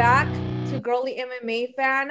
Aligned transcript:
back 0.00 0.32
to 0.70 0.80
Girly 0.80 1.16
MMA 1.20 1.74
Fan. 1.74 2.10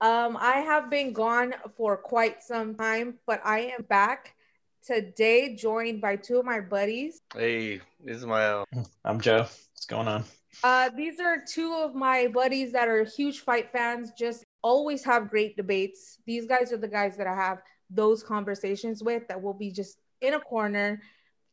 Um, 0.00 0.38
I 0.40 0.64
have 0.64 0.88
been 0.88 1.12
gone 1.12 1.52
for 1.76 1.98
quite 1.98 2.42
some 2.42 2.74
time, 2.74 3.18
but 3.26 3.42
I 3.44 3.74
am 3.78 3.82
back 3.82 4.34
today, 4.82 5.54
joined 5.54 6.00
by 6.00 6.16
two 6.16 6.38
of 6.38 6.46
my 6.46 6.60
buddies. 6.60 7.20
Hey, 7.34 7.82
Ismael. 8.06 8.64
I'm 9.04 9.20
Joe. 9.20 9.40
What's 9.40 9.84
going 9.86 10.08
on? 10.08 10.24
Uh, 10.64 10.88
these 10.96 11.20
are 11.20 11.44
two 11.46 11.74
of 11.74 11.94
my 11.94 12.26
buddies 12.26 12.72
that 12.72 12.88
are 12.88 13.04
huge 13.04 13.40
fight 13.40 13.70
fans, 13.70 14.12
just 14.18 14.42
always 14.62 15.04
have 15.04 15.28
great 15.28 15.58
debates. 15.58 16.16
These 16.24 16.46
guys 16.46 16.72
are 16.72 16.78
the 16.78 16.88
guys 16.88 17.18
that 17.18 17.26
I 17.26 17.34
have 17.34 17.58
those 17.90 18.22
conversations 18.22 19.02
with 19.02 19.28
that 19.28 19.42
will 19.42 19.52
be 19.52 19.70
just 19.70 19.98
in 20.22 20.32
a 20.32 20.40
corner 20.40 21.02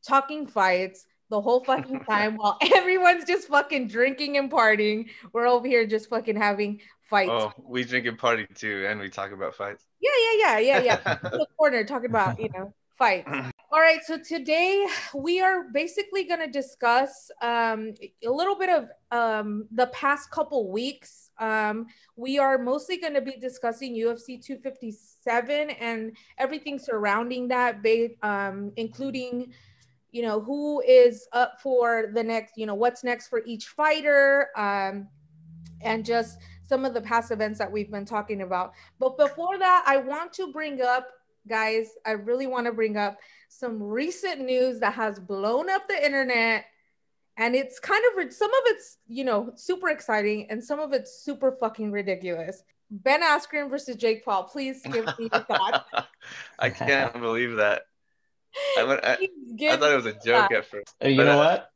talking 0.02 0.48
fights 0.48 1.08
the 1.30 1.42
whole 1.42 1.64
fucking 1.64 2.00
time 2.10 2.38
while 2.38 2.58
everyone's 2.76 3.26
just 3.26 3.48
fucking 3.48 3.88
drinking 3.88 4.38
and 4.38 4.52
partying. 4.52 5.10
We're 5.34 5.48
over 5.48 5.68
here 5.68 5.86
just 5.86 6.10
fucking 6.10 6.36
having 6.36 6.82
fights. 7.02 7.32
Oh, 7.32 7.54
we 7.64 7.84
drink 7.84 8.06
and 8.06 8.18
party 8.18 8.48
too, 8.54 8.86
and 8.88 9.00
we 9.00 9.10
talk 9.10 9.32
about 9.32 9.56
fights. 9.56 9.86
Yeah, 10.00 10.12
yeah, 10.22 10.58
yeah, 10.58 10.60
yeah, 10.60 10.98
yeah. 11.06 11.18
in 11.32 11.40
the 11.40 11.48
corner 11.58 11.84
talking 11.84 12.10
about, 12.10 12.40
you 12.40 12.50
know, 12.54 12.74
fights. 12.98 13.30
All 13.70 13.82
right, 13.82 14.00
so 14.06 14.18
today 14.18 14.88
we 15.14 15.42
are 15.42 15.66
basically 15.74 16.24
going 16.24 16.40
to 16.40 16.48
discuss 16.48 17.30
um, 17.42 17.94
a 18.26 18.30
little 18.30 18.56
bit 18.58 18.70
of 18.70 18.88
um, 19.12 19.68
the 19.72 19.88
past 19.88 20.32
couple 20.32 20.72
weeks. 20.72 21.32
Um, 21.38 21.88
we 22.16 22.40
are 22.40 22.58
mostly 22.58 22.98
going 22.98 23.14
to 23.14 23.22
be 23.22 23.36
discussing 23.38 23.94
UFC 23.94 24.42
257 24.42 25.70
and 25.70 26.16
everything 26.38 26.80
surrounding 26.80 27.50
that, 27.50 27.86
um, 28.24 28.72
including 28.78 29.54
you 30.12 30.22
know 30.22 30.40
who 30.40 30.82
is 30.82 31.28
up 31.34 31.60
for 31.62 32.12
the 32.14 32.24
next 32.24 32.58
you 32.58 32.66
know 32.66 32.76
what's 32.76 33.04
next 33.04 33.28
for 33.28 33.44
each 33.46 33.68
fighter 33.68 34.50
um, 34.56 35.08
and 35.82 36.06
just 36.06 36.40
some 36.68 36.86
of 36.86 36.94
the 36.94 37.02
past 37.02 37.32
events 37.32 37.60
that 37.60 37.72
we've 37.72 37.92
been 37.92 38.06
talking 38.06 38.42
about. 38.42 38.74
But 39.00 39.18
before 39.18 39.58
that 39.58 39.84
i 39.86 39.98
want 39.98 40.34
to 40.34 40.52
bring 40.52 40.82
up 40.82 41.08
guys 41.48 41.88
i 42.06 42.12
really 42.12 42.46
want 42.46 42.66
to 42.66 42.74
bring 42.74 42.98
up 42.98 43.18
some 43.50 43.82
recent 43.82 44.42
news 44.42 44.80
that 44.80 44.94
has 44.94 45.20
blown 45.20 45.70
up 45.70 45.88
the 45.88 46.06
internet. 46.06 46.66
And 47.38 47.56
it's 47.56 47.80
kind 47.80 48.02
of 48.18 48.34
some 48.34 48.50
of 48.50 48.62
it's 48.66 48.98
you 49.08 49.24
know 49.24 49.52
super 49.56 49.90
exciting 49.90 50.48
and 50.50 50.64
some 50.64 50.80
of 50.80 50.94
it's 50.94 51.22
super 51.24 51.52
fucking 51.60 51.92
ridiculous. 51.92 52.64
Ben 52.90 53.22
askren 53.22 53.70
versus 53.70 53.98
jake 53.98 54.24
paul 54.24 54.46
please 54.46 54.82
give 54.84 55.06
me 55.20 55.30
your 55.32 55.42
thoughts. 55.50 55.90
I 56.58 56.70
can't 56.70 57.14
believe 57.20 57.58
that 57.58 57.84
I, 58.78 58.84
went, 58.84 59.04
I, 59.04 59.18
I, 59.70 59.78
thought 59.78 59.92
it 59.92 59.96
was 59.96 60.06
a 60.06 60.14
joke 60.14 60.52
at 60.52 60.66
first. 60.66 60.94
You 61.02 61.16
know 61.16 61.38
what? 61.38 61.70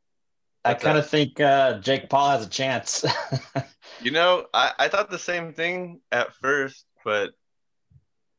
I 0.63 0.75
kind 0.75 0.97
of 0.97 1.09
think 1.09 1.39
uh, 1.39 1.79
Jake 1.79 2.09
Paul 2.09 2.31
has 2.31 2.45
a 2.45 2.49
chance. 2.49 3.03
you 4.01 4.11
know, 4.11 4.45
I, 4.53 4.71
I 4.77 4.87
thought 4.89 5.09
the 5.09 5.17
same 5.17 5.53
thing 5.53 6.01
at 6.11 6.35
first, 6.35 6.85
but 7.03 7.31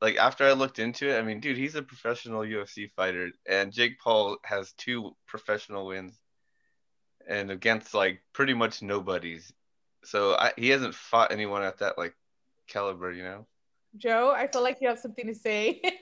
like 0.00 0.16
after 0.16 0.44
I 0.44 0.52
looked 0.52 0.78
into 0.78 1.08
it, 1.08 1.18
I 1.18 1.22
mean, 1.22 1.40
dude, 1.40 1.56
he's 1.56 1.74
a 1.74 1.82
professional 1.82 2.42
UFC 2.42 2.90
fighter, 2.90 3.30
and 3.48 3.72
Jake 3.72 3.98
Paul 3.98 4.38
has 4.44 4.72
two 4.72 5.16
professional 5.26 5.86
wins, 5.86 6.16
and 7.26 7.50
against 7.50 7.94
like 7.94 8.20
pretty 8.32 8.54
much 8.54 8.82
nobodies. 8.82 9.52
So 10.04 10.34
I, 10.34 10.52
he 10.56 10.68
hasn't 10.68 10.94
fought 10.94 11.32
anyone 11.32 11.62
at 11.62 11.78
that 11.78 11.98
like 11.98 12.14
caliber, 12.68 13.12
you 13.12 13.24
know. 13.24 13.46
Joe, 13.96 14.32
I 14.34 14.46
feel 14.46 14.62
like 14.62 14.78
you 14.80 14.88
have 14.88 14.98
something 14.98 15.26
to 15.26 15.34
say. 15.34 15.82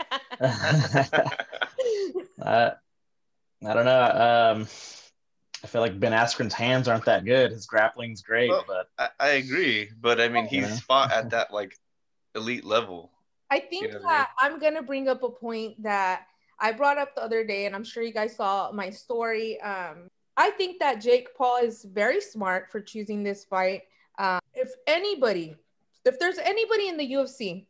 uh, 2.41 2.71
I 3.67 3.75
don't 3.75 3.84
know. 3.84 4.55
Um, 4.56 4.69
I 5.62 5.67
feel 5.67 5.81
like 5.81 6.01
Ben 6.01 6.12
Askren's 6.12 6.55
hands 6.55 6.89
aren't 6.89 7.05
that 7.05 7.25
good. 7.25 7.51
His 7.51 7.67
grappling's 7.67 8.23
great, 8.23 8.49
well, 8.49 8.65
but 8.67 8.89
I, 8.99 9.09
I, 9.21 9.28
agree. 9.33 9.91
But 10.01 10.21
I 10.21 10.28
mean, 10.28 10.47
he's 10.47 10.69
yeah. 10.69 10.77
fought 10.77 11.12
at 11.12 11.31
that 11.31 11.53
like 11.53 11.77
elite 12.34 12.65
level. 12.65 13.11
I 13.51 13.59
think 13.59 13.87
you 13.87 13.93
know 13.93 14.01
that 14.03 14.31
I 14.41 14.47
am 14.47 14.59
gonna 14.59 14.83
bring 14.83 15.09
up 15.09 15.23
a 15.23 15.28
point 15.28 15.83
that 15.83 16.27
I 16.59 16.73
brought 16.73 16.99
up 16.99 17.15
the 17.15 17.23
other 17.23 17.45
day, 17.45 17.67
and 17.67 17.75
I'm 17.75 17.84
sure 17.84 18.03
you 18.03 18.12
guys 18.12 18.37
saw 18.37 18.71
my 18.72 18.89
story. 18.89 19.61
Um, 19.61 20.09
I 20.37 20.51
think 20.51 20.78
that 20.81 21.03
Jake 21.03 21.37
Paul 21.37 21.59
is 21.59 21.84
very 21.84 22.21
smart 22.21 22.71
for 22.71 22.81
choosing 22.81 23.22
this 23.22 23.45
fight. 23.45 23.83
Um, 24.19 24.41
if 24.55 24.71
anybody, 24.87 25.57
if 26.07 26.19
there's 26.19 26.39
anybody 26.39 26.89
in 26.89 26.97
the 26.97 27.12
UFC 27.12 27.67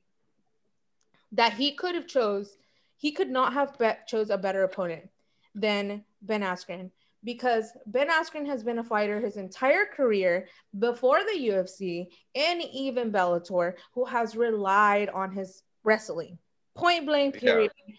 that 1.33 1.55
he 1.55 1.73
could 1.73 1.95
have 1.95 2.07
chose 2.07 2.57
he 3.01 3.13
could 3.13 3.31
not 3.31 3.55
have 3.55 3.79
be- 3.79 3.91
chose 4.07 4.29
a 4.29 4.37
better 4.37 4.63
opponent 4.63 5.09
than 5.55 6.05
Ben 6.21 6.43
Askren 6.43 6.91
because 7.25 7.73
Ben 7.87 8.09
Askren 8.09 8.47
has 8.47 8.63
been 8.63 8.79
a 8.79 8.85
fighter 8.85 9.19
his 9.19 9.39
entire 9.39 9.87
career 9.87 10.49
before 10.79 11.21
the 11.21 11.49
UFC 11.49 12.09
and 12.35 12.63
even 12.63 13.11
Bellator, 13.11 13.73
who 13.95 14.05
has 14.05 14.37
relied 14.37 15.09
on 15.09 15.33
his 15.33 15.63
wrestling. 15.83 16.37
Point 16.75 17.07
blank, 17.07 17.37
period. 17.39 17.73
Yeah. 17.87 17.95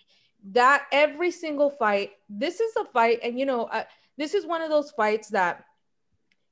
That 0.54 0.86
every 0.92 1.32
single 1.32 1.72
fight, 1.72 2.12
this 2.30 2.60
is 2.60 2.76
a 2.76 2.86
fight, 2.86 3.20
and 3.24 3.40
you 3.40 3.46
know, 3.46 3.66
uh, 3.66 3.86
this 4.18 4.36
is 4.36 4.46
one 4.46 4.62
of 4.62 4.70
those 4.70 4.92
fights 4.92 5.30
that 5.30 5.66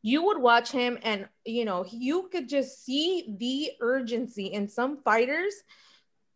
you 0.02 0.24
would 0.26 0.40
watch 0.40 0.72
him, 0.72 0.98
and 1.04 1.28
you 1.46 1.66
know, 1.66 1.86
you 1.92 2.30
could 2.32 2.50
just 2.50 2.84
see 2.84 3.36
the 3.40 3.72
urgency 3.80 4.48
in 4.48 4.68
some 4.68 4.98
fighters 4.98 5.54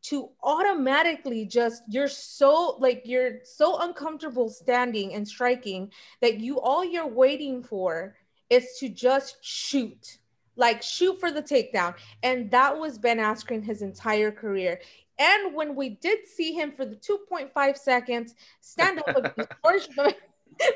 to 0.03 0.29
automatically 0.43 1.45
just 1.45 1.81
you're 1.87 2.09
so 2.09 2.75
like 2.79 3.03
you're 3.05 3.39
so 3.43 3.79
uncomfortable 3.79 4.49
standing 4.49 5.13
and 5.13 5.27
striking 5.27 5.89
that 6.21 6.39
you 6.39 6.59
all 6.59 6.83
you're 6.83 7.07
waiting 7.07 7.63
for 7.63 8.15
is 8.49 8.77
to 8.79 8.89
just 8.89 9.37
shoot. 9.41 10.17
Like 10.55 10.83
shoot 10.83 11.19
for 11.19 11.31
the 11.31 11.41
takedown. 11.41 11.95
And 12.21 12.51
that 12.51 12.77
was 12.77 12.99
ben 12.99 13.17
askren 13.17 13.63
his 13.63 13.81
entire 13.81 14.31
career. 14.31 14.79
And 15.17 15.55
when 15.55 15.75
we 15.75 15.89
did 15.89 16.27
see 16.27 16.53
him 16.53 16.71
for 16.71 16.85
the 16.85 16.95
2.5 16.95 17.77
seconds 17.77 18.35
stand 18.59 18.99
up 18.99 19.15
with 19.15 19.47
George 19.63 19.87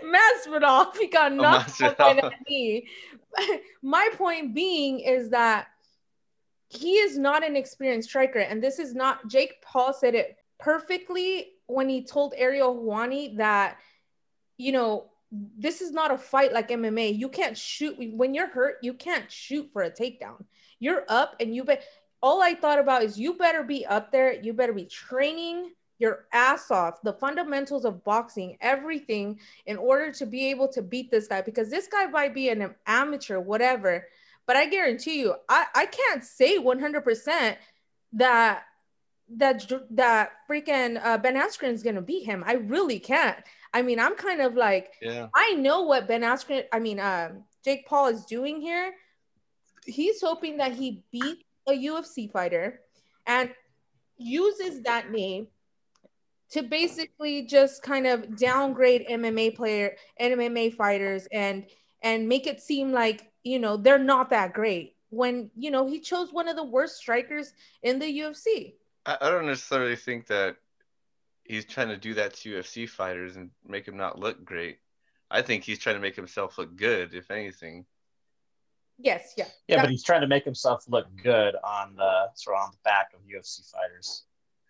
Masvidal, 0.04 0.96
he 0.98 1.08
got 1.08 1.32
oh, 1.32 1.36
knocked 1.36 1.82
out 1.82 1.98
by 1.98 2.14
that 2.14 2.34
knee. 2.48 2.88
My 3.82 4.10
point 4.18 4.56
being 4.56 5.00
is 5.00 5.30
that 5.30 5.68
he 6.70 6.94
is 6.94 7.18
not 7.18 7.46
an 7.46 7.56
experienced 7.56 8.10
striker. 8.10 8.40
And 8.40 8.62
this 8.62 8.80
is 8.80 8.94
not, 8.94 9.28
Jake 9.28 9.62
Paul 9.62 9.94
said 9.94 10.16
it 10.16 10.38
perfectly 10.60 11.54
when 11.68 11.90
he 11.90 12.04
told 12.04 12.34
Ariel 12.36 12.76
Helwani 12.76 13.38
that, 13.38 13.78
you 14.58 14.72
know, 14.72 15.10
this 15.32 15.82
is 15.82 15.92
not 15.92 16.12
a 16.12 16.18
fight 16.18 16.54
like 16.54 16.70
MMA. 16.70 17.18
You 17.18 17.30
can't 17.30 17.58
shoot 17.58 17.98
when 18.14 18.34
you're 18.34 18.50
hurt, 18.50 18.78
you 18.82 18.94
can't 18.94 19.30
shoot 19.32 19.70
for 19.72 19.84
a 19.84 19.92
takedown. 19.92 20.44
You're 20.80 21.04
up 21.10 21.36
and 21.40 21.56
you 21.56 21.64
bet 21.64 21.84
all 22.22 22.42
I 22.42 22.54
thought 22.54 22.80
about 22.80 23.04
is 23.04 23.20
you 23.20 23.34
better 23.34 23.64
be 23.64 23.86
up 23.86 24.12
there, 24.12 24.34
you 24.34 24.54
better 24.54 24.74
be 24.74 24.86
training 24.86 25.72
your 26.00 26.26
ass 26.32 26.70
off, 26.70 27.02
the 27.02 27.14
fundamentals 27.14 27.86
of 27.86 28.04
boxing, 28.04 28.58
everything 28.62 29.40
in 29.66 29.78
order 29.78 30.12
to 30.12 30.26
be 30.26 30.50
able 30.50 30.68
to 30.68 30.82
beat 30.82 31.10
this 31.10 31.28
guy 31.28 31.42
because 31.42 31.70
this 31.70 31.88
guy 31.88 32.06
might 32.06 32.34
be 32.34 32.50
an 32.50 32.74
amateur, 32.86 33.40
whatever, 33.40 34.08
but 34.48 34.56
I 34.56 34.66
guarantee 34.66 35.20
you, 35.20 35.36
I, 35.48 35.66
I 35.76 35.86
can't 35.86 36.24
say 36.24 36.58
100% 36.58 37.58
that 38.14 38.64
that 39.36 39.70
that 39.92 40.32
freaking 40.50 41.00
uh, 41.04 41.18
Ben 41.18 41.36
Askren 41.36 41.74
is 41.74 41.84
gonna 41.84 42.02
beat 42.02 42.24
him. 42.24 42.46
I 42.48 42.54
really 42.54 42.98
can't. 42.98 43.38
I 43.74 43.82
mean, 43.82 44.00
I'm 44.00 44.16
kind 44.16 44.42
of 44.42 44.56
like, 44.56 44.94
yeah. 45.02 45.28
I 45.36 45.54
know 45.54 45.82
what 45.82 46.08
Ben 46.08 46.22
Askren, 46.22 46.64
I 46.72 46.80
mean, 46.80 47.00
um, 47.02 47.44
Jake 47.64 47.86
Paul 47.86 48.08
is 48.08 48.24
doing 48.24 48.62
here. 48.62 48.94
He's 49.86 50.22
hoping 50.22 50.58
that 50.58 50.74
he 50.74 51.04
beat 51.12 51.46
a 51.68 51.74
UFC 51.74 52.32
fighter 52.32 52.80
and 53.26 53.52
uses 54.18 54.84
that 54.84 55.12
name 55.12 55.48
to 56.52 56.64
basically 56.64 57.44
just 57.44 57.84
kind 57.84 58.08
of 58.08 58.38
downgrade 58.38 59.06
MMA 59.10 59.56
player, 59.56 59.96
MMA 60.22 60.74
fighters, 60.74 61.28
and 61.32 61.66
and 62.02 62.30
make 62.30 62.48
it 62.48 62.62
seem 62.62 62.92
like 62.94 63.30
you 63.48 63.60
know, 63.60 63.78
they're 63.78 63.98
not 63.98 64.30
that 64.32 64.54
great 64.54 64.96
when, 65.10 65.50
you 65.56 65.72
know, 65.72 65.88
he 65.88 66.00
chose 66.00 66.34
one 66.34 66.48
of 66.48 66.56
the 66.56 66.64
worst 66.64 66.98
strikers 66.98 67.54
in 67.82 67.98
the 67.98 68.20
UFC. 68.20 68.74
I, 69.06 69.18
I 69.22 69.30
don't 69.30 69.46
necessarily 69.46 69.96
think 69.96 70.28
that 70.28 70.58
he's 71.46 71.66
trying 71.66 71.88
to 71.88 71.98
do 71.98 72.14
that 72.16 72.34
to 72.36 72.58
UFC 72.58 72.90
fighters 72.90 73.38
and 73.38 73.50
make 73.66 73.86
them 73.86 73.98
not 73.98 74.20
look 74.20 74.44
great. 74.44 74.80
I 75.32 75.42
think 75.42 75.64
he's 75.64 75.80
trying 75.80 75.96
to 75.96 76.02
make 76.02 76.16
himself 76.16 76.58
look 76.58 76.76
good, 76.76 77.14
if 77.14 77.32
anything. 77.32 77.86
Yes, 78.98 79.34
yeah. 79.38 79.46
Yeah, 79.68 79.82
but 79.82 79.92
he's 79.92 80.04
trying 80.04 80.22
to 80.22 80.28
make 80.28 80.44
himself 80.44 80.84
look 80.90 81.08
good 81.24 81.56
on 81.64 81.96
the 81.96 82.28
sort 82.36 82.58
of 82.58 82.64
on 82.64 82.72
the 82.72 82.78
back 82.84 83.12
of 83.14 83.22
UFC 83.22 83.70
fighters 83.72 84.24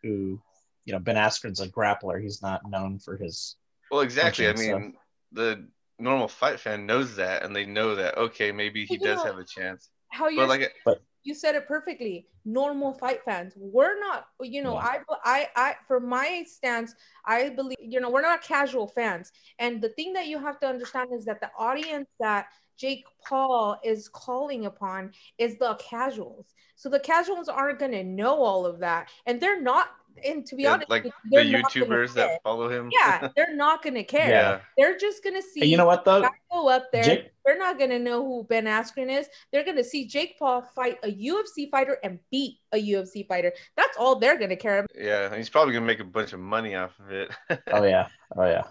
who, 0.04 0.40
you 0.86 0.94
know, 0.94 1.00
Ben 1.00 1.16
Askren's 1.16 1.62
a 1.62 1.68
grappler. 1.68 2.22
He's 2.22 2.42
not 2.42 2.70
known 2.70 3.00
for 3.00 3.18
his 3.18 3.56
Well, 3.90 4.02
exactly. 4.02 4.48
I 4.48 4.54
mean, 4.54 4.96
the 5.32 5.68
normal 6.00 6.28
fight 6.28 6.60
fan 6.60 6.86
knows 6.86 7.16
that 7.16 7.44
and 7.44 7.56
they 7.56 7.66
know 7.66 7.96
that 7.96 8.18
okay 8.18 8.52
maybe 8.52 8.86
he 8.86 8.98
does 8.98 9.18
know, 9.18 9.26
have 9.26 9.38
a 9.38 9.44
chance 9.44 9.90
how 10.10 10.28
you 10.28 10.46
like 10.46 10.72
but, 10.86 11.02
you 11.24 11.34
said 11.34 11.56
it 11.56 11.68
perfectly 11.68 12.28
normal 12.46 12.94
fight 12.94 13.20
fans 13.26 13.54
we're 13.58 14.00
not 14.00 14.28
you 14.42 14.64
know 14.64 14.74
yeah. 14.74 15.00
I, 15.10 15.16
I 15.24 15.48
i 15.56 15.76
for 15.88 16.00
my 16.00 16.44
stance 16.48 16.94
i 17.26 17.50
believe 17.50 17.78
you 17.82 18.00
know 18.00 18.10
we're 18.10 18.22
not 18.22 18.42
casual 18.44 18.88
fans 18.88 19.32
and 19.60 19.82
the 19.82 19.90
thing 19.90 20.14
that 20.14 20.28
you 20.28 20.40
have 20.40 20.60
to 20.62 20.68
understand 20.68 21.10
is 21.14 21.26
that 21.26 21.42
the 21.42 21.50
audience 21.58 22.08
that 22.20 22.48
Jake 22.78 23.06
Paul 23.28 23.80
is 23.84 24.08
calling 24.08 24.66
upon 24.68 25.12
is 25.38 25.58
the 25.58 25.76
casuals. 25.76 26.54
So 26.76 26.90
the 26.90 27.00
casuals 27.00 27.50
aren't 27.50 27.80
going 27.80 27.92
to 27.92 28.04
know 28.04 28.36
all 28.36 28.66
of 28.66 28.80
that. 28.80 29.10
And 29.26 29.42
they're 29.42 29.62
not 29.62 29.90
and 30.26 30.46
to 30.46 30.56
be 30.56 30.64
Yeah, 30.64 30.74
honest, 30.74 30.90
like 30.90 31.04
the 31.04 31.12
they're 31.32 31.44
not 31.46 31.74
gonna 31.74 31.86
YouTubers 31.86 32.14
that 32.14 32.42
follow 32.44 32.70
him. 32.70 32.90
yeah, 32.92 33.30
they're 33.36 33.56
not 33.56 33.84
gonna 33.84 34.04
care. 34.04 34.30
Yeah. 34.30 34.60
They're 34.78 34.98
just 34.98 35.24
gonna 35.24 35.42
see 35.42 35.62
And 35.62 35.70
you 35.70 35.78
know 35.78 35.86
what 35.86 36.06
though? 36.06 36.22
guy 36.22 36.30
go 36.52 36.68
up 36.70 36.92
there. 36.92 37.04
Jake- 37.04 37.32
They're 37.46 37.58
not 37.58 37.80
gonna 37.80 38.00
know 38.00 38.26
who 38.26 38.44
Ben 38.44 38.66
Askren 38.66 39.10
is. 39.10 39.28
They're 39.52 39.64
gonna 39.64 39.84
see 39.84 40.06
Jake 40.08 40.38
Paul 40.38 40.62
fight 40.76 40.98
a 41.04 41.08
UFC 41.12 41.70
fighter 41.72 41.98
and 42.04 42.20
beat 42.32 42.60
a 42.74 42.78
UFC 42.78 43.28
fighter. 43.28 43.54
That's 43.76 43.98
all 43.98 44.18
they're 44.20 44.38
gonna 44.38 44.56
care 44.58 44.80
about. 44.80 44.90
Yeah, 44.98 45.26
and 45.28 45.36
he's 45.36 45.50
probably 45.50 45.74
gonna 45.74 45.86
make 45.86 46.00
a 46.00 46.04
bunch 46.04 46.34
of 46.34 46.40
money 46.40 46.76
off 46.76 46.92
of 47.00 47.12
it. 47.12 47.30
Oh 47.72 47.84
yeah, 47.84 48.08
oh 48.38 48.46
yeah. 48.46 48.64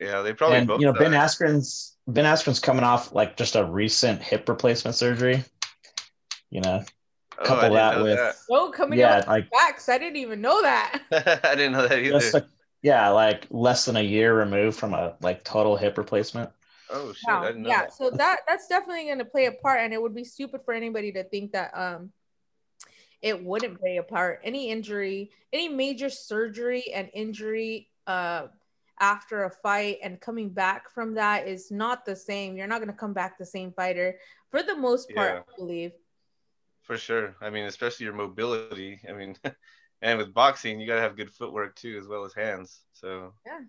yeah, 0.00 0.22
they 0.22 0.32
probably 0.32 0.58
and 0.58 0.66
both. 0.68 0.80
you 0.80 0.86
know 0.86 0.92
Ben 0.92 1.12
die. 1.12 1.24
Askren's 1.24 1.96
Ben 2.06 2.24
Askren's 2.24 2.58
coming 2.60 2.84
off 2.84 3.12
like 3.14 3.36
just 3.36 3.54
a 3.56 3.64
recent 3.64 4.22
hip 4.22 4.48
replacement 4.48 4.94
surgery. 4.96 5.44
You 6.50 6.60
know, 6.60 6.84
couple 7.44 7.76
I 7.76 7.92
didn't 7.92 8.04
that 8.06 8.20
with 8.20 8.46
Oh, 8.50 8.70
coming 8.70 8.98
yeah, 8.98 9.16
out 9.18 9.28
like 9.28 9.50
backs. 9.50 9.88
I 9.88 9.98
didn't 9.98 10.16
even 10.16 10.40
know 10.40 10.62
that. 10.62 11.02
that. 11.10 11.44
I 11.44 11.54
didn't 11.54 11.72
know 11.72 11.86
that 11.88 11.98
either. 11.98 12.18
just 12.20 12.34
a, 12.34 12.46
yeah, 12.82 13.08
like 13.10 13.46
less 13.50 13.84
than 13.84 13.96
a 13.96 14.02
year 14.02 14.36
removed 14.36 14.78
from 14.78 14.94
a 14.94 15.16
like 15.20 15.44
total 15.44 15.76
hip 15.76 15.98
replacement. 15.98 16.50
oh 16.90 17.12
shit, 17.12 17.28
Wow. 17.28 17.42
I 17.42 17.46
didn't 17.48 17.62
know 17.62 17.68
Yeah, 17.68 17.82
that. 17.82 17.94
so 17.94 18.10
that 18.10 18.40
that's 18.48 18.66
definitely 18.68 19.04
going 19.04 19.18
to 19.18 19.24
play 19.24 19.46
a 19.46 19.52
part, 19.52 19.80
and 19.80 19.92
it 19.92 20.00
would 20.02 20.14
be 20.14 20.24
stupid 20.24 20.62
for 20.64 20.74
anybody 20.74 21.12
to 21.12 21.24
think 21.24 21.52
that 21.52 21.70
um 21.76 22.12
it 23.20 23.42
wouldn't 23.44 23.78
play 23.78 23.98
a 23.98 24.02
part. 24.02 24.40
Any 24.42 24.70
injury, 24.70 25.30
any 25.52 25.68
major 25.68 26.10
surgery 26.10 26.84
and 26.92 27.08
injury 27.14 27.88
uh 28.06 28.48
after 29.00 29.44
a 29.44 29.50
fight 29.50 29.98
and 30.02 30.20
coming 30.20 30.48
back 30.48 30.88
from 30.90 31.14
that 31.14 31.48
is 31.48 31.70
not 31.70 32.04
the 32.04 32.14
same. 32.14 32.56
You're 32.56 32.66
not 32.68 32.78
going 32.78 32.90
to 32.92 32.96
come 32.96 33.12
back 33.12 33.36
the 33.38 33.46
same 33.46 33.72
fighter 33.72 34.16
for 34.50 34.62
the 34.62 34.76
most 34.76 35.12
part, 35.14 35.32
Yeah. 35.34 35.40
I 35.40 35.56
believe. 35.56 35.92
For 36.82 36.96
sure. 36.98 37.36
I 37.40 37.48
mean, 37.50 37.64
especially 37.64 38.04
your 38.04 38.14
mobility. 38.14 39.00
I 39.08 39.12
mean, 39.12 39.36
and 40.02 40.18
with 40.18 40.34
boxing, 40.34 40.80
you 40.80 40.86
gotta 40.86 41.00
have 41.00 41.16
good 41.16 41.30
footwork 41.30 41.76
too, 41.76 41.96
as 42.00 42.08
well 42.08 42.24
as 42.24 42.34
hands. 42.34 42.80
So 42.92 43.32
yeah. 43.46 43.60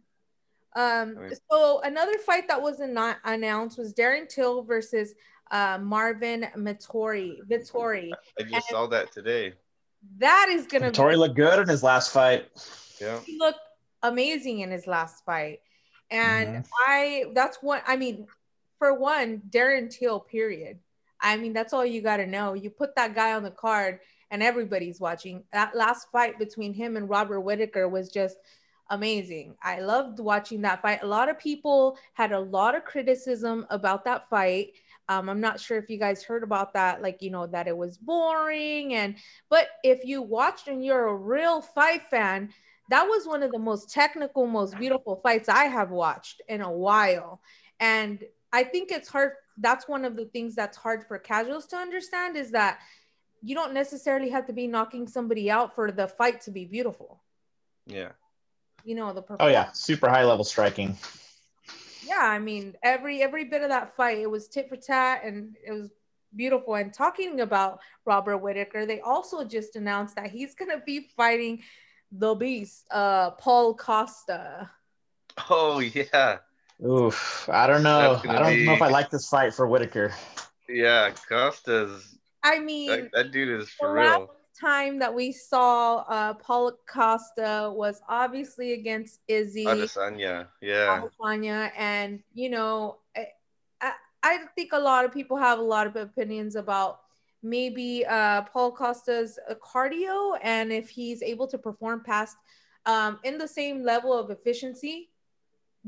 Um, 0.75 1.15
I 1.17 1.21
mean- 1.21 1.31
so 1.51 1.81
another 1.81 2.17
fight 2.17 2.47
that 2.47 2.61
was 2.61 2.79
not 2.79 3.17
announced 3.23 3.77
was 3.77 3.93
Darren 3.93 4.27
Till 4.27 4.63
versus 4.63 5.13
uh, 5.51 5.77
Marvin 5.79 6.47
Vettori. 6.57 7.37
Vettori. 7.47 8.09
I 8.39 8.43
just 8.43 8.53
And- 8.55 8.63
saw 8.69 8.87
that 8.87 9.11
today. 9.11 9.53
That 10.17 10.47
is 10.49 10.65
gonna 10.67 10.91
Tori 10.91 11.15
looked 11.15 11.35
good 11.35 11.59
in 11.59 11.67
his 11.69 11.81
last 11.83 12.11
fight. 12.11 12.49
Yeah. 12.99 13.19
he 13.21 13.37
looked 13.37 13.59
amazing 14.01 14.59
in 14.59 14.69
his 14.71 14.85
last 14.87 15.23
fight. 15.23 15.61
And 16.11 16.57
Mhm. 16.57 16.67
I 16.87 17.25
that's 17.33 17.57
what 17.61 17.83
I 17.87 17.95
mean, 17.95 18.27
for 18.79 18.93
one, 18.95 19.41
Darren 19.49 19.89
Till, 19.89 20.19
period. 20.19 20.79
I 21.23 21.37
mean, 21.37 21.53
that's 21.53 21.73
all 21.73 21.85
you 21.85 22.01
gotta 22.01 22.27
know. 22.27 22.53
You 22.53 22.69
put 22.69 22.95
that 22.95 23.15
guy 23.15 23.33
on 23.33 23.43
the 23.43 23.51
card 23.51 23.99
and 24.29 24.43
everybody's 24.43 24.99
watching. 24.99 25.43
That 25.53 25.75
last 25.75 26.11
fight 26.11 26.37
between 26.37 26.73
him 26.73 26.97
and 26.97 27.09
Robert 27.09 27.41
Whitaker 27.41 27.87
was 27.87 28.09
just 28.09 28.37
amazing. 28.89 29.55
I 29.63 29.79
loved 29.79 30.19
watching 30.19 30.61
that 30.61 30.81
fight. 30.81 30.99
A 31.01 31.07
lot 31.07 31.29
of 31.29 31.39
people 31.39 31.97
had 32.13 32.31
a 32.31 32.39
lot 32.39 32.75
of 32.75 32.83
criticism 32.83 33.65
about 33.69 34.05
that 34.05 34.29
fight. 34.29 34.73
Um, 35.09 35.29
I'm 35.29 35.41
not 35.41 35.59
sure 35.59 35.77
if 35.77 35.89
you 35.89 35.97
guys 35.97 36.23
heard 36.23 36.43
about 36.43 36.73
that, 36.73 37.01
like 37.01 37.21
you 37.21 37.29
know 37.29 37.47
that 37.47 37.67
it 37.67 37.75
was 37.75 37.97
boring, 37.97 38.93
and 38.93 39.15
but 39.49 39.67
if 39.83 40.05
you 40.05 40.21
watched 40.21 40.69
and 40.69 40.83
you're 40.83 41.07
a 41.07 41.15
real 41.15 41.61
fight 41.61 42.03
fan, 42.09 42.53
that 42.89 43.03
was 43.03 43.27
one 43.27 43.43
of 43.43 43.51
the 43.51 43.59
most 43.59 43.91
technical, 43.91 44.47
most 44.47 44.77
beautiful 44.77 45.17
fights 45.17 45.49
I 45.49 45.65
have 45.65 45.91
watched 45.91 46.41
in 46.47 46.61
a 46.61 46.71
while. 46.71 47.41
And 47.79 48.23
I 48.53 48.63
think 48.63 48.91
it's 48.91 49.09
hard. 49.09 49.33
That's 49.57 49.87
one 49.87 50.05
of 50.05 50.15
the 50.15 50.25
things 50.25 50.55
that's 50.55 50.77
hard 50.77 51.05
for 51.07 51.17
casuals 51.19 51.65
to 51.67 51.75
understand 51.77 52.35
is 52.37 52.51
that 52.51 52.79
you 53.41 53.55
don't 53.55 53.73
necessarily 53.73 54.29
have 54.29 54.45
to 54.47 54.53
be 54.53 54.67
knocking 54.67 55.07
somebody 55.07 55.51
out 55.51 55.75
for 55.75 55.91
the 55.91 56.07
fight 56.07 56.41
to 56.41 56.51
be 56.51 56.65
beautiful. 56.65 57.21
Yeah. 57.85 58.11
You 58.83 58.95
know 58.95 59.13
the 59.13 59.23
Oh 59.39 59.47
yeah, 59.47 59.71
super 59.73 60.09
high 60.09 60.23
level 60.25 60.43
striking. 60.43 60.97
yeah 62.05 62.19
i 62.21 62.37
mean 62.37 62.75
every 62.83 63.21
every 63.23 63.45
bit 63.45 63.61
of 63.61 63.69
that 63.69 63.95
fight 63.95 64.17
it 64.17 64.29
was 64.29 64.49
tit 64.49 64.67
for 64.67 64.75
tat 64.75 65.23
and 65.23 65.55
it 65.65 65.71
was 65.71 65.89
beautiful 66.35 66.75
and 66.75 66.93
talking 66.93 67.39
about 67.39 67.79
robert 68.05 68.37
whitaker 68.39 68.85
they 68.85 68.99
also 68.99 69.45
just 69.45 69.77
announced 69.77 70.15
that 70.17 70.29
he's 70.29 70.53
gonna 70.53 70.81
be 70.85 71.07
fighting 71.15 71.61
the 72.11 72.35
beast 72.35 72.85
uh 72.91 73.31
paul 73.31 73.73
costa 73.73 74.69
Oh 75.49 75.79
yeah. 75.79 76.39
Oof, 76.85 77.47
I 77.51 77.67
don't 77.67 77.83
know. 77.83 78.19
I 78.27 78.39
don't 78.39 78.65
know 78.65 78.73
if 78.73 78.81
I 78.81 78.89
like 78.89 79.09
this 79.09 79.29
fight 79.29 79.53
for 79.53 79.67
Whitaker. 79.67 80.13
Yeah. 80.67 81.11
Costa's 81.29 82.17
i 82.43 82.59
mean 82.59 82.89
that, 82.89 83.11
that 83.13 83.31
dude 83.31 83.61
is 83.61 83.67
the 83.67 83.71
for 83.79 83.95
last 83.95 84.19
real. 84.19 84.35
time 84.59 84.99
that 84.99 85.13
we 85.13 85.31
saw 85.31 85.97
uh 86.09 86.33
paul 86.33 86.73
costa 86.85 87.71
was 87.73 88.01
obviously 88.09 88.73
against 88.73 89.21
izzy 89.27 89.65
Adesanya. 89.65 90.47
Yeah. 90.61 91.01
Adesanya, 91.01 91.71
and 91.77 92.21
you 92.33 92.49
know, 92.49 92.97
I, 93.15 93.27
I 93.81 93.91
I 94.23 94.37
think 94.55 94.73
a 94.73 94.79
lot 94.79 95.05
of 95.05 95.13
people 95.13 95.37
have 95.37 95.59
a 95.59 95.63
lot 95.63 95.87
of 95.87 95.95
opinions 95.95 96.55
about 96.55 96.99
maybe 97.41 98.05
uh, 98.05 98.43
Paul 98.43 98.71
Costa's 98.71 99.37
uh, 99.49 99.53
cardio 99.55 100.37
and 100.41 100.71
if 100.71 100.89
he's 100.89 101.21
able 101.21 101.45
to 101.47 101.57
perform 101.57 102.01
past 102.01 102.37
um, 102.85 103.19
in 103.23 103.37
the 103.37 103.47
same 103.47 103.83
level 103.83 104.17
of 104.17 104.29
efficiency 104.29 105.09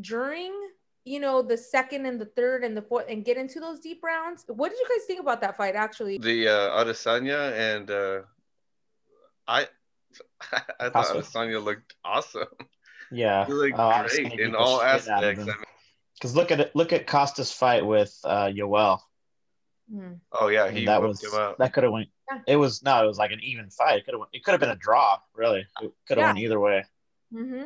during 0.01 0.51
you 1.05 1.19
know 1.19 1.41
the 1.41 1.55
second 1.57 2.05
and 2.05 2.19
the 2.19 2.25
third 2.25 2.63
and 2.63 2.75
the 2.75 2.81
fourth 2.81 3.05
and 3.07 3.23
get 3.23 3.37
into 3.37 3.59
those 3.59 3.79
deep 3.79 4.03
rounds. 4.03 4.43
What 4.47 4.69
did 4.69 4.79
you 4.79 4.87
guys 4.89 5.05
think 5.05 5.19
about 5.21 5.39
that 5.41 5.55
fight? 5.55 5.75
Actually, 5.75 6.17
The 6.17 6.47
uh, 6.49 6.83
Adesanya 6.83 7.53
and 7.53 7.89
uh, 7.91 8.21
I. 9.47 9.67
I 10.79 10.89
thought 10.89 11.05
Costa? 11.07 11.15
Adesanya 11.19 11.63
looked 11.63 11.93
awesome. 12.03 12.47
Yeah, 13.11 13.45
He 13.45 13.53
looked 13.53 13.75
Oh, 13.77 14.03
great 14.07 14.31
beat 14.31 14.39
in 14.39 14.55
all 14.55 14.79
shit 14.79 14.87
out 14.87 14.95
of 14.95 15.07
aspects. 15.07 15.41
I 15.43 15.45
mean, 15.45 15.55
because 16.15 16.35
look 16.35 16.51
at 16.51 16.59
it. 16.59 16.75
Look 16.75 16.91
at 16.91 17.05
Costa's 17.05 17.51
fight 17.51 17.85
with 17.85 18.17
uh, 18.23 18.45
Yoel. 18.47 18.99
Hmm. 19.93 20.13
oh 20.31 20.47
yeah, 20.47 20.63
I 20.63 20.67
mean, 20.69 20.77
he 20.77 20.85
that 20.87 20.99
was 21.03 21.23
him 21.23 21.35
up. 21.39 21.59
that 21.59 21.71
could 21.71 21.83
have 21.83 21.91
went. 21.93 22.09
Yeah. 22.31 22.39
It 22.47 22.55
was 22.55 22.81
no, 22.81 23.03
it 23.03 23.07
was 23.07 23.19
like 23.19 23.31
an 23.31 23.41
even 23.43 23.69
fight. 23.69 23.99
It 23.99 24.05
could 24.05 24.15
have 24.15 24.21
it 24.33 24.43
could 24.43 24.51
have 24.53 24.59
been 24.59 24.71
a 24.71 24.75
draw. 24.75 25.19
Really, 25.35 25.67
it 25.81 25.91
could 26.07 26.17
have 26.17 26.23
Yeah. 26.23 26.25
went 26.29 26.39
either 26.39 26.59
way. 26.59 26.85
hmm 27.31 27.61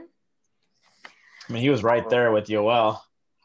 I 1.47 1.53
mean, 1.53 1.61
he 1.63 1.69
was 1.69 1.81
right 1.83 2.07
there 2.09 2.31
with 2.33 2.47
Yoel. 2.47 2.99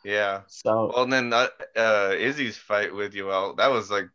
Yeah. 0.04 0.42
So 0.46 0.92
Well, 0.92 1.04
and 1.04 1.12
then 1.12 1.32
uh, 1.32 1.49
uh, 1.76 2.14
Izzy's 2.18 2.58
fight 2.58 2.94
with 2.94 3.14
Yoel, 3.14 3.56
that 3.56 3.68
was 3.70 3.90
like 3.90 4.08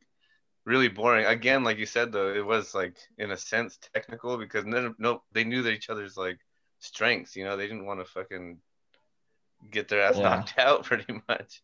really 0.66 0.88
boring. 0.90 1.26
Again, 1.26 1.64
like 1.64 1.78
you 1.78 1.86
said 1.86 2.12
though, 2.12 2.34
it 2.34 2.46
was 2.46 2.76
like 2.76 2.98
in 3.18 3.32
a 3.32 3.38
sense 3.38 3.78
technical 3.94 4.38
because 4.38 4.66
no, 4.66 4.94
no 5.00 5.24
they 5.34 5.44
knew 5.44 5.64
that 5.64 5.74
each 5.74 5.90
other's 5.90 6.18
like 6.18 6.40
strengths. 6.80 7.36
You 7.36 7.46
know, 7.46 7.58
they 7.58 7.68
didn't 7.68 7.86
want 7.86 8.02
to 8.02 8.06
fucking 8.06 8.62
get 9.72 9.88
their 9.88 10.02
ass 10.02 10.16
Yeah. 10.18 10.24
knocked 10.24 10.54
out 10.58 10.84
pretty 10.86 11.22
much. 11.28 11.62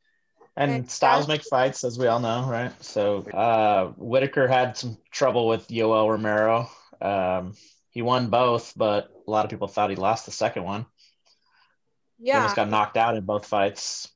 and 0.57 0.89
styles 0.89 1.27
make 1.27 1.43
fights, 1.43 1.83
as 1.83 1.99
we 1.99 2.07
all 2.07 2.19
know, 2.19 2.47
right? 2.49 2.71
So 2.83 3.19
uh, 3.33 3.87
Whitaker 3.97 4.47
had 4.47 4.77
some 4.77 4.97
trouble 5.11 5.47
with 5.47 5.67
Yoel 5.67 6.09
Romero. 6.09 6.69
Um, 7.01 7.53
he 7.91 8.01
won 8.01 8.29
both, 8.29 8.73
but 8.75 9.09
a 9.27 9.31
lot 9.31 9.45
of 9.45 9.51
people 9.51 9.67
thought 9.67 9.89
he 9.89 9.95
lost 9.95 10.25
the 10.25 10.31
second 10.31 10.63
one. 10.63 10.85
He 12.17 12.27
Yeah, 12.27 12.37
almost 12.37 12.55
got 12.55 12.69
knocked 12.69 12.97
out 12.97 13.15
in 13.15 13.25
both 13.25 13.45
fights. 13.45 14.14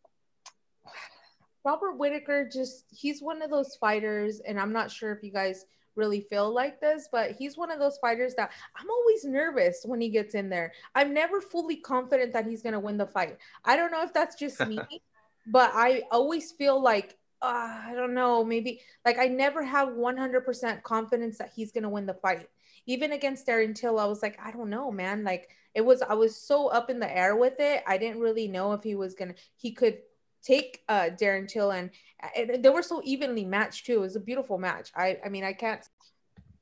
Robert 1.66 1.98
Whitaker 1.98 2.50
just 2.52 2.86
he's 2.90 3.22
one 3.22 3.42
of 3.42 3.50
those 3.50 3.76
fighters, 3.76 4.40
and 4.40 4.60
I'm 4.60 4.74
not 4.74 4.92
sure 4.92 5.12
if 5.12 5.24
you 5.24 5.32
guys 5.32 5.66
really 5.96 6.22
feel 6.22 6.54
like 6.54 6.80
this, 6.80 7.10
but 7.12 7.32
he's 7.32 7.58
one 7.58 7.72
of 7.72 7.80
those 7.80 7.98
fighters 7.98 8.34
that 8.36 8.52
I'm 8.76 8.90
always 8.90 9.26
nervous 9.26 9.82
when 9.86 10.00
he 10.00 10.10
gets 10.10 10.34
in 10.34 10.50
there. 10.50 10.72
I'm 10.96 11.14
never 11.14 11.42
fully 11.42 11.76
confident 11.76 12.34
that 12.34 12.48
he's 12.48 12.62
gonna 12.62 12.80
win 12.80 12.98
the 12.98 13.08
fight. 13.08 13.38
I 13.66 13.76
don't 13.76 13.92
know 13.92 14.04
if 14.04 14.14
that's 14.14 14.36
just 14.36 14.60
me, 14.66 14.80
but 15.48 15.72
I 15.74 16.04
always 16.12 16.52
feel 16.52 16.82
like 16.82 17.18
uh, 17.42 17.82
I 17.88 17.94
don't 17.96 18.14
know, 18.14 18.44
maybe 18.44 18.82
like 19.06 19.18
I 19.18 19.28
never 19.28 19.64
have 19.64 19.90
100% 19.90 20.84
confidence 20.84 21.38
that 21.38 21.52
he's 21.56 21.72
gonna 21.72 21.90
win 21.90 22.06
the 22.06 22.14
fight. 22.14 22.50
Even 22.86 23.12
against 23.12 23.48
Darren 23.48 23.76
Till, 23.76 24.00
I 24.00 24.06
was 24.06 24.22
like, 24.22 24.40
I 24.44 24.52
don't 24.52 24.70
know, 24.70 24.92
man. 24.92 25.24
Like 25.24 25.50
it 25.76 25.82
was, 25.82 26.02
I 26.02 26.16
was 26.16 26.36
so 26.36 26.68
up 26.68 26.90
in 26.90 27.00
the 27.00 27.18
air 27.18 27.36
with 27.36 27.60
it. 27.60 27.84
I 27.88 27.98
didn't 27.98 28.20
really 28.20 28.48
know 28.48 28.74
if 28.74 28.84
he 28.84 28.96
was 28.96 29.16
gonna, 29.16 29.36
he 29.56 29.72
could 29.72 30.00
take 30.44 30.84
uh 30.90 31.10
Darren 31.20 31.48
Till 31.48 31.72
and, 31.72 31.92
and 32.36 32.64
they 32.64 32.70
were 32.70 32.84
so 32.84 33.02
evenly 33.04 33.46
matched 33.46 33.86
too. 33.86 33.98
It 33.98 34.02
was 34.02 34.16
a 34.16 34.20
beautiful 34.22 34.58
match. 34.58 34.92
I 34.96 35.18
I 35.26 35.30
mean 35.30 35.44
I 35.44 35.54
can't 35.54 35.86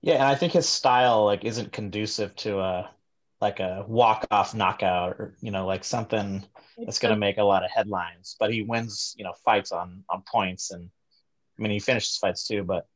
Yeah, 0.01 0.15
and 0.15 0.24
I 0.24 0.36
think 0.36 0.53
his 0.53 0.67
style 0.69 1.25
like 1.25 1.43
isn't 1.46 1.72
conducive 1.72 2.36
to 2.38 2.60
a 2.60 2.89
like 3.41 3.60
a 3.60 3.86
walk 3.88 4.25
off 4.31 4.55
knockout 4.55 5.12
or 5.19 5.36
you 5.41 5.51
know 5.51 5.65
like 5.65 5.84
something 5.84 6.43
that's 6.86 7.00
going 7.00 7.13
to 7.13 7.19
make 7.19 7.38
a 7.38 7.43
lot 7.43 7.63
of 7.63 7.72
headlines. 7.72 8.36
But 8.39 8.53
he 8.53 8.63
wins 8.63 9.15
you 9.17 9.24
know 9.24 9.34
fights 9.46 9.72
on 9.72 10.03
on 10.10 10.24
points, 10.24 10.72
and 10.72 10.89
I 11.57 11.62
mean 11.62 11.72
he 11.72 11.79
finishes 11.79 12.17
fights 12.17 12.48
too, 12.48 12.63
but 12.63 12.88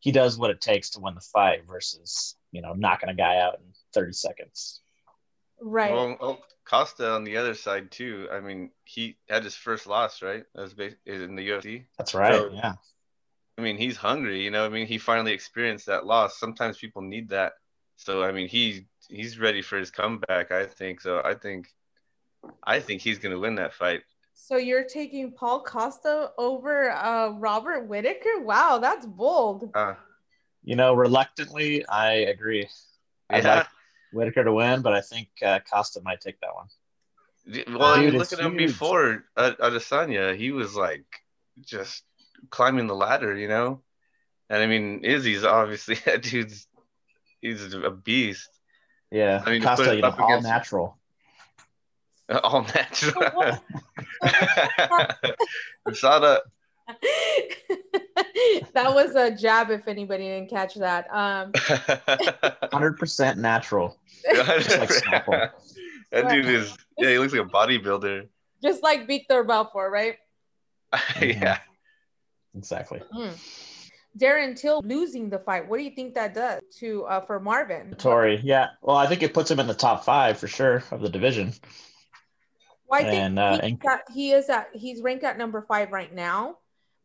he 0.00 0.12
does 0.12 0.38
what 0.38 0.50
it 0.50 0.60
takes 0.60 0.90
to 0.90 1.00
win 1.00 1.14
the 1.14 1.20
fight 1.20 1.64
versus 1.66 2.36
you 2.52 2.62
know 2.62 2.72
knocking 2.74 3.08
a 3.08 3.14
guy 3.14 3.38
out 3.38 3.54
in 3.56 3.72
thirty 3.92 4.12
seconds. 4.12 4.80
Right. 5.60 5.92
Well, 5.92 6.16
oh, 6.20 6.38
Costa 6.64 7.10
on 7.12 7.24
the 7.24 7.36
other 7.36 7.54
side 7.54 7.90
too. 7.90 8.28
I 8.32 8.40
mean, 8.40 8.70
he 8.84 9.16
had 9.28 9.44
his 9.44 9.54
first 9.54 9.86
loss, 9.86 10.22
right? 10.22 10.44
As 10.56 10.74
ba- 10.74 10.94
in 11.06 11.34
the 11.34 11.48
UFC. 11.48 11.84
That's 11.96 12.14
right. 12.14 12.34
So- 12.34 12.50
yeah. 12.52 12.74
I 13.56 13.60
mean, 13.60 13.76
he's 13.76 13.96
hungry. 13.96 14.44
You 14.44 14.52
know, 14.52 14.64
I 14.64 14.68
mean, 14.68 14.86
he 14.86 14.98
finally 14.98 15.32
experienced 15.32 15.86
that 15.86 16.06
loss. 16.06 16.38
Sometimes 16.38 16.78
people 16.78 17.02
need 17.02 17.30
that. 17.30 17.54
So 17.96 18.22
I 18.22 18.30
mean, 18.30 18.46
he 18.46 18.86
he's 19.08 19.40
ready 19.40 19.62
for 19.62 19.76
his 19.76 19.90
comeback. 19.90 20.52
I 20.52 20.66
think 20.66 21.00
so. 21.00 21.20
I 21.24 21.34
think, 21.34 21.66
I 22.62 22.78
think 22.78 23.02
he's 23.02 23.18
gonna 23.18 23.38
win 23.38 23.56
that 23.56 23.74
fight. 23.74 24.02
So 24.34 24.56
you're 24.56 24.84
taking 24.84 25.32
Paul 25.32 25.64
Costa 25.64 26.30
over 26.38 26.92
uh, 26.92 27.30
Robert 27.30 27.88
Whitaker? 27.88 28.40
Wow, 28.40 28.78
that's 28.78 29.04
bold. 29.04 29.70
Uh, 29.74 29.94
You 30.62 30.76
know, 30.76 30.94
reluctantly, 30.94 31.84
I 31.86 32.12
agree. 32.12 32.68
I'd 33.28 33.42
yeah. 33.42 33.56
like 33.56 33.66
Whitaker 34.12 34.44
to 34.44 34.52
win, 34.52 34.82
but 34.82 34.92
I 34.94 35.00
think 35.00 35.28
uh, 35.44 35.60
Costa 35.70 36.00
might 36.02 36.20
take 36.20 36.40
that 36.40 36.54
one. 36.54 36.66
D- 37.50 37.64
Well, 37.68 37.82
I 37.82 38.00
mean, 38.00 38.10
Dude, 38.10 38.18
look 38.18 38.32
at 38.32 38.40
him 38.40 38.56
before 38.56 39.24
at 39.36 39.58
Adesanya. 39.58 40.36
He 40.36 40.50
was 40.52 40.74
like 40.74 41.04
just 41.60 42.02
climbing 42.50 42.86
the 42.86 42.94
ladder, 42.94 43.34
you 43.36 43.48
know. 43.48 43.82
And 44.50 44.62
I 44.62 44.66
mean, 44.66 45.04
Izzy's 45.04 45.44
obviously 45.44 45.94
that 46.06 46.22
dude's 46.22 46.66
he's 47.40 47.72
a 47.74 47.90
beast, 47.90 48.48
Yeah, 49.10 49.42
I 49.44 49.50
mean, 49.50 49.62
Costa, 49.62 49.94
you 49.94 50.02
know, 50.02 50.08
up 50.08 50.18
all 50.20 50.26
against- 50.28 50.48
natural. 50.48 50.98
all 52.42 52.62
natural. 52.62 53.30
what- 53.32 53.62
Sada, 55.94 56.42
that 58.74 58.94
was 58.94 59.14
a 59.14 59.30
jab 59.30 59.70
if 59.70 59.86
anybody 59.86 60.24
didn't 60.24 60.50
catch 60.50 60.74
that. 60.74 61.06
Um, 61.12 61.52
Hundred 62.72 62.98
percent 62.98 63.38
natural. 63.38 63.96
Like 64.26 64.90
Snapple. 64.90 65.50
that 66.12 66.28
dude 66.28 66.46
is 66.46 66.76
yeah, 66.96 67.10
he 67.10 67.18
looks 67.18 67.32
like 67.32 67.42
a 67.42 67.50
bodybuilder. 67.50 68.28
just 68.62 68.82
like 68.82 69.06
Victor 69.06 69.44
Belfort, 69.44 69.92
right? 69.92 70.16
yeah. 71.20 71.58
Exactly. 72.56 73.00
Mm. 73.14 73.36
Darren 74.18 74.58
Till 74.58 74.80
losing 74.84 75.30
the 75.30 75.38
fight. 75.38 75.68
What 75.68 75.78
do 75.78 75.84
you 75.84 75.90
think 75.90 76.14
that 76.14 76.34
does 76.34 76.60
to 76.80 77.04
uh, 77.04 77.20
for 77.20 77.38
Marvin? 77.38 77.94
Tory, 77.98 78.40
yeah. 78.42 78.68
Well, 78.82 78.96
I 78.96 79.06
think 79.06 79.22
it 79.22 79.32
puts 79.32 79.50
him 79.50 79.60
in 79.60 79.66
the 79.66 79.74
top 79.74 80.04
five 80.04 80.38
for 80.38 80.48
sure 80.48 80.82
of 80.90 81.00
the 81.00 81.08
division. 81.08 81.52
Well, 82.88 83.00
I 83.00 83.04
think 83.04 83.22
And, 83.22 83.38
uh, 83.38 83.60
he, 83.60 83.68
and- 83.68 83.80
that 83.84 84.00
he 84.12 84.32
is 84.32 84.48
at 84.48 84.68
he's 84.72 85.02
ranked 85.02 85.24
at 85.24 85.38
number 85.38 85.62
five 85.68 85.92
right 85.92 86.12
now. 86.12 86.56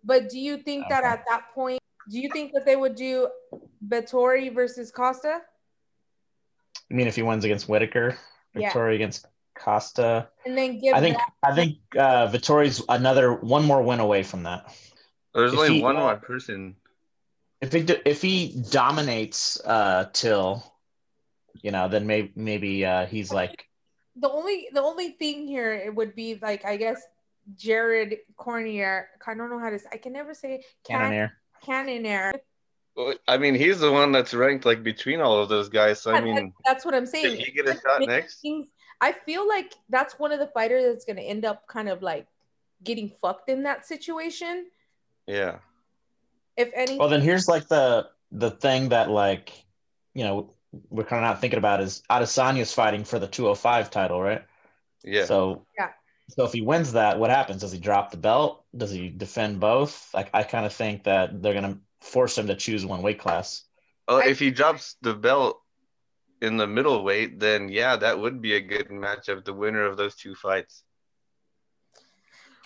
But 0.04 0.30
do 0.30 0.40
you 0.40 0.58
think 0.58 0.88
that 0.90 1.04
at 1.04 1.24
that 1.30 1.54
point, 1.54 1.80
do 2.10 2.20
you 2.20 2.30
think 2.30 2.52
that 2.54 2.66
they 2.66 2.76
would 2.76 2.96
do 2.96 3.30
Vettori 3.88 4.54
versus 4.54 4.92
Costa? 4.92 5.40
I 6.92 6.94
mean, 6.94 7.08
if 7.08 7.16
he 7.16 7.22
wins 7.22 7.46
against 7.46 7.70
Whitaker, 7.70 8.18
Yeah. 8.56 8.78
Against 8.78 9.26
Costa, 9.56 10.30
And 10.46 10.58
then 10.58 10.80
give 10.80 10.94
I 10.96 11.00
think 11.00 11.16
that 11.18 11.32
I 11.44 11.56
think 11.56 11.78
uh, 11.96 12.28
Vettori's 12.28 12.84
another 12.90 13.34
one 13.34 13.64
more 13.64 13.82
win 13.82 14.00
away 14.00 14.24
from 14.24 14.44
that. 14.44 14.76
There's 15.34 15.54
If 15.54 15.60
only 15.60 15.76
he- 15.76 15.82
one 15.82 15.96
more 15.96 16.16
person. 16.18 16.76
If 17.62 17.72
he 17.72 17.82
do- 17.84 18.02
if 18.06 18.22
he 18.22 18.62
dominates 18.72 19.60
uh, 19.64 20.10
Till, 20.12 20.64
you 21.62 21.72
know, 21.72 21.88
then 21.88 22.06
maybe 22.06 22.32
maybe 22.36 22.86
uh, 22.86 23.06
he's 23.06 23.32
like 23.32 23.70
the 24.18 24.30
only 24.30 24.68
the 24.74 24.82
only 24.82 25.12
thing 25.12 25.48
here 25.48 25.74
it 25.74 25.96
would 25.96 26.14
be 26.14 26.38
like 26.42 26.66
I 26.66 26.76
guess 26.78 27.02
Jared 27.56 28.18
Cornier. 28.38 29.06
I 29.26 29.34
don't 29.34 29.50
know 29.50 29.60
how 29.60 29.70
to. 29.70 29.80
say 29.80 29.88
I 29.92 29.98
can 29.98 30.14
never 30.14 30.34
say 30.34 30.64
can, 30.86 31.00
Cannoneer. 31.00 31.34
Cannonair. 31.66 32.34
Well, 32.96 33.16
I 33.28 33.38
mean, 33.38 33.56
he's 33.56 33.80
the 33.80 33.92
one 33.92 34.12
that's 34.12 34.34
ranked 34.34 34.66
like 34.66 34.84
between 34.84 35.20
all 35.20 35.40
of 35.40 35.50
those 35.50 35.70
guys. 35.70 36.00
So 36.02 36.14
I 36.14 36.22
mean, 36.22 36.54
That's 36.66 36.86
what 36.86 36.94
I'm 36.94 37.06
did 37.06 37.10
saying. 37.10 37.38
he 37.38 37.52
get 37.52 37.68
a 37.68 37.74
shot 37.74 38.02
next? 38.02 38.42
Things- 38.42 38.68
I 39.02 39.12
feel 39.12 39.48
like 39.48 39.74
that's 39.90 40.18
one 40.20 40.32
of 40.32 40.40
the 40.40 40.48
fighters 40.48 40.86
that's 40.86 41.04
going 41.04 41.18
to 41.18 41.24
end 41.24 41.44
up 41.44 41.68
kind 41.68 41.90
of 41.90 42.02
like 42.02 42.28
getting 42.84 43.12
fucked 43.22 43.50
in 43.50 43.64
that 43.64 43.86
situation. 43.86 44.68
Yeah. 45.28 45.58
If 46.56 46.70
any, 46.74 46.98
Well, 46.98 47.10
then 47.10 47.22
here's 47.22 47.48
like 47.48 47.68
the 47.68 48.10
the 48.32 48.52
thing 48.52 48.90
that 48.90 49.10
like 49.10 49.52
you 50.14 50.24
know 50.24 50.54
we're 50.90 51.04
kind 51.04 51.24
of 51.26 51.30
not 51.30 51.42
thinking 51.42 51.58
about 51.58 51.82
is 51.82 52.04
Adesanya's 52.10 52.74
fighting 52.74 53.04
for 53.04 53.20
the 53.20 53.28
205 53.28 53.90
title, 53.90 54.22
right? 54.22 54.44
Yeah. 55.04 55.26
So 55.26 55.66
Yeah. 55.78 55.90
So 56.30 56.46
if 56.46 56.54
he 56.54 56.62
wins 56.62 56.94
that, 56.94 57.20
what 57.20 57.30
happens? 57.30 57.62
Does 57.62 57.72
he 57.72 57.80
drop 57.80 58.12
the 58.12 58.18
belt? 58.18 58.66
Does 58.76 58.92
he 58.92 59.10
defend 59.10 59.60
both? 59.60 60.10
Like 60.14 60.30
I 60.34 60.44
kind 60.44 60.66
of 60.66 60.74
think 60.74 61.04
that 61.04 61.42
they're 61.42 61.54
gonna 61.54 61.80
force 62.02 62.38
him 62.38 62.48
to 62.48 62.56
choose 62.56 62.86
one 62.86 63.02
weight 63.02 63.20
class. 63.20 63.64
Oh, 64.08 64.18
if 64.18 64.40
he 64.40 64.52
drops 64.52 64.96
the 65.02 65.14
belt 65.14 65.62
in 66.42 66.58
the 66.58 66.68
middleweight, 66.68 67.40
then 67.40 67.70
yeah, 67.70 67.96
that 67.98 68.20
would 68.20 68.42
be 68.42 68.56
a 68.56 68.62
good 68.62 68.90
matchup. 68.90 69.46
The 69.46 69.54
winner 69.54 69.86
of 69.86 69.98
those 69.98 70.16
two 70.16 70.36
fights, 70.36 70.84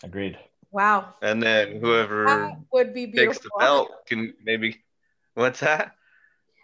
Agreed. 0.03 0.37
wow, 0.71 1.15
and 1.21 1.41
then 1.41 1.79
whoever 1.79 2.25
that 2.25 2.57
would 2.71 2.93
be 2.93 3.11
takes 3.11 3.39
the 3.39 3.49
belt 3.59 3.89
can 4.07 4.33
maybe. 4.43 4.83
What's 5.33 5.59
that? 5.59 5.93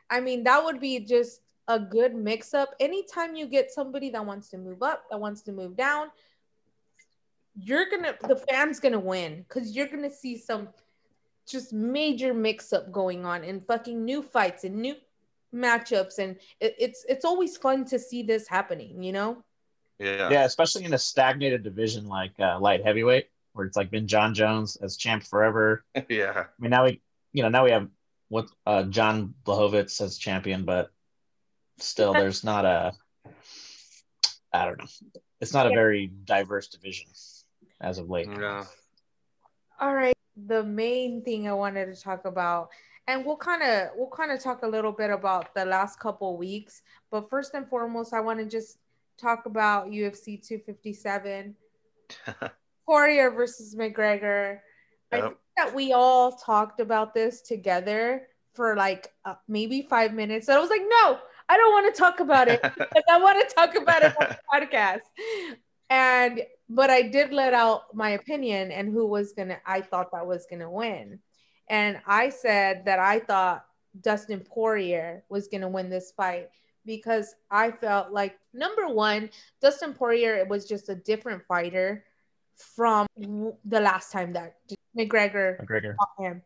I 0.09 0.19
mean, 0.19 0.43
that 0.43 0.63
would 0.63 0.79
be 0.79 1.00
just 1.00 1.41
a 1.67 1.79
good 1.79 2.15
mix 2.15 2.53
up. 2.53 2.75
Anytime 2.79 3.35
you 3.35 3.45
get 3.47 3.71
somebody 3.71 4.09
that 4.12 4.25
wants 4.25 4.50
to 4.50 4.57
move 4.57 4.81
up, 4.83 5.03
that 5.12 5.19
wants 5.19 5.41
to 5.43 5.51
move 5.51 5.75
down, 5.75 6.09
you're 7.55 7.89
gonna 7.89 8.15
the 8.27 8.36
fans 8.36 8.79
gonna 8.79 9.00
win 9.00 9.45
because 9.48 9.75
you're 9.75 9.88
gonna 9.88 10.10
see 10.10 10.38
some 10.38 10.69
just 11.48 11.74
major 11.74 12.33
mix 12.33 12.74
up 12.74 12.91
going 12.91 13.25
on 13.25 13.43
and 13.43 13.65
fucking 13.67 14.03
new 14.03 14.22
fights 14.22 14.63
and 14.63 14.75
new 14.75 14.95
matchups 15.53 16.17
and 16.17 16.38
it, 16.60 16.75
it's 16.79 17.05
it's 17.07 17.25
always 17.25 17.57
fun 17.57 17.86
to 17.86 18.00
see 18.00 18.24
this 18.24 18.48
happening 18.48 19.03
you 19.03 19.12
know 19.12 19.43
Yeah. 20.00 20.29
Yeah, 20.29 20.45
especially 20.45 20.86
in 20.86 20.93
a 20.93 20.98
stagnated 20.98 21.63
division 21.63 22.07
like 22.07 22.33
uh, 22.39 22.60
light 22.60 22.83
heavyweight, 22.83 23.27
where 23.53 23.65
it's 23.65 23.77
like 23.77 23.91
been 23.91 24.07
Jon 24.07 24.33
Jones 24.33 24.75
as 24.77 24.98
champ 24.98 25.24
forever. 25.24 25.86
Yeah. 26.10 26.45
I 26.48 26.62
mean, 26.62 26.72
now 26.72 26.86
we, 26.86 27.01
you 27.31 27.43
know, 27.43 27.50
now 27.50 27.63
we 27.63 27.72
have 27.72 27.88
what 28.29 28.50
uh, 28.65 28.83
John 28.83 29.33
Blachowicz 29.45 30.01
as 30.01 30.17
champion, 30.17 30.65
but 30.65 30.91
still, 31.77 32.13
there's 32.13 32.43
not 32.43 32.65
a, 32.65 32.93
I 34.51 34.65
don't 34.65 34.79
know, 34.79 34.88
it's 35.39 35.53
not 35.53 35.67
a 35.67 35.69
very 35.69 36.07
diverse 36.07 36.67
division 36.67 37.07
as 37.83 37.97
of 37.99 38.09
late. 38.09 38.27
Yeah. 38.27 38.63
All 39.79 39.93
right. 39.93 40.15
The 40.47 40.63
main 40.63 41.21
thing 41.21 41.47
I 41.47 41.53
wanted 41.53 41.93
to 41.93 42.01
talk 42.01 42.25
about, 42.25 42.69
and 43.05 43.25
we'll 43.25 43.37
kind 43.37 43.61
of 43.61 43.89
we'll 43.95 44.09
kind 44.09 44.31
of 44.31 44.41
talk 44.41 44.63
a 44.63 44.67
little 44.67 44.91
bit 44.91 45.11
about 45.11 45.53
the 45.53 45.65
last 45.65 45.99
couple 45.99 46.37
weeks, 46.37 46.81
but 47.11 47.29
first 47.29 47.53
and 47.53 47.67
foremost, 47.67 48.13
I 48.13 48.21
want 48.21 48.39
to 48.39 48.45
just 48.45 48.79
talk 49.19 49.45
about 49.45 49.87
UFC 49.87 50.41
257, 50.41 51.55
Poirier 52.87 53.29
versus 53.29 53.75
McGregor. 53.75 54.59
I 55.11 55.21
think 55.21 55.35
that 55.57 55.75
we 55.75 55.93
all 55.93 56.31
talked 56.31 56.79
about 56.79 57.13
this 57.13 57.41
together 57.41 58.27
for 58.55 58.75
like 58.75 59.09
uh, 59.25 59.35
maybe 59.47 59.83
five 59.83 60.13
minutes, 60.13 60.47
and 60.47 60.57
I 60.57 60.61
was 60.61 60.71
like, 60.71 60.81
no, 60.81 61.19
I 61.49 61.57
don't 61.57 61.71
want 61.71 61.93
to 61.93 61.99
talk 61.99 62.19
about 62.19 62.47
it 62.47 62.61
because 62.77 63.03
I 63.11 63.19
want 63.19 63.47
to 63.47 63.55
talk 63.55 63.75
about 63.75 64.01
it 64.01 64.13
on 64.19 64.29
the 64.29 64.37
podcast. 64.51 65.01
And 65.93 66.41
but 66.69 66.89
I 66.89 67.03
did 67.03 67.31
let 67.31 67.53
out 67.53 67.93
my 67.93 68.12
opinion 68.12 68.71
and 68.71 68.91
who 68.91 69.05
was 69.05 69.31
gonna 69.33 69.59
I 69.63 69.81
thought 69.81 70.12
that 70.12 70.25
was 70.25 70.47
gonna 70.50 70.69
win. 70.69 71.19
And 71.69 72.01
I 72.07 72.29
said 72.29 72.83
that 72.85 72.97
I 72.97 73.19
thought 73.19 73.65
Dustin 74.01 74.39
Poirier 74.39 75.23
was 75.29 75.47
gonna 75.47 75.69
win 75.69 75.91
this 75.91 76.12
fight 76.12 76.50
because 76.83 77.35
I 77.51 77.69
felt 77.69 78.12
like 78.12 78.39
number 78.55 78.88
one, 78.88 79.29
Dustin 79.62 79.93
Poirier 79.93 80.43
was 80.45 80.65
just 80.65 80.89
a 80.89 80.95
different 80.95 81.43
fighter 81.47 82.03
from 82.55 83.05
the 83.17 83.79
last 83.79 84.12
time 84.12 84.33
that 84.33 84.55
McGregor 84.97 85.63
McGregor. 85.63 85.95
fought 85.95 86.25
him. 86.25 86.41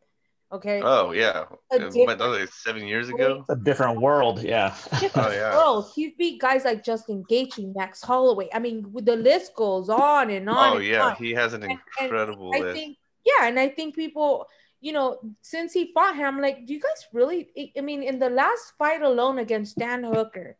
Okay. 0.49 0.81
Oh 0.81 1.11
yeah. 1.11 1.43
A 1.71 1.79
What, 1.79 2.19
like 2.19 2.47
seven 2.53 2.87
years 2.87 3.09
ago. 3.09 3.39
It's 3.41 3.49
a 3.49 3.55
different 3.61 3.99
world, 3.99 4.41
yeah. 4.41 4.73
Oh 4.93 5.29
yeah. 5.29 5.51
Bro, 5.51 5.59
oh, 5.61 5.91
he 5.93 6.15
beat 6.17 6.39
guys 6.39 6.63
like 6.63 6.85
Justin 6.85 7.25
Gaethje, 7.29 7.75
Max 7.75 8.01
Holloway. 8.01 8.47
I 8.53 8.59
mean, 8.59 8.85
the 8.93 9.17
list 9.17 9.55
goes 9.55 9.89
on 9.89 10.29
and 10.29 10.49
on. 10.49 10.73
Oh 10.73 10.77
and 10.77 10.85
yeah. 10.85 11.05
on. 11.07 11.15
He 11.15 11.31
has 11.33 11.51
an 11.53 11.63
And- 11.63 11.71
and 11.73 11.81
incredible 11.99 12.51
I 12.55 12.59
list. 12.59 12.75
think, 12.77 12.97
yeah, 13.25 13.47
and 13.47 13.59
I 13.59 13.67
think 13.67 13.95
people, 13.95 14.47
you 14.79 14.93
know, 14.93 15.19
since 15.41 15.73
he 15.73 15.91
fought 15.93 16.15
him, 16.15 16.25
I'm 16.25 16.41
like, 16.41 16.65
do 16.65 16.73
you 16.73 16.79
guys 16.79 17.05
really? 17.11 17.49
I- 17.57 17.73
I 17.79 17.81
mean, 17.81 18.01
in 18.01 18.17
the 18.17 18.29
last 18.29 18.71
fight 18.77 19.01
alone 19.01 19.39
against 19.39 19.77
Dan 19.77 20.05
Hooker, 20.05 20.55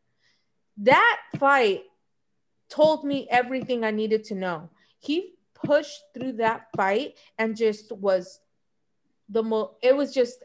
that 0.80 1.18
fight 1.40 1.84
told 2.70 3.06
me 3.06 3.26
everything 3.32 3.86
I 3.86 3.92
needed 3.92 4.26
to 4.26 4.36
know. 4.36 4.70
He 5.00 5.36
pushed 5.56 6.02
through 6.14 6.34
that 6.34 6.68
fight 6.76 7.16
and 7.40 7.56
just 7.56 7.92
was 7.94 8.42
the 9.30 9.44
most. 9.44 9.74
It 9.82 9.96
was 9.96 10.14
just 10.14 10.44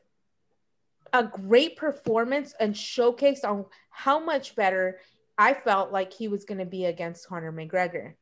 a 1.12 1.22
great 1.24 1.76
performance 1.76 2.54
and 2.58 2.74
showcased 2.74 3.44
on 3.44 3.66
how 3.90 4.18
much 4.18 4.54
better 4.56 4.98
I 5.38 5.54
felt 5.54 5.92
like 5.92 6.12
he 6.12 6.28
was 6.28 6.44
going 6.44 6.58
to 6.58 6.64
be 6.64 6.86
against 6.86 7.26
Conor 7.28 7.52
McGregor. 7.52 8.14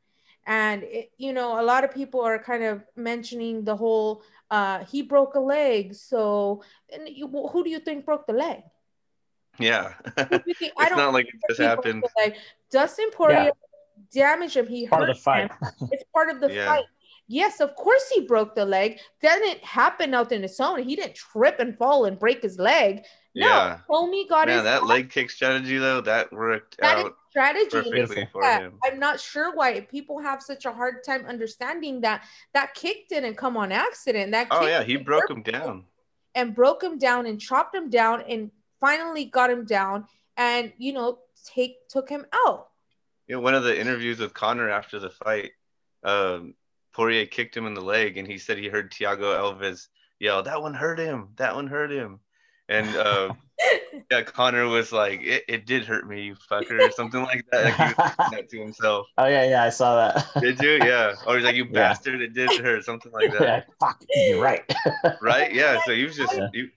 And 0.47 0.83
it, 0.83 1.13
you 1.19 1.33
know, 1.33 1.61
a 1.61 1.63
lot 1.63 1.85
of 1.85 1.93
people 1.95 2.21
are 2.23 2.39
kind 2.39 2.65
of 2.65 2.83
mentioning 2.97 3.63
the 3.65 3.77
whole 3.77 4.23
uh, 4.51 4.85
he 4.85 5.03
broke 5.03 5.35
a 5.37 5.41
leg. 5.41 5.95
So, 5.95 6.63
and 6.93 7.09
you, 7.09 7.29
who 7.29 7.63
do 7.63 7.71
you 7.71 7.79
think 7.79 8.05
broke 8.05 8.27
the 8.27 8.33
leg? 8.33 8.63
Yeah. 9.59 9.93
Who 10.17 10.25
do 10.27 10.43
you 10.47 10.55
think- 10.55 10.73
it's 10.79 10.97
not 10.97 11.13
like 11.13 11.27
it 11.29 11.35
just 11.49 11.61
happened. 11.61 12.03
the. 12.17 12.35
Dustin 12.71 13.11
Poirier 13.13 13.53
damaged 14.13 14.57
him. 14.57 14.67
He 14.67 14.89
Part 14.89 15.03
hurt 15.03 15.11
of 15.11 15.17
the 15.17 15.23
fight. 15.23 15.51
him. 15.53 15.89
It's 15.93 16.05
part 16.13 16.31
of 16.31 16.41
the 16.41 16.53
Yeah. 16.53 16.67
fight. 16.67 16.85
Yes, 17.31 17.61
of 17.61 17.77
course 17.77 18.09
he 18.13 18.23
broke 18.27 18.57
the 18.57 18.65
leg. 18.65 18.99
Didn't 19.23 19.63
happen 19.63 20.15
out 20.15 20.33
in 20.33 20.43
his 20.43 20.59
own. 20.59 20.83
He 20.83 20.97
didn't 20.97 21.15
trip 21.15 21.61
and 21.61 21.79
fall 21.79 22.07
and 22.07 22.19
break 22.19 22.43
his 22.43 22.59
leg. 22.59 23.05
No, 23.37 23.47
Yeah. 23.47 23.79
homie 23.89 24.29
got 24.29 24.49
Man, 24.49 24.57
his 24.57 24.65
that 24.65 24.85
leg 24.85 25.11
kick 25.11 25.31
strategy 25.31 25.79
though, 25.79 26.01
that 26.01 26.33
worked 26.33 26.79
That 26.81 26.99
is 26.99 27.05
out 27.05 27.17
strategy. 27.31 27.69
perfectly 27.71 28.27
for 28.33 28.43
Yeah, 28.43 28.59
him. 28.59 28.79
I'm 28.85 28.99
not 28.99 29.21
sure 29.21 29.55
why 29.55 29.81
people 29.83 30.19
have 30.19 30.43
such 30.43 30.65
a 30.65 30.73
hard 30.73 31.05
time 31.05 31.25
understanding 31.27 32.01
that 32.01 32.25
that 32.53 32.75
kick 32.75 33.07
didn't 33.09 33.37
come 33.37 33.57
on 33.57 33.71
accident. 33.71 34.33
That 34.33 34.49
Oh 34.51 34.67
yeah, 34.67 34.83
he 34.83 34.97
broke 34.97 35.31
him 35.31 35.43
down. 35.45 35.85
and 36.35 36.53
broke 36.53 36.83
him 36.83 36.99
down 36.99 37.27
and 37.27 37.41
chopped 37.41 37.77
him 37.77 37.91
down 37.91 38.23
and 38.29 38.51
finally 38.81 39.27
got 39.27 39.51
him 39.51 39.65
down 39.65 40.07
and 40.37 40.73
you 40.79 40.93
know 40.93 41.21
take 41.55 41.77
took 41.89 42.09
him 42.09 42.27
out. 42.45 42.71
You 43.29 43.37
know, 43.37 43.41
one 43.41 43.55
of 43.55 43.63
the 43.63 43.79
interviews 43.79 44.19
with 44.19 44.35
Connor 44.35 44.69
after 44.69 44.99
the 44.99 45.11
fight, 45.11 45.53
um, 46.03 46.55
Poirier 46.93 47.27
kicked 47.27 47.57
him 47.57 47.67
in 47.67 47.75
the 47.75 47.81
leg, 47.81 48.17
and 48.19 48.27
he 48.27 48.39
said 48.39 48.59
he 48.59 48.69
heard 48.69 48.91
Thiago 48.93 49.37
Alves 49.39 49.89
yell, 50.19 50.43
"That 50.43 50.61
one 50.63 50.75
hurt 50.75 50.99
him! 50.99 51.29
That 51.37 51.55
one 51.55 51.67
hurt 51.67 51.91
him!" 51.93 52.21
And 52.69 52.95
uh, 52.97 53.33
yeah, 54.11 54.23
Connor 54.23 54.67
was 54.69 54.93
like, 54.93 55.21
it, 55.23 55.45
"It 55.49 55.67
did 55.67 55.85
hurt 55.85 56.09
me, 56.09 56.23
you 56.23 56.37
fucker," 56.51 56.89
or 56.89 56.91
something 56.93 57.23
like 57.23 57.45
that. 57.53 57.65
Like 57.65 57.75
he 57.77 57.95
was 58.03 58.31
that 58.33 58.49
to 58.51 58.59
himself. 58.61 59.07
oh 59.19 59.27
yeah, 59.27 59.45
yeah, 59.49 59.63
I 59.65 59.69
saw 59.71 59.97
that. 59.97 60.27
Did 60.41 60.61
you? 60.61 60.71
Yeah. 60.85 61.15
Or 61.27 61.37
he's 61.37 61.45
like, 61.45 61.57
"You 61.57 61.65
Yeah. 61.71 61.71
bastard! 61.71 62.21
It 62.23 62.33
did 62.35 62.51
hurt," 62.61 62.85
something 62.85 63.13
like 63.13 63.33
that. 63.33 63.43
yeah, 63.43 63.61
fuck, 63.81 64.03
you're 64.15 64.41
right. 64.43 64.63
Right? 65.21 65.53
Yeah. 65.55 65.81
So 65.85 65.95
he 65.95 66.05
was 66.05 66.17
just. 66.17 66.33
Yeah. 66.37 66.49
he- 66.53 66.69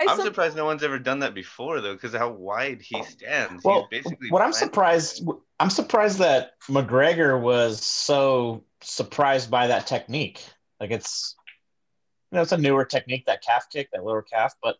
I 0.00 0.06
I'm 0.10 0.20
surprised 0.20 0.56
no 0.56 0.64
one's 0.64 0.82
ever 0.82 0.98
done 0.98 1.20
that 1.20 1.34
before, 1.34 1.80
though, 1.80 1.92
because 1.94 2.12
how 2.12 2.28
wide 2.28 2.82
he 2.82 3.00
stands. 3.04 3.62
well, 3.64 3.86
He's 3.92 4.02
basically 4.02 4.28
what 4.28 4.42
I'm 4.42 4.50
planted. 4.50 4.66
surprised, 4.66 5.28
I'm 5.60 5.70
surprised 5.70 6.18
that 6.18 6.54
McGregor 6.68 7.40
was 7.40 7.80
so 7.80 8.64
surprised 8.84 9.50
by 9.50 9.66
that 9.68 9.86
technique. 9.86 10.44
Like 10.80 10.90
it's, 10.90 11.34
you 12.30 12.36
know, 12.36 12.42
it's 12.42 12.52
a 12.52 12.58
newer 12.58 12.84
technique, 12.84 13.26
that 13.26 13.42
calf 13.42 13.66
kick, 13.72 13.88
that 13.92 14.04
lower 14.04 14.22
calf, 14.22 14.54
but 14.62 14.76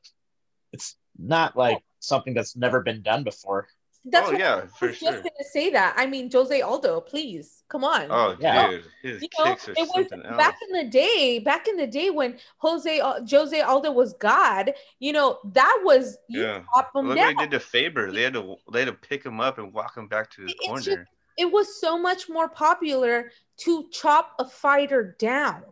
it's 0.73 0.97
not 1.19 1.57
like 1.57 1.79
something 2.01 2.35
that's 2.35 2.57
never 2.57 2.81
been 2.83 3.03
done 3.03 3.25
before. 3.25 3.69
That's 4.07 4.29
Oh 4.29 4.33
what 4.33 4.41
yeah, 4.41 4.57
I 4.57 4.67
for 4.67 4.89
was 4.89 4.99
sure. 4.99 5.13
just 5.13 5.23
gonna 5.23 5.49
say 5.51 5.71
that. 5.71 5.95
I 5.97 6.05
mean, 6.07 6.31
Jose 6.31 6.61
Aldo, 6.61 7.01
please 7.01 7.63
come 7.71 7.85
on. 7.85 8.09
Oh, 8.11 8.37
Yeah. 8.39 8.69
dude, 8.69 8.85
his 9.03 9.23
you 9.23 9.29
know, 9.39 9.45
kicks 9.47 9.67
are 9.69 9.73
it 9.73 9.79
was 9.79 9.89
something 9.95 10.23
else. 10.27 10.37
back 10.37 10.59
in 10.69 10.77
the 10.77 10.91
day. 10.91 11.39
Back 11.39 11.69
in 11.69 11.77
the 11.79 11.87
day 11.87 12.11
when 12.11 12.39
Jose 12.59 13.01
uh, 13.01 13.21
Jose 13.31 13.59
Aldo 13.63 13.93
was 13.93 14.13
God, 14.15 14.75
you 14.99 15.13
know 15.15 15.39
that 15.55 15.81
was 15.85 16.19
you 16.29 16.43
Yeah. 16.43 16.63
chop 16.75 16.91
him 16.95 17.09
Look 17.09 17.17
down. 17.17 17.35
what 17.35 17.45
he 17.45 17.49
did 17.49 17.53
to 17.53 17.61
Faber. 17.61 18.13
They 18.13 18.25
had 18.25 18.35
to 18.35 18.57
they 18.75 18.81
had 18.81 18.89
to 18.89 18.93
pick 18.93 19.25
him 19.25 19.41
up 19.41 19.57
and 19.57 19.73
walk 19.73 19.97
him 19.97 20.07
back 20.07 20.31
to 20.33 20.43
his 20.43 20.53
It's 20.53 20.67
corner. 20.67 20.83
just- 20.83 20.99
It 21.39 21.51
was 21.51 21.81
so 21.81 21.97
much 21.99 22.29
more 22.29 22.49
popular 22.51 23.31
to 23.59 23.89
chop 23.91 24.35
a 24.39 24.45
fighter 24.45 25.17
down. 25.19 25.63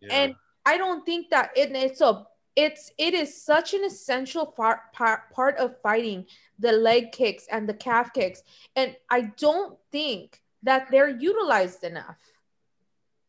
yeah. 0.00 0.08
and 0.12 0.34
I 0.64 0.76
don't 0.76 1.04
think 1.06 1.30
that 1.30 1.50
it, 1.56 1.74
it's 1.74 2.00
a 2.00 2.26
it's 2.56 2.90
it 2.98 3.14
is 3.14 3.42
such 3.42 3.72
an 3.72 3.84
essential 3.84 4.44
part, 4.44 4.92
part 4.92 5.30
part 5.32 5.56
of 5.58 5.80
fighting 5.80 6.26
the 6.58 6.72
leg 6.72 7.12
kicks 7.12 7.46
and 7.50 7.68
the 7.68 7.74
calf 7.74 8.12
kicks 8.12 8.42
and 8.74 8.96
I 9.08 9.32
don't 9.38 9.78
think 9.92 10.42
that 10.64 10.88
they're 10.90 11.08
utilized 11.08 11.84
enough. 11.84 12.18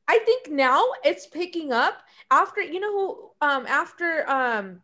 I 0.07 0.17
think 0.19 0.49
now 0.49 0.83
it's 1.05 1.27
picking 1.27 1.71
up 1.71 2.01
after 2.31 2.61
you 2.61 2.79
know 2.79 2.91
who 2.91 3.47
um 3.47 3.67
after 3.67 4.29
um 4.29 4.81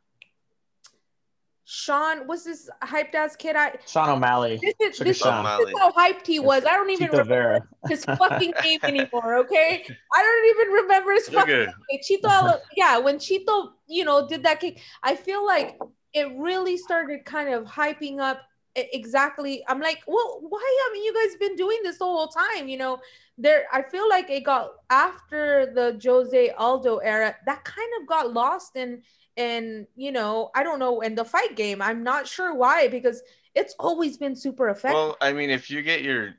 Sean 1.68 2.28
what's 2.28 2.44
this 2.44 2.70
hyped 2.84 3.16
ass 3.16 3.36
kid 3.36 3.56
I 3.56 3.74
Sean 3.88 4.10
O'Malley, 4.10 4.60
this 4.62 4.76
is, 4.80 4.98
Sugar 4.98 5.10
this, 5.10 5.18
Sean. 5.18 5.44
this 5.60 5.70
is 5.70 5.80
how 5.80 5.92
hyped 5.92 6.28
he 6.28 6.40
was. 6.40 6.64
I 6.64 6.74
don't 6.74 6.92
even 6.92 7.08
Chito 7.08 7.12
remember 7.12 7.34
Vera. 7.34 7.68
his 7.88 8.06
fucking 8.06 8.54
name 8.64 8.80
anymore, 8.84 9.38
okay? 9.38 9.84
I 10.14 10.22
don't 10.22 10.62
even 10.62 10.74
remember 10.84 11.12
his 11.14 11.32
Look 11.32 11.42
fucking 11.42 11.56
at 11.56 11.70
Okay, 11.70 12.02
Chito, 12.08 12.60
yeah, 12.78 13.00
when 13.00 13.18
Chito, 13.18 13.72
you 13.88 14.06
know, 14.06 14.28
did 14.28 14.44
that 14.44 14.60
kick, 14.60 14.80
I 15.02 15.16
feel 15.16 15.44
like 15.44 15.80
it 16.14 16.32
really 16.38 16.78
started 16.78 17.26
kind 17.26 17.50
of 17.52 17.66
hyping 17.66 18.20
up 18.20 18.44
exactly. 18.76 19.64
I'm 19.68 19.80
like, 19.80 20.04
well, 20.08 20.40
why 20.42 20.80
haven't 20.86 21.04
you 21.04 21.14
guys 21.14 21.36
been 21.38 21.56
doing 21.56 21.80
this 21.84 21.98
the 21.98 22.06
whole 22.06 22.28
time? 22.28 22.68
You 22.68 22.78
know, 22.78 23.00
there, 23.38 23.66
I 23.72 23.82
feel 23.82 24.08
like 24.08 24.30
it 24.30 24.44
got 24.44 24.72
after 24.90 25.72
the 25.74 26.00
Jose 26.04 26.50
Aldo 26.52 26.98
era, 26.98 27.36
that 27.46 27.64
kind 27.64 27.90
of 28.02 28.08
got 28.08 28.34
lost 28.34 28.76
in, 28.76 29.02
in, 29.36 29.88
you 29.96 30.12
know, 30.12 30.52
I 30.56 30.64
don't 30.64 30.80
know, 30.80 31.02
in 31.02 31.16
the 31.16 31.26
fight 31.26 31.56
game. 31.56 31.82
I'm 31.82 32.04
not 32.04 32.28
sure 32.28 32.54
why, 32.54 32.88
because 32.88 33.22
it's 33.54 33.76
always 33.80 34.18
been 34.18 34.36
super 34.36 34.70
effective. 34.70 34.96
well, 34.96 35.18
I 35.22 35.34
mean, 35.34 35.50
if 35.50 35.70
you 35.70 35.82
get 35.82 36.02
your 36.02 36.36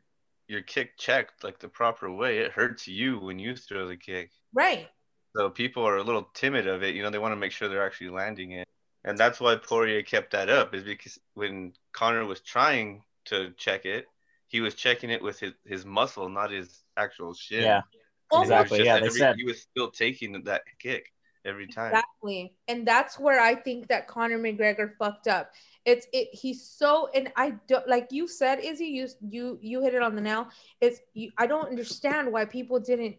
your 0.48 0.62
kick 0.62 0.96
checked 0.96 1.42
like 1.42 1.58
the 1.58 1.68
proper 1.68 2.10
way, 2.10 2.38
it 2.38 2.52
hurts 2.52 2.86
you 2.86 3.18
when 3.18 3.38
you 3.38 3.56
throw 3.56 3.86
the 3.86 3.96
kick. 3.96 4.30
right. 4.54 4.88
So 5.36 5.50
people 5.50 5.86
are 5.86 5.96
a 5.98 6.02
little 6.02 6.28
timid 6.34 6.66
of 6.66 6.82
it. 6.82 6.94
You 6.94 7.02
know, 7.02 7.10
they 7.10 7.18
want 7.18 7.32
to 7.32 7.36
make 7.36 7.52
sure 7.52 7.68
they're 7.68 7.84
actually 7.84 8.10
landing 8.10 8.52
it, 8.52 8.66
and 9.04 9.18
that's 9.18 9.40
why 9.40 9.56
Poirier 9.56 10.02
kept 10.02 10.32
that 10.32 10.48
up. 10.48 10.74
Is 10.74 10.84
because 10.84 11.18
when 11.34 11.72
Connor 11.92 12.24
was 12.24 12.40
trying 12.40 13.02
to 13.26 13.52
check 13.58 13.84
it, 13.84 14.06
he 14.48 14.60
was 14.60 14.74
checking 14.74 15.10
it 15.10 15.22
with 15.22 15.38
his, 15.38 15.52
his 15.64 15.84
muscle, 15.84 16.28
not 16.28 16.50
his 16.50 16.84
actual 16.96 17.34
shin. 17.34 17.64
Yeah, 17.64 17.82
Almost 18.30 18.50
It 18.50 18.54
was 18.54 18.62
exactly. 18.62 18.78
just 18.78 18.86
Yeah, 18.86 19.00
they 19.00 19.08
said 19.10 19.36
he 19.36 19.44
was 19.44 19.60
still 19.60 19.90
taking 19.90 20.44
that 20.44 20.62
kick 20.78 21.12
every 21.46 21.66
time. 21.66 21.92
Exactly. 21.92 22.52
And 22.68 22.86
that's 22.86 23.18
where 23.18 23.40
I 23.40 23.54
think 23.54 23.88
that 23.88 24.08
Conor 24.08 24.38
McGregor 24.38 24.92
fucked 24.98 25.28
up. 25.28 25.52
It's 25.84 26.06
it 26.12 26.28
he's 26.32 26.62
so 26.62 27.08
and 27.14 27.32
I 27.36 27.50
don't 27.68 27.88
like 27.88 28.08
you 28.10 28.26
said, 28.26 28.58
Izzy, 28.60 28.86
you 28.86 29.08
you 29.28 29.58
you 29.62 29.82
hit 29.82 29.94
it 29.94 30.02
on 30.02 30.14
the 30.16 30.20
nail. 30.20 30.48
It's 30.80 31.00
you, 31.14 31.30
I 31.38 31.46
don't 31.46 31.68
understand 31.68 32.32
why 32.32 32.44
people 32.44 32.80
didn't 32.80 33.16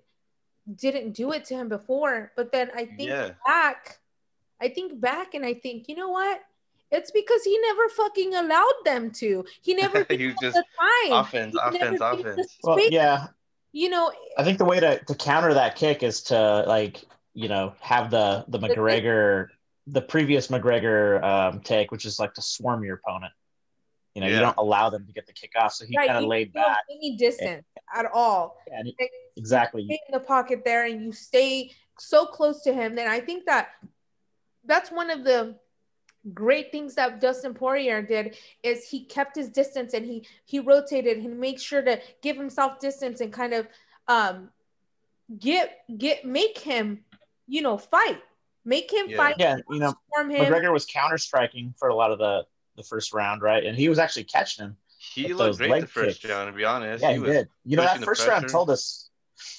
didn't 0.76 1.13
do 1.13 1.32
it 1.32 1.46
to 1.46 1.56
him 1.56 1.70
before. 1.70 2.32
But 2.36 2.52
then 2.52 2.70
I 2.76 2.86
think 2.86 3.10
Yeah. 3.10 3.32
back, 3.46 4.00
I 4.62 4.68
think 4.70 5.00
back 5.00 5.34
and 5.34 5.46
I 5.46 5.54
think, 5.54 5.88
you 5.88 5.96
know 5.96 6.10
what? 6.10 6.42
It's 6.92 7.12
because 7.12 7.44
he 7.44 7.58
never 7.60 7.90
fucking 7.90 8.36
allowed 8.36 8.80
them 8.86 9.12
to. 9.12 9.46
He 9.62 9.74
never 9.84 10.06
He 10.10 10.28
was 10.28 10.36
just 10.42 10.56
the 10.56 10.63
time. 10.80 11.20
offense, 11.22 11.54
He 11.54 11.60
offense, 11.78 12.02
offense. 12.02 12.58
Well, 12.63 12.80
yeah, 12.90 13.28
You 13.72 13.90
know, 13.90 14.12
I 14.38 14.44
think 14.44 14.58
the 14.58 14.66
way 14.66 14.80
to, 14.80 15.00
to 15.04 15.16
counter 15.16 15.54
that 15.54 15.76
kick 15.76 16.04
is 16.04 16.22
to 16.24 16.63
like 16.68 17.06
you 17.38 17.47
know 17.47 17.73
have 17.82 18.10
the 18.10 18.43
the 18.47 18.58
McGregor 18.58 19.50
the 19.86 20.02
previous 20.02 20.47
McGregor 20.47 21.23
um, 21.23 21.62
take, 21.62 21.91
which 21.91 22.04
is 22.06 22.19
like 22.19 22.34
to 22.34 22.41
swarm 22.41 22.84
your 22.84 22.95
opponent. 22.95 23.32
You 24.15 24.21
know, 24.21 24.28
you 24.28 24.39
don't 24.39 24.58
allow 24.58 24.89
them 24.89 25.06
to 25.06 25.13
get 25.13 25.28
the 25.28 25.34
kick 25.34 25.52
off, 25.58 25.73
so 25.73 25.86
he 25.86 25.95
right, 25.95 26.08
kind 26.08 26.17
of 26.23 26.28
laid 26.28 26.52
back. 26.52 26.80
any 26.91 27.15
distance 27.15 27.63
at 27.95 28.08
all. 28.12 28.58
And 28.76 28.88
he- 28.88 28.95
Like, 29.00 29.12
exactly. 29.38 29.86
stay 29.86 30.00
in 30.10 30.13
the 30.13 30.19
pocket 30.19 30.63
there 30.65 30.86
and 30.86 31.02
you 31.06 31.12
stay 31.12 31.71
so 32.00 32.26
close 32.26 32.63
to 32.63 32.73
him, 32.73 32.95
then 32.95 33.08
I 33.08 33.19
think 33.19 33.45
that 33.45 33.69
that's 34.65 34.91
one 34.91 35.12
of 35.12 35.23
the 35.23 35.56
great 36.34 36.71
things 36.71 36.95
that 36.95 37.21
Dustin 37.21 37.54
Poirier 37.54 38.02
did 38.02 38.36
is 38.63 38.89
he 38.89 39.06
kept 39.06 39.36
his 39.36 39.50
distance 39.50 39.93
and 39.93 40.06
he 40.06 40.26
he 40.45 40.60
rotated 40.60 41.19
and 41.19 41.39
made 41.39 41.62
sure 41.62 41.84
to 41.84 42.02
give 42.23 42.36
himself 42.36 42.80
distance 42.80 43.21
and 43.21 43.32
kind 43.32 43.54
of 43.54 43.67
um 44.08 44.50
get 45.39 45.80
get 45.97 46.26
make 46.26 46.58
him 46.58 47.04
you 47.48 47.62
know 47.62 47.78
fight 47.78 48.22
make 48.66 48.92
him 48.92 49.10
Yeah. 49.10 49.18
fight 49.18 49.36
Yeah, 49.40 49.58
you 49.70 49.80
know, 49.80 49.94
form 50.14 50.30
him 50.30 50.46
McGregor 50.46 50.72
was 50.74 50.86
counter 50.86 51.18
striking 51.18 51.74
for 51.78 51.90
a 51.90 51.96
lot 51.96 52.12
of 52.12 52.20
the 52.20 52.46
the 52.76 52.84
first 52.84 53.14
round, 53.14 53.42
right? 53.42 53.66
And 53.66 53.76
he 53.76 53.90
was 53.90 53.98
actually 53.98 54.26
catching 54.26 54.66
him. 54.66 54.78
He 55.00 55.24
With 55.34 55.38
looked 55.38 55.58
great 55.58 55.72
leg 55.72 55.82
the 55.82 55.88
first 55.88 56.22
kicks. 56.22 56.32
round, 56.32 56.52
to 56.52 56.56
be 56.56 56.64
honest. 56.64 57.02
Yeah, 57.02 57.14
he, 57.14 57.20
was, 57.20 57.32
did. 57.32 57.48
You 57.66 57.78
know, 57.78 57.84
that 57.84 58.04
first 58.04 58.28
round 58.28 58.48
told 58.50 58.70
us 58.70 59.10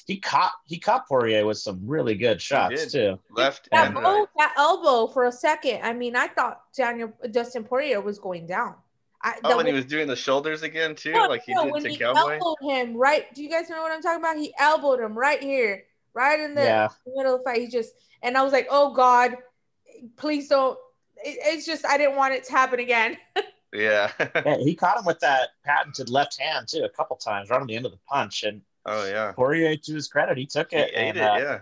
he 0.06 0.18
caught 0.18 0.52
he 0.66 0.78
caught 0.78 1.08
Poirier 1.08 1.46
with 1.46 1.58
some 1.58 1.80
really 1.84 2.14
good 2.14 2.40
shots 2.42 2.92
too. 2.92 3.18
left 3.30 3.68
that, 3.70 3.86
and 3.86 3.94
bow- 3.94 4.00
right. 4.20 4.26
that 4.36 4.54
elbow 4.56 5.06
for 5.12 5.24
a 5.26 5.32
second 5.32 5.80
I 5.84 5.92
mean 5.94 6.16
I 6.16 6.26
thought 6.28 6.62
Daniel 6.76 7.12
Dustin 7.30 7.62
Poirier 7.64 8.00
was 8.00 8.18
going 8.18 8.46
down 8.46 8.74
I, 9.22 9.34
Oh, 9.44 9.50
the 9.50 9.56
when 9.56 9.66
he 9.66 9.72
was 9.72 9.84
doing 9.84 10.06
the 10.08 10.16
shoulders 10.16 10.62
again 10.62 10.94
too, 10.96 11.12
No, 11.12 11.26
like 11.28 11.42
he 11.44 11.54
no, 11.54 11.64
did 11.64 11.72
when 11.72 11.82
to 11.84 11.88
he 11.90 11.96
Cowboy. 11.96 12.38
elbowed 12.38 12.56
him 12.70 12.96
right. 12.96 13.32
Do 13.34 13.42
you 13.42 13.48
guys 13.50 13.68
know 13.68 13.80
what 13.82 13.90
I'm 13.92 14.00
talking 14.02 14.20
about? 14.20 14.36
He 14.36 14.52
elbowed 14.58 15.00
him 15.00 15.16
right 15.18 15.40
here, 15.42 15.84
right 16.18 16.40
in 16.40 16.54
the 16.54 16.62
Yeah. 16.62 16.88
middle 17.06 17.34
of 17.36 17.40
the 17.40 17.44
fight. 17.44 17.60
He 17.60 17.68
just 17.68 17.92
and 18.22 18.36
I 18.36 18.42
was 18.42 18.52
like, 18.52 18.66
oh 18.70 18.92
God, 18.92 19.36
please 20.16 20.48
don't. 20.48 20.76
It, 21.24 21.38
it's 21.40 21.64
just 21.66 21.86
I 21.86 21.96
didn't 21.96 22.16
want 22.16 22.34
it 22.34 22.44
to 22.44 22.52
happen 22.52 22.80
again. 22.80 23.16
Yeah. 23.70 24.10
Yeah, 24.34 24.56
he 24.56 24.74
caught 24.74 24.98
him 24.98 25.04
with 25.04 25.20
that 25.20 25.50
patented 25.62 26.08
left 26.08 26.40
hand 26.40 26.68
too 26.68 26.84
a 26.84 26.88
couple 26.88 27.16
times, 27.16 27.50
right 27.50 27.60
on 27.60 27.66
the 27.66 27.76
end 27.76 27.84
of 27.84 27.92
the 27.92 27.98
punch. 28.08 28.42
And 28.44 28.62
oh 28.86 29.06
yeah. 29.06 29.32
Poirier, 29.32 29.76
to 29.76 29.94
his 29.94 30.08
credit, 30.08 30.38
he 30.38 30.46
took 30.46 30.72
it. 30.72 30.88
He 30.88 30.96
it. 30.96 30.98
ate 30.98 31.08
and, 31.08 31.16
it. 31.18 31.22
uh, 31.22 31.36
yeah. 31.36 31.58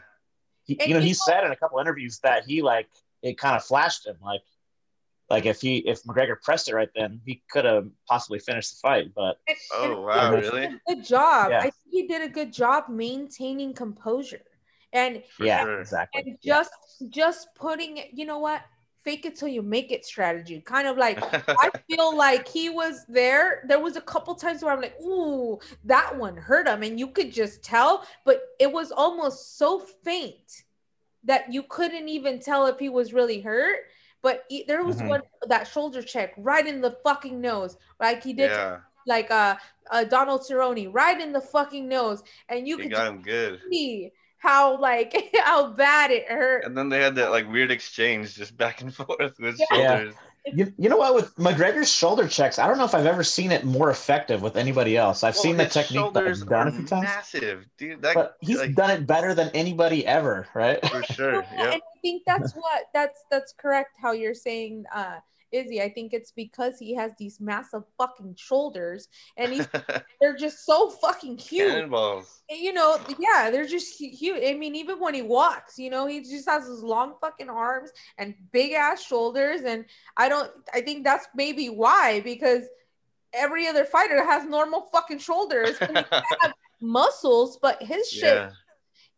he, 0.63 0.79
And 0.79 0.89
you 0.89 0.95
know, 0.95 1.01
you 1.01 1.07
he 1.09 1.15
said 1.15 1.43
in 1.43 1.51
a 1.51 1.57
couple 1.57 1.81
interviews 1.81 2.21
that 2.21 2.45
he 2.45 2.63
like 2.63 2.87
it 3.23 3.37
kind 3.39 3.57
of 3.57 3.65
flashed 3.65 4.07
him, 4.07 4.17
like 4.23 4.41
like 5.29 5.47
if 5.47 5.61
he 5.61 5.79
if 5.79 6.03
McGregor 6.05 6.41
pressed 6.41 6.69
it 6.69 6.75
right 6.75 6.89
then, 6.95 7.21
he 7.27 7.43
could 7.51 7.65
have 7.65 7.89
possibly 8.09 8.39
finished 8.39 8.73
the 8.77 8.81
fight. 8.89 9.13
But 9.15 9.39
And- 9.49 9.57
Oh, 9.73 9.93
and 9.95 10.05
wow, 10.05 10.35
he 10.37 10.41
did 10.43 10.53
really? 10.53 10.65
a 10.67 10.81
Good 10.95 11.05
job. 11.05 11.51
Yeah. 11.51 11.59
I 11.59 11.63
think 11.63 11.75
he 11.91 12.07
did 12.07 12.23
a 12.23 12.29
good 12.29 12.53
job 12.53 12.89
maintaining 12.89 13.75
composure 13.75 14.43
and 14.93 15.23
For 15.37 15.45
yeah, 15.45 15.63
sure. 15.65 15.81
exactly. 15.81 16.23
and 16.23 16.39
Yeah. 16.43 16.55
just 16.59 16.71
just 17.11 17.49
putting 17.55 17.97
it. 17.99 18.11
You 18.13 18.27
know 18.27 18.39
what? 18.39 18.63
fake 19.05 19.25
it 19.25 19.37
till 19.37 19.47
you 19.47 19.63
make 19.63 19.93
it 19.93 20.05
strategy. 20.05 20.61
Kind 20.61 20.89
of 20.89 20.97
like 20.97 21.17
I 21.49 21.71
feel 21.89 22.17
like 22.17 22.49
he 22.49 22.71
was 22.71 23.05
there. 23.09 23.63
There 23.69 23.79
was 23.79 23.95
a 23.95 24.01
couple 24.01 24.35
times 24.35 24.65
where 24.65 24.73
I'm 24.73 24.81
like, 24.81 25.01
ooh, 25.01 25.61
that 25.85 26.19
one 26.19 26.37
hurt 26.37 26.67
him, 26.67 26.83
and 26.83 26.99
you 26.99 27.07
could 27.07 27.33
just 27.33 27.63
tell, 27.63 28.05
but 28.25 28.43
it 28.59 28.73
was 28.73 28.91
almost 28.91 29.59
so 29.59 29.79
faint 29.79 30.65
that 31.23 31.53
you 31.53 31.63
couldn't 31.63 32.09
even 32.09 32.41
tell 32.41 32.67
if 32.67 32.81
he 32.81 32.89
was 32.89 33.13
really 33.13 33.41
hurt. 33.41 33.79
But 34.23 34.45
he, 34.49 34.65
there 34.65 34.85
was 34.85 34.97
Mhm. 34.97 35.09
one 35.09 35.23
that 35.49 35.69
shoulder 35.69 36.03
check 36.03 36.35
right 36.37 36.67
in 36.67 36.81
the 36.81 36.99
fucking 37.05 37.41
nose, 37.41 37.77
like 38.01 38.23
he 38.23 38.33
did, 38.33 38.51
yeah, 38.51 38.81
like 39.07 39.31
uh, 39.31 39.57
uh 39.91 40.05
Donald 40.05 40.43
Cerrone, 40.43 40.93
right 40.93 41.21
in 41.21 41.33
the 41.33 41.41
fucking 41.41 41.89
nose, 41.89 42.23
and 42.49 42.67
you 42.67 42.77
he 42.77 42.83
could 42.85 42.93
got 42.93 43.09
him 43.09 43.23
good. 43.23 43.61
see 43.71 44.13
how 44.39 44.79
like 44.79 45.15
how 45.45 45.73
bad 45.73 46.11
it 46.11 46.27
hurt. 46.29 46.65
And 46.65 46.77
then 46.77 46.89
they 46.89 47.01
had 47.01 47.15
that 47.17 47.31
like 47.31 47.49
weird 47.49 47.71
exchange 47.71 48.35
just 48.35 48.57
back 48.57 48.81
and 48.81 48.95
forth 48.95 49.39
with. 49.39 49.59
Yeah. 49.59 49.99
shoulders. 49.99 50.15
You, 50.53 50.73
you 50.79 50.89
know 50.89 50.97
what? 50.97 51.15
With 51.15 51.35
McGregor's 51.37 51.91
shoulder 51.91 52.29
checks, 52.29 52.59
I 52.59 52.67
don't 52.69 52.79
know 52.79 52.85
if 52.85 52.95
I've 52.95 53.07
ever 53.07 53.25
seen 53.25 53.51
it 53.51 53.65
more 53.65 53.91
effective 53.91 54.43
with 54.43 54.57
anybody 54.57 54.97
else. 54.97 55.25
I've 55.25 55.35
Well, 55.35 55.43
seen 55.43 55.57
the 55.57 55.65
his 55.65 55.73
technique 55.73 55.99
shoulders 56.01 56.39
that's 56.41 56.49
done 56.49 56.69
a 56.69 56.73
few 56.73 56.87
times, 56.87 57.05
massive, 57.05 57.67
dude. 57.79 58.03
That 58.03 58.15
but 58.15 58.37
he's 58.41 58.59
like, 58.59 58.75
done 58.75 58.91
it 58.91 59.07
better 59.07 59.35
than 59.35 59.51
anybody 59.55 60.07
ever, 60.07 60.47
right? 60.55 60.85
for 60.87 61.03
sure. 61.03 61.45
Yeah. 61.53 61.73
And 61.73 61.83
I 61.83 61.99
think 62.01 62.23
that's 62.27 62.53
what 62.55 62.85
that's 62.95 63.25
that's 63.31 63.53
correct 63.53 63.97
how 64.01 64.13
you're 64.13 64.35
saying 64.35 64.85
uh 64.95 65.17
Izzy. 65.53 65.81
I 65.81 65.89
think 65.89 66.13
it's 66.13 66.33
because 66.33 66.79
he 66.79 66.95
has 66.95 67.13
these 67.19 67.41
massive 67.41 67.85
fucking 67.99 68.35
shoulders 68.37 69.09
and 69.37 69.53
he's 69.53 69.69
they're 70.21 70.37
just 70.37 70.65
so 70.65 70.91
fucking 70.91 71.39
huge. 71.39 71.73
Cannonballs. 71.73 72.43
You 72.51 72.73
know, 72.73 72.99
yeah, 73.19 73.51
they're 73.51 73.67
just 73.67 73.99
hu- 73.99 74.11
huge. 74.11 74.43
I 74.45 74.55
mean, 74.55 74.75
even 74.77 74.99
when 74.99 75.15
he 75.15 75.23
walks, 75.23 75.79
you 75.79 75.91
know, 75.91 76.07
he 76.07 76.21
just 76.21 76.49
has 76.49 76.67
his 76.67 76.83
long 76.83 77.15
fucking 77.21 77.49
arms 77.49 77.91
and 78.19 78.35
big 78.53 78.73
ass 78.73 79.03
shoulders. 79.03 79.63
And 79.63 79.85
I 80.17 80.29
don't 80.29 80.51
I 80.73 80.81
think 80.81 81.05
that's 81.05 81.27
maybe 81.35 81.69
why, 81.69 82.21
because 82.21 82.65
every 83.33 83.67
other 83.67 83.85
fighter 83.85 84.25
has 84.25 84.47
normal 84.47 84.89
fucking 84.93 85.19
shoulders. 85.19 85.77
And 85.81 85.99
he 85.99 86.05
can 86.11 86.23
have 86.41 86.55
muscles, 86.81 87.59
but 87.61 87.83
his 87.83 88.09
shit 88.11 88.35
Yeah. 88.35 88.51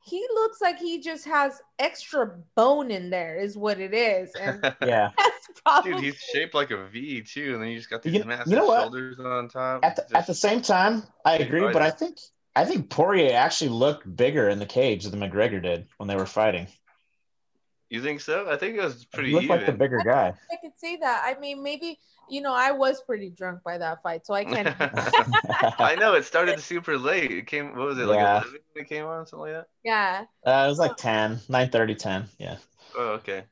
He 0.09 0.27
looks 0.35 0.61
like 0.61 0.79
he 0.79 1.01
just 1.01 1.25
has 1.27 1.61
extra 1.79 2.37
bone 2.57 2.91
in 2.91 3.11
there 3.11 3.37
is 3.37 3.57
what 3.57 3.79
it 3.81 3.93
is 3.95 4.31
and 4.41 4.61
Yeah. 4.83 5.11
that's 5.17 5.61
probably 5.65 5.93
Dude, 5.93 6.03
he's 6.05 6.17
shaped 6.17 6.55
like 6.55 6.71
a 6.71 6.87
V 6.89 7.23
too, 7.23 7.55
and 7.55 7.63
then 7.63 7.71
you 7.71 7.77
just 7.79 7.91
got 7.91 8.03
these 8.03 8.15
You- 8.15 8.25
you 8.47 8.57
know 8.57 8.67
what? 8.67 8.83
shoulders 8.83 9.19
on 9.21 9.49
top. 9.49 9.85
At 9.85 9.97
the, 9.97 10.03
Just- 10.03 10.15
at 10.15 10.27
the 10.27 10.35
same 10.35 10.63
time, 10.63 11.03
I 11.25 11.37
agree, 11.37 11.61
but. 11.73 11.83
I 11.83 11.91
think 11.91 12.19
I 12.57 12.65
think 12.65 12.91
Poirier 12.91 13.35
actually 13.37 13.71
looked 13.71 14.17
bigger 14.17 14.49
in 14.49 14.59
the 14.59 14.67
cage 14.67 15.05
than 15.05 15.21
McGregor 15.21 15.63
did 15.63 15.87
when 15.99 16.09
they 16.09 16.17
were 16.17 16.27
fighting. 16.27 16.67
you 17.89 18.03
think 18.03 18.21
so? 18.21 18.51
I 18.51 18.57
think 18.57 18.77
it 18.77 18.83
was 18.83 19.05
pretty 19.05 19.29
He 19.29 19.35
looked 19.35 19.45
even. 19.45 19.57
like 19.59 19.67
the 19.67 19.73
bigger 19.73 20.01
guy. 20.05 20.33
i 20.53 20.57
could 20.61 20.73
see 20.77 20.97
that 20.97 21.23
i 21.25 21.39
mean 21.41 21.63
maybe 21.63 21.99
you 22.31 22.41
know 22.41 22.53
i 22.55 22.71
was 22.71 23.03
pretty 23.03 23.31
drunk 23.31 23.61
by 23.65 23.79
that 23.79 24.03
fight 24.03 24.27
so 24.27 24.35
i 24.35 24.45
can't 24.45 24.69
I 25.81 25.97
know 25.99 26.15
it 26.15 26.25
started 26.25 26.61
super 26.61 26.99
late. 26.99 27.31
It 27.31 27.47
came. 27.47 27.77
What 27.77 27.87
was 27.89 27.99
it 27.99 28.07
like? 28.07 28.17
Yeah. 28.17 28.39
11 28.43 28.61
it 28.77 28.89
came 28.89 29.05
on, 29.05 29.27
something 29.27 29.53
like 29.53 29.53
that. 29.53 29.67
yeah 29.85 30.25
Uh, 30.47 30.65
it 30.67 30.69
was 30.69 30.79
like 30.79 30.97
10, 30.97 31.41
9 31.49 31.71
30, 31.71 31.95
10. 31.95 32.25
Yeah. 32.39 32.57
Oh, 32.97 33.09
okay. 33.21 33.45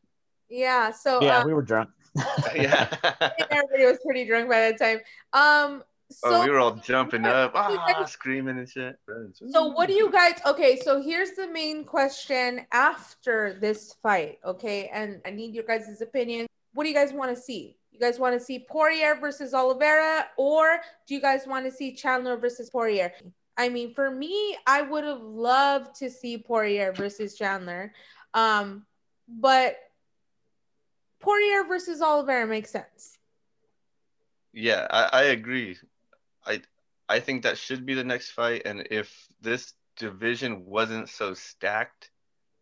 yeah 0.49 0.91
so 0.91 1.23
Yeah, 1.23 1.39
uh, 1.39 1.47
we 1.47 1.55
were 1.55 1.63
drunk. 1.63 1.91
Yeah. 2.55 2.89
everybody 3.51 3.85
was 3.85 3.99
pretty 4.05 4.27
drunk 4.27 4.49
by 4.49 4.71
that 4.71 4.79
time 4.79 5.01
um 5.33 5.83
so 6.11 6.21
oh, 6.25 6.45
we 6.45 6.51
were 6.51 6.61
all 6.61 6.77
jumping 6.77 7.25
up, 7.25 7.53
you 7.53 7.61
ah, 7.61 7.93
guys- 7.93 8.13
screaming 8.13 8.59
and 8.59 8.69
shit. 8.69 8.97
So 9.51 9.67
what 9.67 9.89
do 9.89 9.95
you 9.95 10.11
guys 10.11 10.35
okay, 10.47 10.79
so 10.79 11.03
here's 11.03 11.33
the 11.33 11.49
main 11.49 11.85
question 11.85 12.65
after 12.73 13.59
this 13.61 13.97
fight, 14.03 14.39
okay? 14.45 14.89
And 14.93 15.21
I 15.27 15.31
need 15.31 15.53
your 15.55 15.65
guys' 15.65 16.01
opinion. 16.01 16.47
What 16.75 16.85
do 16.85 16.91
you 16.91 16.95
guys 16.95 17.13
want 17.13 17.35
to 17.35 17.41
see? 17.41 17.76
You 17.99 18.07
guys 18.07 18.19
want 18.19 18.39
to 18.39 18.45
see 18.45 18.59
Poirier 18.59 19.15
versus 19.15 19.55
Oliveira 19.55 20.27
or 20.37 20.81
do 21.07 21.15
you 21.15 21.21
guys 21.21 21.47
want 21.47 21.65
to 21.65 21.71
see 21.71 21.95
Chandler 21.95 22.37
versus 22.37 22.69
Poirier? 22.69 23.11
I 23.57 23.71
mean, 23.71 23.95
for 23.95 24.11
me, 24.11 24.55
I 24.67 24.83
would 24.83 25.05
have 25.05 25.23
loved 25.23 25.95
to 26.01 26.11
see 26.11 26.37
Poirier 26.37 26.93
versus 26.93 27.35
Chandler. 27.37 27.95
Um, 28.35 28.85
but 29.27 29.77
Poirier 31.21 31.65
versus 31.65 32.03
Oliveira 32.03 32.47
makes 32.47 32.71
sense. 32.71 33.17
Yeah, 34.53 34.87
I, 34.91 35.09
I 35.13 35.23
agree. 35.25 35.79
I 36.45 36.61
I 37.09 37.21
think 37.21 37.43
that 37.43 37.57
should 37.57 37.87
be 37.87 37.95
the 37.95 38.05
next 38.05 38.31
fight, 38.33 38.63
and 38.65 38.89
if 38.91 39.27
this 39.41 39.73
division 39.97 40.67
wasn't 40.67 41.09
so 41.09 41.35
stacked, 41.35 42.11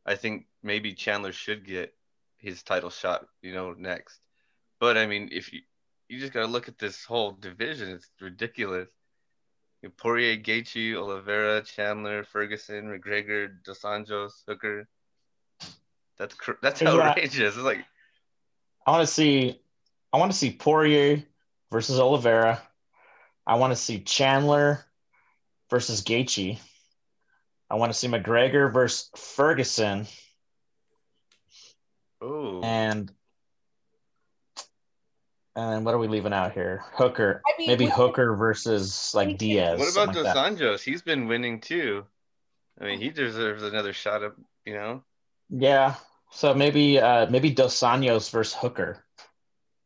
I 0.06 0.14
think 0.14 0.46
maybe 0.62 0.92
Chandler 0.92 1.32
should 1.32 1.66
get 1.66 1.94
his 2.36 2.62
title 2.62 2.90
shot, 2.90 3.26
you 3.42 3.52
know, 3.52 3.72
next. 3.72 4.20
But 4.80 4.96
I 4.98 5.06
mean, 5.06 5.28
if 5.32 5.52
you 5.52 5.60
you 6.08 6.18
just 6.20 6.32
gotta 6.32 6.46
look 6.46 6.68
at 6.68 6.78
this 6.78 7.04
whole 7.04 7.32
division, 7.32 7.90
it's 7.90 8.10
ridiculous. 8.20 8.90
You 9.82 9.88
know, 9.88 9.94
Poirier, 9.96 10.37
Gaethje, 10.37 10.94
Oliveira, 10.94 11.62
Chandler, 11.62 12.24
Ferguson, 12.24 12.87
McGregor, 12.88 13.62
Dos 13.64 13.80
Anjos, 13.80 14.32
Hooker. 14.46 14.88
That's 16.18 16.34
cr- 16.34 16.60
that's 16.62 16.80
Yeah. 16.82 16.90
outrageous. 16.90 17.54
It's 17.56 17.64
like 17.64 17.84
I 18.87 18.90
want 18.90 19.06
to 19.06 19.12
see 19.12 19.60
I 20.12 20.18
want 20.18 20.30
to 20.32 20.38
see 20.38 20.52
Poirier 20.52 21.22
versus 21.70 21.98
Oliveira. 21.98 22.62
I 23.46 23.56
want 23.56 23.72
to 23.72 23.76
see 23.76 24.00
Chandler 24.00 24.84
versus 25.70 26.02
Gaethje. 26.02 26.58
I 27.70 27.74
want 27.74 27.92
to 27.92 27.98
see 27.98 28.06
McGregor 28.08 28.72
versus 28.72 29.10
Ferguson 29.16 30.06
oh 32.20 32.60
and 32.62 33.12
and 35.56 35.84
what 35.84 35.94
are 35.94 35.98
we 35.98 36.08
leaving 36.08 36.32
out 36.32 36.52
here? 36.52 36.82
Hooker. 36.94 37.42
I 37.46 37.58
mean, 37.58 37.68
Maybe 37.68 37.84
would- 37.84 37.94
Hooker 37.94 38.34
versus 38.34 39.12
like 39.14 39.28
What 39.28 39.38
Diaz. 39.38 39.78
What 39.78 39.92
about 39.92 40.06
like 40.08 40.16
Dos 40.16 40.34
that. 40.34 40.36
Anjos? 40.36 40.80
He's 40.82 41.02
been 41.02 41.26
winning 41.28 41.60
too. 41.60 42.04
I 42.80 42.84
mean, 42.84 43.00
he 43.00 43.10
deserves 43.10 43.62
another 43.62 43.92
shot 43.92 44.22
up. 44.24 44.34
You 44.64 44.74
know, 44.74 45.02
Yeah. 45.50 45.94
So 46.30 46.54
maybe 46.54 46.98
uh 46.98 47.28
maybe 47.30 47.50
Dos 47.50 47.78
Anjos 47.80 48.30
versus 48.30 48.54
Hooker. 48.54 49.04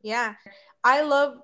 Yeah. 0.02 0.35
I 0.85 1.02
love 1.02 1.42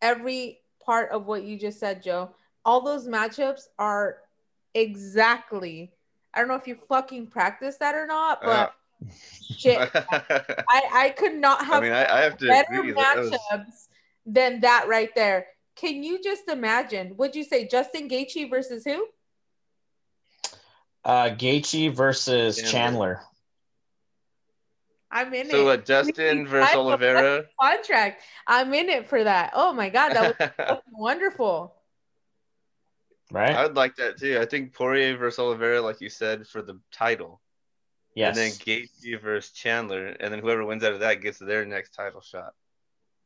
every 0.00 0.60
part 0.84 1.10
of 1.10 1.26
what 1.26 1.42
you 1.42 1.58
just 1.58 1.80
said, 1.80 2.02
Joe. 2.02 2.30
All 2.64 2.80
those 2.82 3.08
matchups 3.08 3.62
are 3.78 4.18
exactly. 4.74 5.90
I 6.34 6.38
don't 6.38 6.48
know 6.48 6.54
if 6.54 6.66
you 6.68 6.76
fucking 6.88 7.28
practice 7.28 7.78
that 7.78 7.94
or 7.94 8.06
not, 8.06 8.40
but 8.42 8.74
shit, 9.56 9.78
I 9.78 9.88
I 10.68 10.82
I 10.92 11.14
could 11.16 11.34
not 11.34 11.64
have 11.64 11.74
I 11.74 11.80
mean, 11.80 11.92
I, 11.92 12.18
I 12.18 12.20
have 12.22 12.36
to 12.38 12.46
better 12.46 12.74
agree. 12.74 12.92
That 12.92 13.18
was, 13.18 13.30
matchups 13.30 13.88
than 14.26 14.60
that 14.60 14.86
right 14.88 15.10
there. 15.14 15.46
Can 15.76 16.02
you 16.02 16.22
just 16.22 16.48
imagine? 16.48 17.16
Would 17.16 17.34
you 17.36 17.44
say 17.44 17.66
Justin 17.68 18.08
Gaethje 18.08 18.50
versus 18.50 18.84
who? 18.84 19.06
Uh 21.04 21.30
Gaethje 21.30 21.94
versus 21.94 22.56
Chandler. 22.56 22.70
Chandler. 22.70 23.20
I'm 25.10 25.32
in 25.32 25.46
it. 25.46 25.50
so 25.50 25.62
it. 25.62 25.64
what? 25.64 25.86
Justin 25.86 26.46
versus 26.46 26.74
I- 26.74 26.78
Oliveira. 26.78 27.44
Contract. 27.60 28.22
I'm 28.46 28.74
in 28.74 28.88
it 28.88 29.08
for 29.08 29.24
that. 29.24 29.52
Oh 29.54 29.72
my 29.72 29.88
god, 29.88 30.12
that 30.14 30.58
was 30.58 30.78
wonderful. 30.92 31.74
Right? 33.30 33.54
I 33.54 33.64
would 33.64 33.76
like 33.76 33.96
that 33.96 34.18
too. 34.18 34.38
I 34.40 34.46
think 34.46 34.72
Poirier 34.72 35.16
versus 35.16 35.38
Oliveira, 35.38 35.82
like 35.82 36.00
you 36.00 36.08
said, 36.08 36.46
for 36.46 36.62
the 36.62 36.80
title, 36.92 37.40
yes. 38.18 38.36
and 38.36 38.36
then 38.36 38.52
Gaethje 38.52 39.20
versus 39.20 39.52
Chandler, 39.52 40.06
and 40.06 40.32
then 40.32 40.40
whoever 40.40 40.64
wins 40.64 40.84
out 40.84 40.92
of 40.92 41.00
that 41.00 41.20
gets 41.22 41.38
their 41.38 41.64
next 41.64 41.90
title 41.90 42.20
shot. 42.20 42.54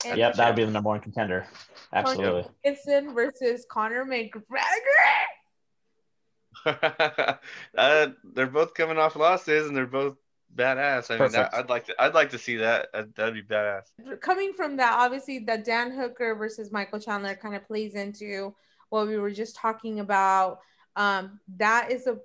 And 0.05 0.19
Yep, 0.19 0.35
that 0.35 0.49
would 0.49 0.57
be 0.57 0.65
the 0.65 0.71
number 0.71 0.89
one 0.89 1.01
contender. 1.01 1.47
Absolutely. 1.93 2.47
Gibson 2.65 3.15
versus 3.15 3.67
Conor 3.71 4.05
McGregor. 4.05 4.43
uh, 7.77 8.09
they're 8.35 8.47
both 8.47 8.75
coming 8.75 8.99
off 8.99 9.17
losses, 9.17 9.67
and 9.67 9.77
they're 9.77 9.87
both 9.87 10.17
badass. 10.55 11.11
I 11.11 11.15
mean, 11.15 11.19
Perfect. 11.19 11.55
I, 11.55 11.59
I'd 11.59 11.69
like 11.69 11.87
to. 11.87 11.95
I'd 12.03 12.15
like 12.15 12.31
to 12.31 12.39
see 12.39 12.57
that. 12.57 12.89
That'd 12.93 13.35
be 13.35 13.43
badass. 13.43 13.85
Coming 14.21 14.53
from 14.53 14.77
that, 14.77 14.99
obviously, 14.99 15.41
the 15.41 15.59
Dan 15.59 15.91
Hooker 15.93 16.35
versus 16.35 16.73
Michael 16.73 17.01
Chandler 17.01 17.35
kind 17.35 17.55
of 17.55 17.67
plays 17.67 17.95
into 17.95 18.55
what 18.91 19.07
we 19.09 19.19
were 19.19 19.31
just 19.31 19.57
talking 19.57 20.01
about. 20.01 20.61
Um, 20.97 21.41
that 21.57 21.91
is 21.91 22.07
a, 22.07 22.19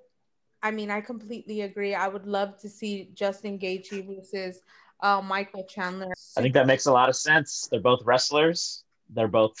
I 0.62 0.70
mean, 0.70 0.90
I 0.90 1.00
completely 1.00 1.60
agree. 1.62 1.94
I 1.94 2.08
would 2.08 2.26
love 2.26 2.58
to 2.60 2.68
see 2.68 3.10
Justin 3.14 3.58
Gaethje 3.58 4.04
versus 4.06 4.60
uh, 5.00 5.22
Michael 5.22 5.64
Chandler. 5.64 6.12
I 6.36 6.42
think 6.42 6.54
that 6.54 6.66
makes 6.66 6.86
a 6.86 6.92
lot 6.92 7.08
of 7.08 7.16
sense. 7.16 7.68
They're 7.70 7.80
both 7.80 8.04
wrestlers. 8.04 8.82
They're 9.10 9.28
both 9.28 9.56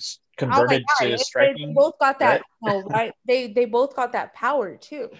s- 0.00 0.18
Oh 0.40 0.46
my 0.46 0.56
converted 0.56 0.84
God, 0.88 1.04
to 1.04 1.04
they- 1.04 1.10
They 1.10 1.16
striking. 1.18 1.74
both 1.74 1.98
got 2.00 2.18
that, 2.20 2.42
no, 2.62 2.82
right? 2.84 3.12
They 3.26 3.52
they 3.52 3.66
both 3.66 3.94
got 3.94 4.12
that 4.12 4.32
power 4.34 4.76
too. 4.76 5.10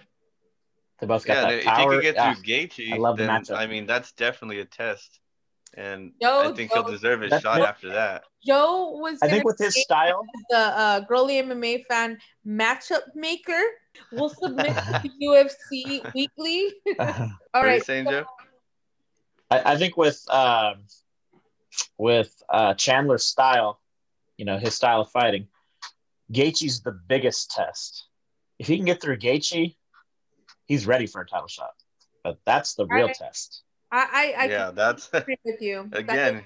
They 0.98 1.06
both 1.06 1.26
got 1.26 1.34
Yeah, 1.34 1.42
that 1.42 1.58
if 1.58 1.64
power. 1.64 1.82
you 1.94 1.98
could 1.98 2.02
get 2.02 2.14
Yeah. 2.14 2.34
through 2.34 2.42
Gaethje, 2.44 2.92
I 2.94 2.96
love 2.96 3.16
the 3.18 3.24
then 3.26 3.42
matchup. 3.42 3.56
I 3.56 3.66
mean 3.66 3.86
that's 3.86 4.12
definitely 4.12 4.60
a 4.60 4.64
test, 4.64 5.20
and 5.74 6.12
Joe, 6.22 6.50
I 6.52 6.52
think 6.56 6.72
he'll 6.72 6.82
deserve 6.90 7.20
his 7.20 7.30
That's 7.30 7.42
shot 7.42 7.58
what- 7.60 7.68
after 7.68 7.90
that. 7.92 8.24
Joe 8.46 8.92
was. 8.92 9.18
I 9.22 9.28
think 9.28 9.44
with 9.44 9.58
his 9.58 9.74
style, 9.82 10.24
the 10.48 10.56
uh, 10.56 11.00
girly 11.00 11.34
MMA 11.42 11.84
fan 11.86 12.18
matchup 12.46 13.02
maker. 13.14 13.60
We'll 14.12 14.28
submit 14.28 14.74
to 14.76 15.10
UFC 15.22 16.02
weekly. 16.14 16.72
All 16.98 17.06
What 17.52 17.62
right. 17.62 17.82
saying, 17.84 18.06
so 18.06 18.10
Joe? 18.10 18.26
I, 19.50 19.72
I 19.72 19.76
think 19.76 19.96
with 19.96 20.22
um, 20.30 20.84
with 21.98 22.34
uh, 22.48 22.74
Chandler's 22.74 23.26
style, 23.26 23.80
you 24.36 24.44
know, 24.44 24.58
his 24.58 24.74
style 24.74 25.00
of 25.02 25.10
fighting, 25.10 25.48
Gaethje's 26.32 26.80
the 26.82 26.92
biggest 26.92 27.50
test. 27.50 28.06
If 28.58 28.66
he 28.66 28.76
can 28.76 28.84
get 28.86 29.00
through 29.00 29.18
Gaethje, 29.18 29.76
he's 30.66 30.86
ready 30.86 31.06
for 31.06 31.20
a 31.20 31.26
title 31.26 31.48
shot. 31.48 31.72
But 32.22 32.38
that's 32.44 32.74
the 32.74 32.86
real 32.86 33.08
I- 33.08 33.12
test. 33.12 33.62
I, 33.92 34.34
I, 34.38 34.44
I 34.44 34.48
yeah, 34.48 34.70
that's 34.70 35.10
agree 35.12 35.36
with 35.44 35.60
you. 35.60 35.88
again. 35.92 36.44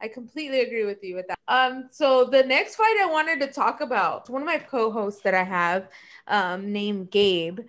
I 0.00 0.08
completely 0.08 0.60
agree 0.60 0.84
with 0.84 1.02
you 1.02 1.14
with 1.14 1.26
that. 1.28 1.38
Um, 1.48 1.88
so 1.90 2.24
the 2.24 2.42
next 2.42 2.76
fight 2.76 2.98
I 3.02 3.06
wanted 3.06 3.40
to 3.40 3.46
talk 3.46 3.80
about, 3.80 4.28
one 4.28 4.42
of 4.42 4.46
my 4.46 4.58
co-hosts 4.58 5.22
that 5.22 5.34
I 5.34 5.42
have, 5.42 5.88
um, 6.26 6.72
named 6.72 7.10
Gabe. 7.10 7.60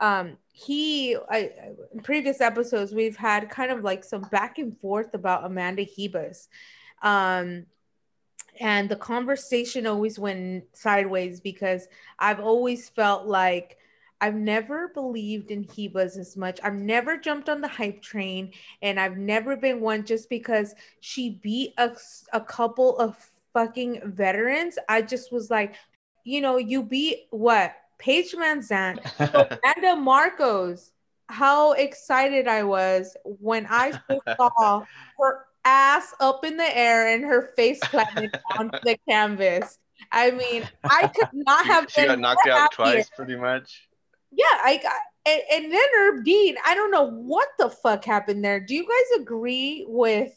Um, 0.00 0.36
he, 0.52 1.16
I, 1.30 1.50
in 1.94 2.00
previous 2.00 2.40
episodes, 2.40 2.92
we've 2.92 3.16
had 3.16 3.48
kind 3.48 3.70
of 3.70 3.84
like 3.84 4.02
some 4.02 4.22
back 4.22 4.58
and 4.58 4.76
forth 4.80 5.14
about 5.14 5.44
Amanda 5.44 5.84
Ribas. 5.84 6.48
Um, 7.02 7.66
and 8.60 8.88
the 8.88 8.96
conversation 8.96 9.86
always 9.86 10.18
went 10.18 10.64
sideways 10.72 11.40
because 11.40 11.88
I've 12.18 12.40
always 12.40 12.88
felt 12.88 13.26
like 13.26 13.78
I've 14.22 14.36
never 14.36 14.86
believed 14.86 15.50
in 15.50 15.64
Ribas 15.64 16.16
as 16.16 16.36
much. 16.36 16.60
I've 16.62 16.74
never 16.74 17.16
jumped 17.16 17.48
on 17.48 17.60
the 17.60 17.66
hype 17.66 18.00
train, 18.00 18.52
and 18.80 19.00
I've 19.00 19.16
never 19.18 19.56
been 19.56 19.80
one 19.80 20.04
just 20.04 20.30
because 20.30 20.76
she 21.00 21.40
beat 21.42 21.74
a, 21.76 21.90
a 22.32 22.40
couple 22.40 22.96
of 22.98 23.16
fucking 23.52 24.00
veterans. 24.04 24.78
I 24.88 25.02
just 25.02 25.32
was 25.32 25.50
like, 25.50 25.74
you 26.22 26.40
know, 26.40 26.56
you 26.56 26.84
beat 26.84 27.26
what? 27.30 27.74
Paige 27.98 28.32
VanZant, 28.32 29.00
Amanda 29.18 30.00
Markos. 30.00 30.90
How 31.28 31.72
excited 31.72 32.46
I 32.46 32.62
was 32.62 33.16
when 33.24 33.66
I 33.68 33.98
saw 34.36 34.84
her 35.18 35.46
ass 35.64 36.14
up 36.20 36.44
in 36.44 36.56
the 36.56 36.78
air 36.78 37.08
and 37.08 37.24
her 37.24 37.52
face 37.56 37.80
planted 37.80 38.38
on 38.56 38.70
the 38.84 38.96
canvas. 39.08 39.78
I 40.12 40.30
mean, 40.30 40.68
I 40.84 41.08
could 41.08 41.28
not 41.32 41.66
have 41.66 41.90
she 41.90 42.02
been 42.02 42.08
got 42.10 42.18
knocked 42.20 42.46
out 42.46 42.74
happier. 42.76 42.94
twice, 42.94 43.10
pretty 43.16 43.36
much. 43.36 43.88
Yeah, 44.32 44.44
I 44.64 44.78
got 44.82 44.92
and, 45.26 45.40
and 45.52 45.72
then 45.72 45.82
Herb 45.96 46.24
Dean. 46.24 46.56
I 46.64 46.74
don't 46.74 46.90
know 46.90 47.08
what 47.10 47.48
the 47.58 47.70
fuck 47.70 48.04
happened 48.04 48.44
there. 48.44 48.60
Do 48.60 48.74
you 48.74 48.82
guys 48.82 49.20
agree 49.20 49.84
with 49.88 50.32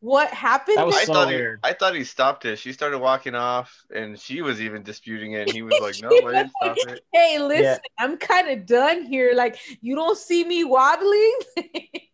what 0.00 0.28
happened? 0.30 0.78
That 0.78 0.86
was 0.86 0.94
there? 0.94 1.02
I 1.02 1.04
so 1.06 1.12
thought 1.12 1.28
weird. 1.28 1.60
he, 1.62 1.70
I 1.70 1.72
thought 1.72 1.94
he 1.94 2.04
stopped 2.04 2.44
it. 2.44 2.58
She 2.58 2.72
started 2.72 2.98
walking 2.98 3.34
off, 3.34 3.84
and 3.94 4.18
she 4.18 4.42
was 4.42 4.60
even 4.60 4.82
disputing 4.82 5.32
it. 5.32 5.42
And 5.42 5.52
he 5.52 5.62
was 5.62 5.80
like, 5.80 5.98
"No, 6.02 6.08
I 6.08 6.32
didn't 6.32 6.50
stop 6.50 6.76
it." 6.88 7.02
hey, 7.12 7.38
listen, 7.38 7.62
Yeah. 7.64 7.78
I'm 7.98 8.16
kind 8.16 8.48
of 8.50 8.66
done 8.66 9.04
here. 9.04 9.32
Like, 9.34 9.58
you 9.80 9.94
don't 9.94 10.18
see 10.18 10.44
me 10.44 10.64
waddling. 10.64 11.34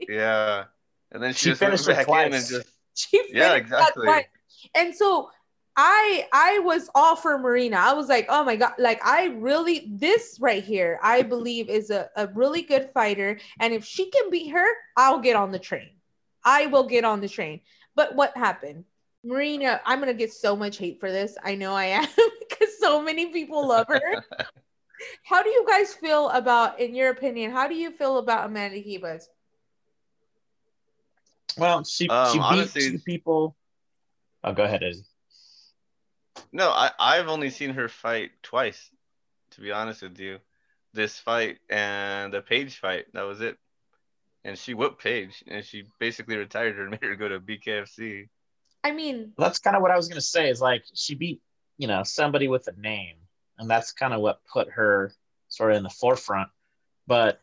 Yeah, 0.09 0.65
and 1.13 1.23
then 1.23 1.33
she, 1.33 1.41
She 1.45 1.51
just 1.51 1.61
finished 1.61 1.89
it 1.89 1.97
back 1.97 2.09
in 2.09 2.15
and 2.15 2.33
twice. 2.33 2.49
just 2.49 2.67
she 2.95 3.23
Yeah, 3.33 3.53
finished 3.55 3.71
that 3.71 3.95
exactly. 3.95 4.27
And 4.75 4.95
so 4.95 5.31
I 5.77 6.29
I 6.33 6.59
was 6.61 6.91
all 6.95 7.17
for 7.17 7.39
Marina. 7.39 7.77
I 7.77 7.95
was 7.95 8.09
like, 8.09 8.27
oh 8.29 8.45
my 8.45 8.57
god, 8.57 8.75
like 8.79 9.01
I 9.05 9.27
really 9.39 9.89
this 9.91 10.37
right 10.41 10.63
here, 10.63 10.99
I 11.03 11.23
believe 11.23 11.69
is 11.69 11.91
a, 11.91 12.11
a 12.17 12.27
really 12.29 12.63
good 12.63 12.91
fighter. 12.93 13.39
And 13.59 13.73
if 13.73 13.85
she 13.85 14.11
can 14.11 14.31
beat 14.31 14.51
her, 14.51 14.67
I'll 14.97 15.21
get 15.21 15.37
on 15.37 15.51
the 15.51 15.59
train. 15.59 15.91
I 16.45 16.67
will 16.67 16.87
get 16.87 17.05
on 17.05 17.21
the 17.21 17.29
train. 17.29 17.61
But 17.95 18.15
what 18.15 18.37
happened? 18.37 18.85
Marina, 19.25 19.81
I'm 19.87 19.99
gonna 20.01 20.13
get 20.15 20.33
so 20.33 20.57
much 20.57 20.77
hate 20.77 21.01
for 21.01 21.11
this. 21.11 21.37
I 21.43 21.55
know 21.55 21.73
I 21.75 21.85
am 21.87 22.07
because 22.49 22.79
so 22.79 23.01
many 23.01 23.27
people 23.33 23.67
love 23.69 23.87
her. 23.89 24.01
how 25.25 25.43
do 25.43 25.49
you 25.49 25.65
guys 25.67 25.95
feel 25.95 26.29
about, 26.31 26.81
in 26.81 26.95
your 26.95 27.11
opinion, 27.11 27.51
how 27.51 27.67
do 27.67 27.75
you 27.75 27.93
feel 27.93 28.19
about 28.19 28.47
Amanda 28.47 28.77
Ribas? 28.77 29.25
Well, 31.57 31.85
she 31.85 32.09
Um, 32.09 32.27
she 32.33 32.39
beat 32.39 32.45
honestly- 32.45 32.91
two 32.91 32.99
people. 32.99 33.57
Oh, 34.45 34.53
go 34.53 34.65
ahead, 34.65 34.83
Izzy. 34.83 35.05
No. 36.53 36.71
I 36.71 36.91
I've 36.99 37.29
only 37.29 37.51
seen 37.51 37.71
her 37.71 37.89
fight 37.89 38.31
twice, 38.43 38.91
to 39.53 39.61
be 39.61 39.73
honest 39.73 40.03
with 40.03 40.19
you. 40.19 40.39
This 40.95 41.19
fight 41.19 41.59
and 41.71 42.33
the 42.33 42.43
Paige 42.43 42.79
fight. 42.79 43.07
That 43.15 43.23
was 43.23 43.41
it. 43.41 43.57
And 44.45 44.59
she 44.59 44.75
whooped 44.75 45.03
Paige, 45.03 45.45
and 45.47 45.65
she 45.65 45.85
basically 45.99 46.37
retired 46.37 46.77
her 46.77 46.83
and 46.83 46.91
made 46.93 47.03
her 47.03 47.17
go 47.17 47.29
to 47.29 47.41
BKFC. 47.41 48.29
I 48.85 48.91
mean, 48.91 49.33
That's 49.39 49.61
kind 49.61 49.77
of 49.77 49.83
what 49.83 49.91
I 49.91 49.97
was 49.97 50.09
gonna 50.09 50.21
say. 50.21 50.51
Is 50.51 50.61
like 50.61 50.85
she 50.95 51.15
beat 51.15 51.41
you 51.79 51.87
know 51.89 52.03
somebody 52.03 52.49
with 52.49 52.69
a 52.69 52.81
name, 52.81 53.17
and 53.59 53.71
that's 53.71 53.93
kind 53.93 54.13
of 54.13 54.21
what 54.21 54.41
put 54.53 54.71
her 54.71 55.13
sort 55.49 55.73
of 55.73 55.77
in 55.79 55.83
the 55.83 55.91
forefront. 55.91 56.49
But 57.07 57.41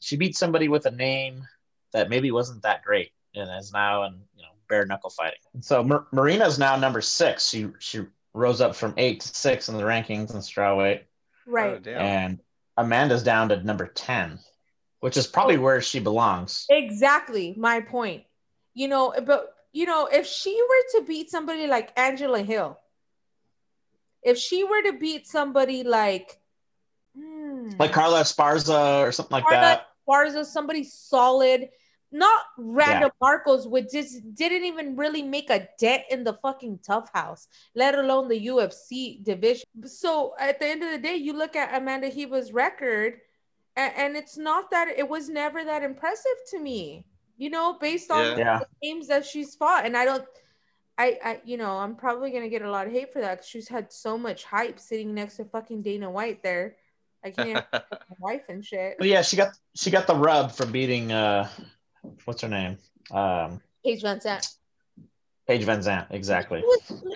she 0.00 0.16
beat 0.16 0.36
somebody 0.36 0.68
with 0.68 0.86
a 0.86 0.90
name 0.90 1.46
that 1.92 2.08
maybe 2.10 2.30
wasn't 2.30 2.62
that 2.62 2.84
great, 2.84 3.12
and 3.34 3.48
is 3.58 3.72
now 3.72 4.04
in 4.04 4.14
you 4.36 4.42
know 4.42 4.50
bare 4.68 4.84
knuckle 4.84 5.10
fighting. 5.10 5.38
And 5.54 5.64
so 5.64 5.82
Mar- 5.82 6.06
Marina's 6.12 6.58
now 6.58 6.76
number 6.76 7.00
six. 7.00 7.48
She 7.48 7.68
she 7.78 8.02
rose 8.34 8.60
up 8.60 8.74
from 8.74 8.94
eight 8.96 9.20
to 9.20 9.28
six 9.28 9.68
in 9.68 9.76
the 9.76 9.82
rankings 9.82 10.32
in 10.32 10.38
strawweight, 10.40 11.02
right. 11.46 11.86
Oh, 11.86 11.90
and 11.90 12.40
Amanda's 12.76 13.22
down 13.22 13.50
to 13.50 13.62
number 13.62 13.86
ten, 13.86 14.38
which 15.00 15.16
is 15.16 15.26
probably 15.26 15.58
where 15.58 15.80
she 15.80 16.00
belongs. 16.00 16.66
Exactly 16.70 17.54
my 17.56 17.80
point. 17.80 18.24
You 18.74 18.88
know, 18.88 19.14
but 19.24 19.54
you 19.72 19.86
know, 19.86 20.08
if 20.10 20.26
she 20.26 20.60
were 20.60 21.00
to 21.00 21.06
beat 21.06 21.30
somebody 21.30 21.66
like 21.66 21.92
Angela 21.98 22.42
Hill, 22.42 22.78
if 24.22 24.38
she 24.38 24.64
were 24.64 24.82
to 24.82 24.98
beat 24.98 25.26
somebody 25.26 25.82
like, 25.82 26.38
hmm, 27.16 27.70
Like 27.78 27.92
Carla 27.92 28.20
Esparza 28.20 29.06
or 29.06 29.12
something 29.12 29.36
like 29.36 29.44
Carla 29.44 29.60
that. 29.60 29.86
Esparza, 30.08 30.44
somebody 30.44 30.84
solid, 30.84 31.68
not 32.12 32.42
Randa 32.58 33.10
Markos, 33.22 33.68
which 33.68 33.90
just 33.92 34.34
didn't 34.34 34.64
even 34.64 34.96
really 34.96 35.22
make 35.22 35.50
a 35.50 35.68
dent 35.78 36.02
in 36.10 36.24
the 36.24 36.34
fucking 36.34 36.80
tough 36.86 37.10
house, 37.12 37.48
let 37.74 37.94
alone 37.94 38.28
the 38.28 38.46
UFC 38.46 39.22
division. 39.24 39.64
So 39.84 40.34
at 40.38 40.60
the 40.60 40.66
end 40.66 40.82
of 40.82 40.90
the 40.90 40.98
day, 40.98 41.16
you 41.16 41.32
look 41.32 41.56
at 41.56 41.74
Amanda 41.74 42.08
Heba's 42.08 42.52
record, 42.52 43.20
and, 43.76 43.92
and 43.96 44.16
it's 44.16 44.36
not 44.36 44.70
that 44.70 44.88
it 44.88 45.08
was 45.08 45.28
never 45.28 45.64
that 45.64 45.82
impressive 45.82 46.36
to 46.50 46.60
me, 46.60 47.06
you 47.38 47.50
know, 47.50 47.78
based 47.80 48.10
on 48.10 48.36
Yeah. 48.36 48.36
Yeah. 48.36 48.58
the 48.58 48.66
games 48.82 49.08
that 49.08 49.24
she's 49.24 49.54
fought. 49.54 49.86
And 49.86 49.96
I 49.96 50.04
don't, 50.04 50.24
I, 50.98 51.18
I, 51.24 51.40
you 51.44 51.56
know, 51.56 51.78
I'm 51.78 51.96
probably 51.96 52.30
gonna 52.30 52.50
get 52.50 52.62
a 52.62 52.70
lot 52.70 52.86
of 52.86 52.92
hate 52.92 53.12
for 53.12 53.20
that 53.20 53.36
because 53.36 53.48
she's 53.48 53.68
had 53.68 53.90
so 53.90 54.18
much 54.18 54.44
hype 54.44 54.78
sitting 54.78 55.14
next 55.14 55.36
to 55.36 55.46
fucking 55.46 55.80
Dana 55.82 56.10
White 56.10 56.42
there. 56.42 56.76
I 57.24 57.30
can't 57.30 57.64
wife 58.18 58.42
and 58.48 58.64
shit. 58.64 58.96
But 58.98 59.08
yeah, 59.08 59.22
she 59.22 59.36
got 59.36 59.56
she 59.74 59.90
got 59.90 60.06
the 60.06 60.14
rub 60.14 60.52
from 60.52 60.70
beating 60.72 61.12
uh 61.12 61.48
what's 62.24 62.42
her 62.42 62.48
name? 62.48 62.78
Um 63.10 63.60
Paige 63.84 64.02
VanZant. 64.02 64.56
Paige 65.46 65.66
VanZant, 65.66 66.06
exactly. 66.10 66.62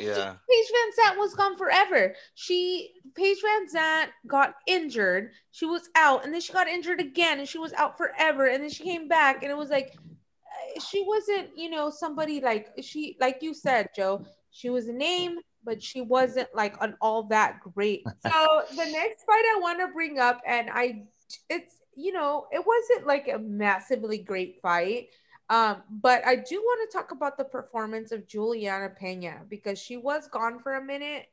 Yeah. 0.01 0.35
Paige 0.51 0.67
VanZant 0.75 1.17
was 1.17 1.35
gone 1.35 1.57
forever. 1.57 2.15
She 2.35 2.91
Paige 3.15 3.39
VanZant 3.43 4.09
got 4.27 4.55
injured. 4.67 5.31
She 5.53 5.65
was 5.65 5.89
out, 5.95 6.25
and 6.25 6.35
then 6.35 6.41
she 6.41 6.53
got 6.53 6.67
injured 6.69 7.01
again, 7.01 7.39
and 7.39 7.49
she 7.49 7.59
was 7.59 7.73
out 7.75 7.97
forever. 7.97 8.47
And 8.47 8.63
then 8.63 8.71
she 8.71 8.83
came 8.83 9.07
back, 9.07 9.43
and 9.43 9.51
it 9.51 9.57
was 9.57 9.71
like 9.71 9.97
uh, 9.97 10.81
she 10.81 11.05
wasn't, 11.07 11.51
you 11.57 11.71
know, 11.71 11.89
somebody 11.89 12.41
like 12.41 12.69
she, 12.83 13.17
like 13.21 13.39
you 13.43 13.55
said, 13.55 13.91
Joe. 13.95 14.25
She 14.51 14.71
was 14.71 14.89
a 14.89 14.93
name, 14.93 15.39
but 15.65 15.83
she 15.83 16.01
wasn't 16.01 16.49
like 16.55 16.77
an 16.81 16.97
all 17.01 17.25
that 17.25 17.61
great. 17.61 18.03
So 18.23 18.63
the 18.71 18.91
next 18.91 19.25
fight 19.25 19.45
I 19.55 19.59
want 19.61 19.79
to 19.81 19.89
bring 19.89 20.19
up, 20.19 20.41
and 20.47 20.69
I, 20.73 21.05
it's 21.49 21.76
you 21.97 22.13
know, 22.13 22.47
it 22.53 22.65
wasn't 22.65 23.07
like 23.07 23.29
a 23.29 23.39
massively 23.39 24.19
great 24.19 24.61
fight. 24.61 25.09
Um, 25.49 25.83
but 25.89 26.27
I 26.27 26.37
do 26.37 26.57
want 26.57 26.91
to 26.91 26.97
talk 26.97 27.13
about 27.13 27.39
the 27.39 27.45
performance 27.45 28.13
of 28.13 28.27
Juliana 28.27 28.91
Pena 28.91 29.43
because 29.49 29.79
she 29.79 29.97
was 29.97 30.29
gone 30.29 30.59
for 30.59 30.75
a 30.75 30.85
minute. 30.85 31.27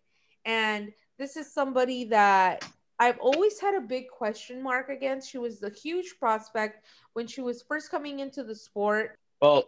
And 0.46 0.92
this 1.18 1.36
is 1.36 1.52
somebody 1.52 2.06
that 2.06 2.64
I've 3.00 3.20
always 3.20 3.60
had 3.60 3.74
a 3.76 3.82
big 3.82 4.08
question 4.10 4.62
mark 4.62 4.90
against. 4.90 5.30
She 5.30 5.40
was 5.40 5.64
a 5.64 5.70
huge 5.70 6.16
prospect 6.20 6.86
when 7.14 7.28
she 7.28 7.42
was 7.42 7.64
first 7.64 7.90
coming 7.92 8.20
into 8.20 8.44
the 8.44 8.56
sport. 8.56 9.18
Well, 9.42 9.64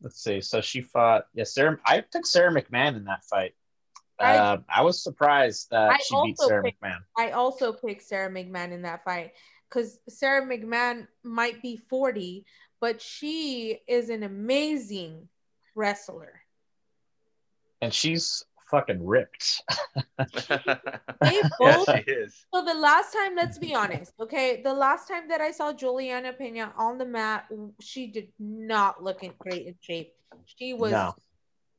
let's 0.00 0.22
see. 0.22 0.40
So 0.40 0.60
she 0.60 0.80
fought 0.80 1.26
yeah, 1.34 1.44
Sarah 1.44 1.78
I 1.86 2.00
took 2.00 2.26
Sarah 2.26 2.50
McMann 2.52 2.96
in 2.96 3.04
that 3.04 3.24
fight. 3.24 3.54
I- 4.18 4.36
Uh, 4.36 4.56
I 4.68 4.82
was 4.82 5.02
surprised 5.02 5.68
that 5.70 5.90
I 5.92 5.98
she 5.98 6.14
beat 6.24 6.38
Sarah 6.38 6.62
picked- 6.62 6.80
McMann. 6.80 7.00
I 7.18 7.32
also 7.32 7.72
picked 7.72 8.02
Sarah 8.02 8.30
McMann 8.30 8.72
in 8.72 8.82
that 8.82 9.04
fight 9.04 9.32
because 9.72 9.98
Sarah 10.08 10.44
McMann 10.44 11.06
might 11.22 11.62
be 11.62 11.76
40, 11.88 12.44
but 12.80 13.00
she 13.00 13.78
is 13.88 14.10
an 14.10 14.22
amazing 14.22 15.28
wrestler. 15.74 16.42
And 17.80 17.92
she's 17.92 18.44
fucking 18.70 19.04
ripped. 19.04 19.62
They 21.20 21.36
yeah, 21.40 21.48
both 21.58 21.88
she 21.88 22.02
is. 22.10 22.46
So 22.52 22.64
the 22.64 22.74
last 22.74 23.12
time, 23.12 23.36
let's 23.36 23.58
be 23.58 23.74
honest, 23.74 24.12
okay, 24.20 24.60
the 24.62 24.72
last 24.72 25.08
time 25.08 25.28
that 25.28 25.40
I 25.40 25.52
saw 25.52 25.72
Juliana 25.72 26.32
Pena 26.32 26.72
on 26.76 26.98
the 26.98 27.04
mat, 27.04 27.46
she 27.80 28.08
did 28.08 28.28
not 28.38 29.02
look 29.02 29.22
in 29.22 29.32
great 29.38 29.66
in 29.66 29.74
shape. 29.80 30.14
She 30.46 30.74
was, 30.74 30.92
No. 30.92 31.14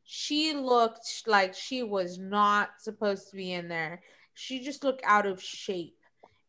she 0.03 0.53
looked 0.53 1.23
like 1.27 1.53
she 1.53 1.83
was 1.83 2.17
not 2.17 2.69
supposed 2.79 3.29
to 3.31 3.35
be 3.35 3.51
in 3.53 3.67
there. 3.67 4.01
She 4.33 4.63
just 4.63 4.83
looked 4.83 5.01
out 5.03 5.25
of 5.25 5.41
shape. 5.41 5.97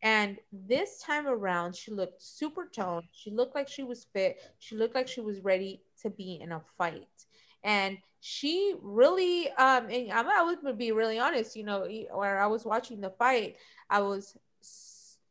And 0.04 0.38
this 0.52 1.00
time 1.00 1.26
around, 1.26 1.74
she 1.74 1.90
looked 1.90 2.22
super 2.22 2.68
toned. 2.70 3.06
She 3.10 3.30
looked 3.30 3.54
like 3.54 3.68
she 3.68 3.82
was 3.82 4.06
fit. 4.12 4.36
She 4.58 4.76
looked 4.76 4.94
like 4.94 5.08
she 5.08 5.22
was 5.22 5.40
ready 5.40 5.80
to 6.02 6.10
be 6.10 6.38
in 6.42 6.52
a 6.52 6.60
fight. 6.76 7.08
And 7.64 7.96
she 8.20 8.74
really, 8.82 9.50
um, 9.52 9.88
and 9.88 10.12
I'm, 10.12 10.28
I 10.28 10.42
would 10.42 10.76
be 10.76 10.92
really 10.92 11.18
honest, 11.18 11.56
you 11.56 11.64
know, 11.64 11.88
where 12.12 12.38
I 12.38 12.46
was 12.46 12.66
watching 12.66 13.00
the 13.00 13.14
fight, 13.18 13.56
I 13.88 14.00
was 14.00 14.36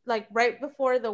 like 0.08 0.28
right 0.32 0.60
before 0.60 1.00
the 1.00 1.12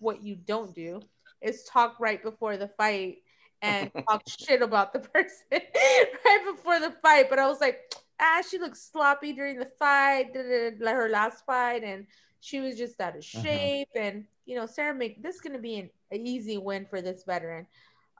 what 0.00 0.22
you 0.22 0.34
don't 0.34 0.74
do 0.74 1.00
is 1.42 1.64
talk 1.64 2.00
right 2.00 2.22
before 2.22 2.56
the 2.56 2.68
fight 2.68 3.18
and 3.62 3.90
talk 4.08 4.22
shit 4.26 4.62
about 4.62 4.92
the 4.94 4.98
person 5.14 5.34
right 5.50 6.44
before 6.50 6.80
the 6.80 6.94
fight. 7.02 7.28
But 7.28 7.38
I 7.38 7.46
was 7.46 7.60
like, 7.60 7.78
ah, 8.20 8.42
she 8.48 8.58
looked 8.58 8.78
sloppy 8.78 9.34
during 9.34 9.58
the 9.58 9.70
fight, 9.78 10.34
like 10.80 10.94
her 10.94 11.10
last 11.10 11.44
fight, 11.44 11.84
and 11.84 12.06
she 12.40 12.60
was 12.60 12.76
just 12.76 13.00
out 13.00 13.16
of 13.16 13.24
uh-huh. 13.34 13.42
shape. 13.42 13.88
Uh-huh. 13.96 14.06
And 14.06 14.24
you 14.44 14.56
know, 14.56 14.66
Sarah 14.66 14.94
Mc, 14.94 15.22
this 15.22 15.36
is 15.36 15.40
gonna 15.40 15.58
be 15.58 15.78
an, 15.78 15.90
an 16.10 16.26
easy 16.26 16.58
win 16.58 16.86
for 16.88 17.00
this 17.00 17.24
veteran. 17.24 17.66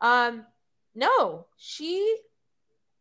Um, 0.00 0.44
no, 0.94 1.46
she 1.57 2.16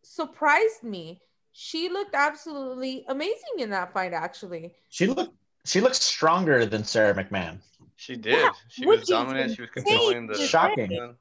surprised 0.04 0.84
me. 0.84 1.21
She 1.51 1.89
looked 1.89 2.15
absolutely 2.15 3.06
amazing 3.08 3.60
in 3.60 3.69
that 3.69 3.93
fight. 3.93 4.13
Actually, 4.13 4.73
she 4.89 5.08
looked 5.08 5.36
she 5.65 5.82
looked 5.82 5.95
stronger 5.95 6.65
than 6.65 6.84
Sarah 6.84 7.15
McMann. 7.15 7.60
She 7.95 8.15
did. 8.15 8.34
Yeah, 8.34 8.49
she 8.69 8.86
was 8.86 9.08
dominant. 9.08 9.56
She 9.56 9.62
was 9.62 9.71
controlling 9.71 10.28
the 10.28 10.36
shocking. 10.36 11.15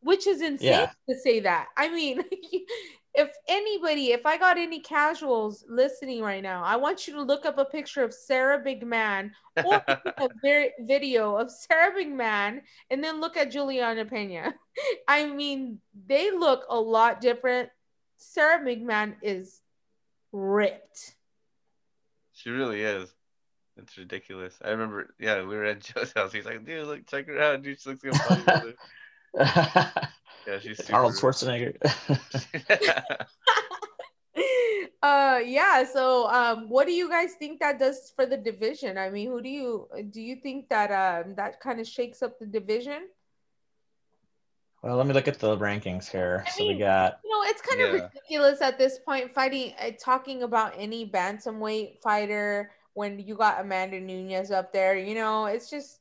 Which 0.00 0.26
is 0.26 0.42
insane 0.42 0.68
yeah. 0.68 0.90
to 1.08 1.16
say 1.16 1.40
that. 1.40 1.68
I 1.76 1.88
mean, 1.88 2.24
if 3.14 3.30
anybody, 3.46 4.12
if 4.12 4.24
I 4.24 4.38
got 4.38 4.56
any 4.56 4.80
casuals 4.80 5.64
listening 5.68 6.22
right 6.22 6.42
now, 6.42 6.62
I 6.64 6.76
want 6.76 7.06
you 7.06 7.14
to 7.14 7.22
look 7.22 7.44
up 7.44 7.58
a 7.58 7.64
picture 7.64 8.02
of 8.02 8.14
Sarah 8.14 8.62
McMann 8.64 9.30
or 9.64 9.82
a 9.88 10.28
video 10.80 11.36
of 11.36 11.50
Sarah 11.50 11.92
McMann 11.92 12.62
and 12.90 13.04
then 13.04 13.20
look 13.20 13.36
at 13.36 13.50
Juliana 13.50 14.04
Pena. 14.06 14.54
I 15.08 15.26
mean, 15.26 15.78
they 16.06 16.30
look 16.30 16.64
a 16.70 16.78
lot 16.78 17.20
different. 17.20 17.68
Sarah 18.16 18.64
McMann 18.64 19.16
is 19.20 19.60
ripped. 20.32 21.16
She 22.32 22.48
really 22.48 22.80
is. 22.80 23.12
It's 23.76 23.96
ridiculous. 23.98 24.58
I 24.64 24.70
remember, 24.70 25.14
yeah, 25.18 25.40
we 25.42 25.56
were 25.56 25.64
at 25.64 25.80
Joe's 25.80 26.12
house. 26.14 26.32
He's 26.32 26.46
like, 26.46 26.64
dude, 26.64 26.86
look, 26.86 27.06
check 27.06 27.26
her 27.26 27.40
out. 27.40 27.62
Dude, 27.62 27.80
she 27.80 27.90
looks 27.90 28.04
like 28.04 28.14
a 28.14 28.44
funny 28.44 28.74
Yeah, 30.46 30.58
she's 30.58 30.78
super 30.78 30.94
Arnold 30.94 31.14
Schwarzenegger. 31.14 31.76
uh 35.02 35.40
yeah, 35.44 35.84
so 35.84 36.28
um 36.28 36.68
what 36.68 36.86
do 36.86 36.92
you 36.92 37.08
guys 37.08 37.34
think 37.38 37.60
that 37.60 37.78
does 37.78 38.12
for 38.14 38.26
the 38.26 38.36
division? 38.36 38.98
I 38.98 39.10
mean, 39.10 39.28
who 39.28 39.42
do 39.42 39.48
you 39.48 39.88
do 40.10 40.20
you 40.20 40.36
think 40.36 40.68
that 40.68 40.90
um 40.90 41.34
that 41.36 41.60
kind 41.60 41.80
of 41.80 41.86
shakes 41.86 42.22
up 42.22 42.38
the 42.38 42.46
division? 42.46 43.08
Well, 44.82 44.96
let 44.96 45.06
me 45.06 45.14
look 45.14 45.28
at 45.28 45.38
the 45.38 45.56
rankings 45.56 46.10
here. 46.10 46.42
I 46.44 46.50
so 46.50 46.64
mean, 46.64 46.72
we 46.74 46.78
got. 46.80 47.20
You 47.24 47.30
know, 47.30 47.48
it's 47.48 47.62
kind 47.62 47.80
yeah. 47.80 47.86
of 47.86 47.92
ridiculous 47.92 48.60
at 48.60 48.78
this 48.78 48.98
point 48.98 49.32
fighting, 49.32 49.74
uh, 49.80 49.92
talking 50.02 50.42
about 50.42 50.74
any 50.76 51.08
bantamweight 51.08 52.00
fighter 52.02 52.72
when 52.94 53.20
you 53.20 53.36
got 53.36 53.60
Amanda 53.60 54.00
Nunes 54.00 54.50
up 54.50 54.72
there. 54.72 54.96
You 54.96 55.14
know, 55.14 55.46
it's 55.46 55.70
just 55.70 56.00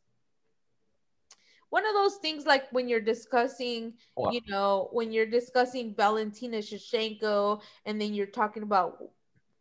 one 1.72 1.86
of 1.86 1.94
those 1.94 2.18
things 2.18 2.46
like 2.46 2.72
when 2.72 2.88
you're 2.88 3.02
discussing, 3.02 3.94
oh, 4.16 4.24
wow. 4.24 4.32
you 4.32 4.42
know, 4.48 4.90
when 4.92 5.12
you're 5.12 5.26
discussing 5.26 5.96
Valentina 5.96 6.58
Shevchenko 6.58 7.62
and 7.86 8.00
then 8.00 8.14
you're 8.14 8.28
talking 8.28 8.62
about 8.62 9.02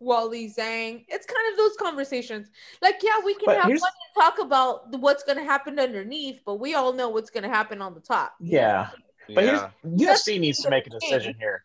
Weili 0.03 0.55
Zhang. 0.55 1.05
It's 1.09 1.27
kind 1.27 1.53
of 1.53 1.57
those 1.57 1.77
conversations. 1.77 2.49
Like, 2.83 3.01
yeah, 3.03 3.21
we 3.25 3.35
can 3.35 3.47
but 3.47 3.57
have 3.57 3.65
fun 3.65 3.73
and 3.73 4.23
talk 4.23 4.39
about 4.39 4.99
what's 4.99 5.23
going 5.23 5.39
to 5.39 5.45
happen 5.45 5.79
underneath, 5.79 6.41
but 6.45 6.57
we 6.57 6.75
all 6.75 6.93
know 6.93 7.09
what's 7.09 7.31
going 7.31 7.45
to 7.45 7.49
happen 7.49 7.81
on 7.81 7.95
the 7.95 8.01
top. 8.01 8.35
Yeah. 8.41 8.91
But 9.35 9.45
yeah. 9.45 9.71
UFC 9.85 10.39
needs 10.39 10.61
to 10.63 10.71
make 10.71 10.87
a 10.87 10.91
decision 10.91 11.35
here. 11.39 11.65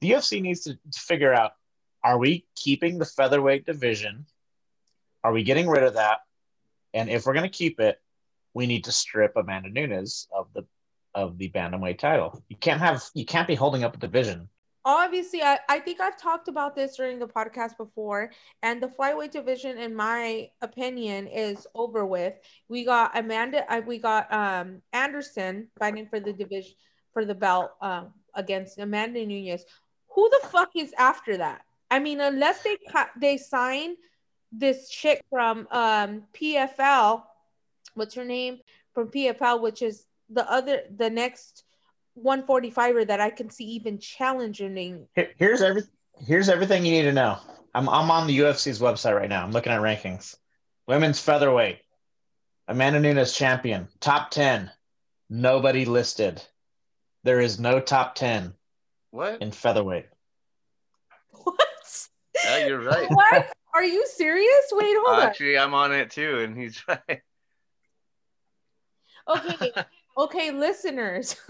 The 0.00 0.12
UFC 0.12 0.40
needs 0.40 0.60
to 0.62 0.78
figure 0.94 1.34
out 1.34 1.52
are 2.04 2.16
we 2.16 2.46
keeping 2.54 2.98
the 2.98 3.04
featherweight 3.04 3.66
division 3.66 4.26
are 5.24 5.32
we 5.32 5.42
getting 5.42 5.68
rid 5.68 5.82
of 5.82 5.94
that? 5.94 6.20
And 6.94 7.10
if 7.10 7.26
we're 7.26 7.34
going 7.34 7.50
to 7.50 7.56
keep 7.56 7.80
it, 7.80 8.00
we 8.58 8.66
need 8.66 8.82
to 8.82 8.90
strip 8.90 9.36
Amanda 9.36 9.70
Nunes 9.70 10.26
of 10.36 10.48
the 10.52 10.66
of 11.14 11.38
the 11.38 11.48
bantamweight 11.50 11.98
title. 11.98 12.42
You 12.48 12.56
can't 12.56 12.80
have 12.80 13.04
you 13.14 13.24
can't 13.24 13.46
be 13.46 13.54
holding 13.54 13.84
up 13.84 13.94
a 13.94 13.98
division. 13.98 14.48
Obviously, 14.84 15.42
I, 15.42 15.58
I 15.68 15.78
think 15.78 16.00
I've 16.00 16.20
talked 16.20 16.48
about 16.48 16.74
this 16.74 16.96
during 16.96 17.20
the 17.20 17.28
podcast 17.28 17.76
before, 17.76 18.32
and 18.64 18.82
the 18.82 18.88
flyweight 18.88 19.30
division, 19.30 19.78
in 19.78 19.94
my 19.94 20.50
opinion, 20.60 21.28
is 21.28 21.68
over 21.74 22.04
with. 22.04 22.34
We 22.68 22.84
got 22.84 23.16
Amanda, 23.16 23.60
uh, 23.72 23.80
we 23.86 23.98
got 23.98 24.32
um 24.32 24.82
Anderson 24.92 25.68
fighting 25.78 26.08
for 26.10 26.18
the 26.18 26.32
division 26.32 26.74
for 27.12 27.24
the 27.24 27.36
belt 27.36 27.70
um, 27.80 28.12
against 28.34 28.80
Amanda 28.80 29.24
Nunes. 29.24 29.64
Who 30.14 30.28
the 30.30 30.48
fuck 30.48 30.70
is 30.74 30.92
after 30.98 31.36
that? 31.36 31.62
I 31.92 32.00
mean, 32.00 32.20
unless 32.20 32.64
they 32.64 32.76
they 33.20 33.36
sign 33.36 33.94
this 34.50 34.88
chick 34.88 35.22
from 35.30 35.68
um, 35.70 36.24
PFL. 36.34 37.22
What's 37.98 38.14
her 38.14 38.24
name 38.24 38.58
from 38.94 39.08
PFL? 39.08 39.60
Which 39.60 39.82
is 39.82 40.04
the 40.30 40.50
other, 40.50 40.82
the 40.94 41.10
next 41.10 41.64
145er 42.24 43.06
that 43.08 43.20
I 43.20 43.30
can 43.30 43.50
see 43.50 43.64
even 43.64 43.98
challenging. 43.98 45.06
here's 45.14 45.62
every 45.62 45.82
here's 46.26 46.48
everything 46.48 46.84
you 46.84 46.92
need 46.92 47.02
to 47.02 47.12
know. 47.12 47.38
I'm 47.74 47.88
I'm 47.88 48.10
on 48.10 48.26
the 48.26 48.38
UFC's 48.38 48.80
website 48.80 49.16
right 49.16 49.28
now. 49.28 49.42
I'm 49.42 49.52
looking 49.52 49.72
at 49.72 49.80
rankings. 49.80 50.36
Women's 50.86 51.20
featherweight. 51.20 51.80
Amanda 52.66 53.00
Nunes 53.00 53.32
champion. 53.32 53.88
Top 54.00 54.30
10. 54.30 54.70
Nobody 55.30 55.84
listed. 55.84 56.42
There 57.24 57.40
is 57.40 57.58
no 57.58 57.80
top 57.80 58.14
10. 58.14 58.54
What? 59.10 59.40
In 59.42 59.52
featherweight. 59.52 60.06
What? 61.44 62.08
Yeah, 62.44 62.66
you're 62.66 62.80
right. 62.80 63.08
What? 63.10 63.52
Are 63.74 63.84
you 63.84 64.06
serious? 64.06 64.72
Wait, 64.72 64.96
hold 64.98 65.20
Actually, 65.20 65.22
on. 65.22 65.28
Actually, 65.28 65.58
I'm 65.58 65.74
on 65.74 65.92
it 65.92 66.10
too, 66.10 66.40
and 66.40 66.56
he's 66.56 66.82
right. 66.88 67.22
Okay, 69.28 69.72
okay, 70.16 70.50
listeners. 70.50 71.36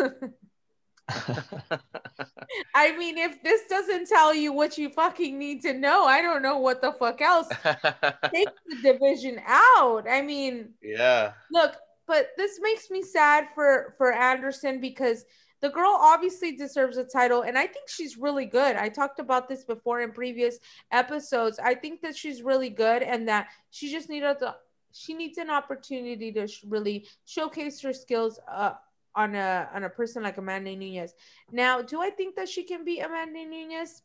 I 2.75 2.97
mean, 2.97 3.19
if 3.19 3.43
this 3.43 3.63
doesn't 3.69 4.09
tell 4.09 4.35
you 4.35 4.53
what 4.53 4.77
you 4.79 4.91
fucking 4.91 5.39
need 5.39 5.63
to 5.63 5.73
know, 5.73 6.05
I 6.05 6.21
don't 6.23 6.43
know 6.43 6.59
what 6.59 6.83
the 6.83 6.93
fuck 6.93 7.21
else. 7.21 7.49
Take 7.65 8.49
the 8.67 8.77
division 8.83 9.41
out. 9.47 10.05
I 10.09 10.23
mean, 10.23 10.71
yeah. 10.83 11.33
Look, 11.51 11.77
but 12.07 12.31
this 12.37 12.59
makes 12.61 12.91
me 12.91 13.03
sad 13.03 13.49
for 13.55 13.95
for 13.97 14.13
Anderson 14.13 14.81
because 14.81 15.25
the 15.61 15.71
girl 15.71 15.97
obviously 16.01 16.53
deserves 16.57 16.97
a 16.99 17.05
title 17.05 17.43
and 17.43 17.59
i 17.59 17.67
think 17.67 17.89
she's 17.89 18.17
really 18.17 18.45
good 18.45 18.77
i 18.77 18.89
talked 18.89 19.19
about 19.19 19.49
this 19.49 19.65
before 19.65 20.01
in 20.01 20.13
previous 20.13 20.59
episodes 20.93 21.59
i 21.59 21.75
think 21.75 22.01
that 22.01 22.17
she's 22.17 22.43
really 22.43 22.71
good 22.71 23.03
and 23.03 23.27
that 23.27 23.49
she 23.71 23.91
just 23.91 24.09
needed 24.09 24.37
the 24.39 24.55
she 24.93 25.15
needs 25.15 25.39
an 25.39 25.51
opportunity 25.51 26.33
to 26.33 26.47
sh- 26.47 26.65
really 26.67 27.07
showcase 27.25 27.81
her 27.81 27.93
skills 27.93 28.41
uh, 28.51 28.73
on 29.15 29.35
a 29.35 29.69
on 29.75 29.85
a 29.85 29.89
person 29.89 30.23
like 30.23 30.39
Amanda 30.39 30.75
Nunes. 30.75 31.15
Now, 31.51 31.83
do 31.83 32.01
I 32.01 32.11
think 32.11 32.37
that 32.37 32.49
she 32.49 32.63
can 32.63 32.85
beat 32.85 33.01
Amanda 33.01 33.45
Nunes? 33.45 34.03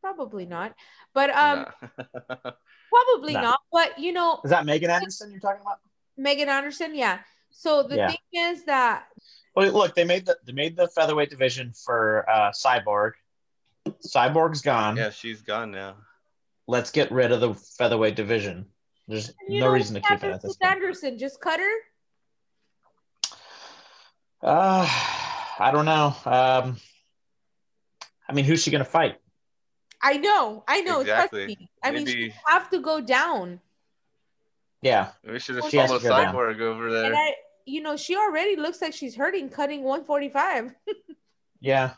Probably 0.00 0.46
not. 0.46 0.74
But 1.14 1.30
um 1.30 1.66
probably 2.92 3.34
no. 3.34 3.42
not. 3.42 3.60
But 3.72 3.98
you 3.98 4.12
know 4.12 4.40
Is 4.44 4.50
that 4.50 4.66
Megan 4.66 4.90
Anderson 4.90 5.30
you're 5.30 5.40
talking 5.40 5.62
about? 5.62 5.78
Megan 6.16 6.48
Anderson, 6.48 6.94
yeah. 6.94 7.20
So 7.50 7.82
the 7.82 7.96
yeah. 7.96 8.08
thing 8.08 8.18
is 8.34 8.64
that 8.64 9.06
well, 9.54 9.70
look, 9.72 9.94
they 9.94 10.04
made 10.04 10.26
the 10.26 10.36
they 10.44 10.52
made 10.52 10.76
the 10.76 10.88
featherweight 10.88 11.30
division 11.30 11.72
for 11.72 12.28
uh, 12.28 12.50
Cyborg. 12.50 13.12
Cyborg's 14.06 14.60
gone. 14.60 14.96
Yeah, 14.96 15.10
she's 15.10 15.42
gone 15.42 15.70
now. 15.70 15.96
Let's 16.66 16.90
get 16.90 17.10
rid 17.10 17.32
of 17.32 17.40
the 17.40 17.54
featherweight 17.54 18.14
division. 18.14 18.66
There's 19.08 19.32
you 19.48 19.60
no 19.60 19.68
reason 19.68 19.94
to 19.94 20.00
keep 20.02 20.22
it 20.22 20.30
at 20.30 20.42
this 20.42 20.56
point. 20.56 20.70
Anderson, 20.70 21.18
just 21.18 21.40
cut 21.40 21.58
her. 21.58 21.76
Uh, 24.42 24.86
I 25.58 25.70
don't 25.72 25.86
know. 25.86 26.14
Um, 26.26 26.76
I 28.28 28.32
mean, 28.34 28.44
who's 28.44 28.62
she 28.62 28.70
gonna 28.70 28.84
fight? 28.84 29.16
I 30.02 30.18
know, 30.18 30.62
I 30.68 30.82
know. 30.82 31.00
Exactly. 31.00 31.70
I 31.82 31.90
Maybe. 31.90 32.04
mean, 32.04 32.14
she 32.14 32.34
have 32.46 32.70
to 32.70 32.80
go 32.80 33.00
down. 33.00 33.60
Yeah. 34.82 35.08
We 35.28 35.38
should 35.40 35.56
have 35.56 35.70
followed 35.70 36.02
Cyborg 36.02 36.60
over 36.60 36.92
there. 36.92 37.14
I, 37.14 37.32
you 37.66 37.80
know, 37.82 37.96
she 37.96 38.16
already 38.16 38.56
looks 38.56 38.80
like 38.80 38.94
she's 38.94 39.16
hurting 39.16 39.48
cutting 39.48 39.82
145. 39.82 40.74
yeah. 41.60 41.94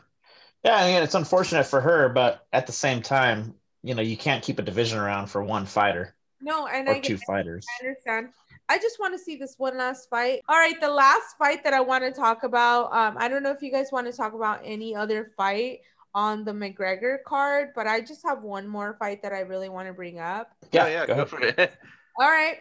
Yeah, 0.63 0.75
I 0.75 0.91
mean, 0.91 1.03
it's 1.03 1.15
unfortunate 1.15 1.65
for 1.65 1.81
her, 1.81 2.09
but 2.09 2.45
at 2.51 2.67
the 2.67 2.73
same 2.73 3.01
time, 3.01 3.55
you 3.83 3.95
know, 3.95 4.01
you 4.01 4.17
can't 4.17 4.43
keep 4.43 4.59
a 4.59 4.63
division 4.63 4.99
around 4.99 5.27
for 5.27 5.43
one 5.43 5.65
fighter. 5.65 6.15
No, 6.41 6.67
and 6.67 6.87
or 6.87 6.95
I 6.95 6.99
two 6.99 7.17
fighters. 7.17 7.65
I 7.79 7.85
understand. 7.85 8.29
I 8.69 8.77
just 8.77 8.99
want 8.99 9.13
to 9.13 9.19
see 9.19 9.35
this 9.35 9.55
one 9.57 9.77
last 9.77 10.09
fight. 10.09 10.41
All 10.47 10.57
right, 10.57 10.79
the 10.79 10.89
last 10.89 11.37
fight 11.37 11.63
that 11.63 11.73
I 11.73 11.81
want 11.81 12.03
to 12.03 12.11
talk 12.11 12.43
about. 12.43 12.93
Um, 12.93 13.17
I 13.17 13.27
don't 13.27 13.43
know 13.43 13.51
if 13.51 13.61
you 13.61 13.71
guys 13.71 13.91
want 13.91 14.07
to 14.07 14.13
talk 14.13 14.33
about 14.33 14.61
any 14.63 14.95
other 14.95 15.31
fight 15.35 15.79
on 16.13 16.43
the 16.43 16.51
McGregor 16.51 17.17
card, 17.25 17.69
but 17.75 17.87
I 17.87 18.01
just 18.01 18.23
have 18.25 18.43
one 18.43 18.67
more 18.67 18.95
fight 18.99 19.21
that 19.23 19.33
I 19.33 19.41
really 19.41 19.69
want 19.69 19.87
to 19.87 19.93
bring 19.93 20.19
up. 20.19 20.51
Yeah, 20.71 20.87
yeah, 20.87 21.05
go, 21.05 21.15
go 21.15 21.25
for 21.25 21.41
it. 21.41 21.57
All 22.19 22.29
right. 22.29 22.57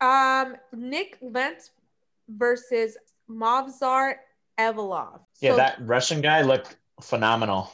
Um, 0.00 0.56
Nick 0.72 1.18
Lentz 1.20 1.70
versus 2.28 2.96
Movsar 3.30 4.14
Evloev. 4.58 5.20
Yeah, 5.40 5.50
So 5.50 5.56
that 5.56 5.76
Russian 5.80 6.20
guy 6.20 6.42
looked 6.42 6.76
phenomenal. 7.00 7.72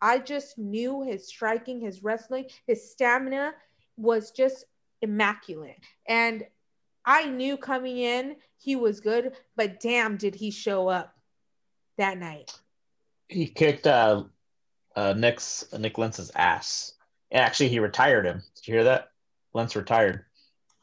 I 0.00 0.18
just 0.18 0.58
knew 0.58 1.02
his 1.02 1.26
striking, 1.26 1.80
his 1.80 2.02
wrestling, 2.02 2.46
his 2.66 2.90
stamina 2.90 3.52
was 3.96 4.30
just 4.30 4.64
immaculate. 5.02 5.78
And 6.08 6.44
I 7.04 7.26
knew 7.26 7.56
coming 7.56 7.98
in 7.98 8.36
he 8.58 8.76
was 8.76 9.00
good, 9.00 9.32
but 9.54 9.80
damn, 9.80 10.16
did 10.16 10.34
he 10.34 10.50
show 10.50 10.88
up 10.88 11.14
that 11.98 12.18
night. 12.18 12.52
He 13.28 13.46
kicked 13.46 13.86
uh, 13.86 14.24
uh 14.94 15.14
Nick's 15.16 15.64
Nick 15.78 15.98
Lentz's 15.98 16.30
ass. 16.34 16.92
And 17.30 17.42
actually, 17.42 17.68
he 17.68 17.80
retired 17.80 18.24
him. 18.24 18.42
Did 18.54 18.68
you 18.68 18.74
hear 18.74 18.84
that? 18.84 19.08
Lentz 19.52 19.74
retired. 19.74 20.24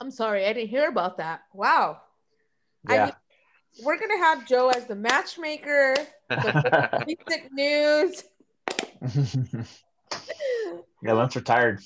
I'm 0.01 0.11
sorry, 0.11 0.45
I 0.45 0.53
didn't 0.53 0.69
hear 0.69 0.89
about 0.89 1.17
that. 1.17 1.41
Wow. 1.53 2.01
I 2.87 2.95
Yeah. 2.95 3.05
mean, 3.05 3.13
we're 3.83 3.99
gonna 3.99 4.17
have 4.17 4.47
Joe 4.47 4.69
as 4.69 4.85
the 4.85 4.95
matchmaker, 4.95 5.95
the 6.29 7.05
recent 7.07 7.53
news. 7.53 8.23
yeah, 11.01 11.13
Lentz 11.13 11.35
retired. 11.35 11.81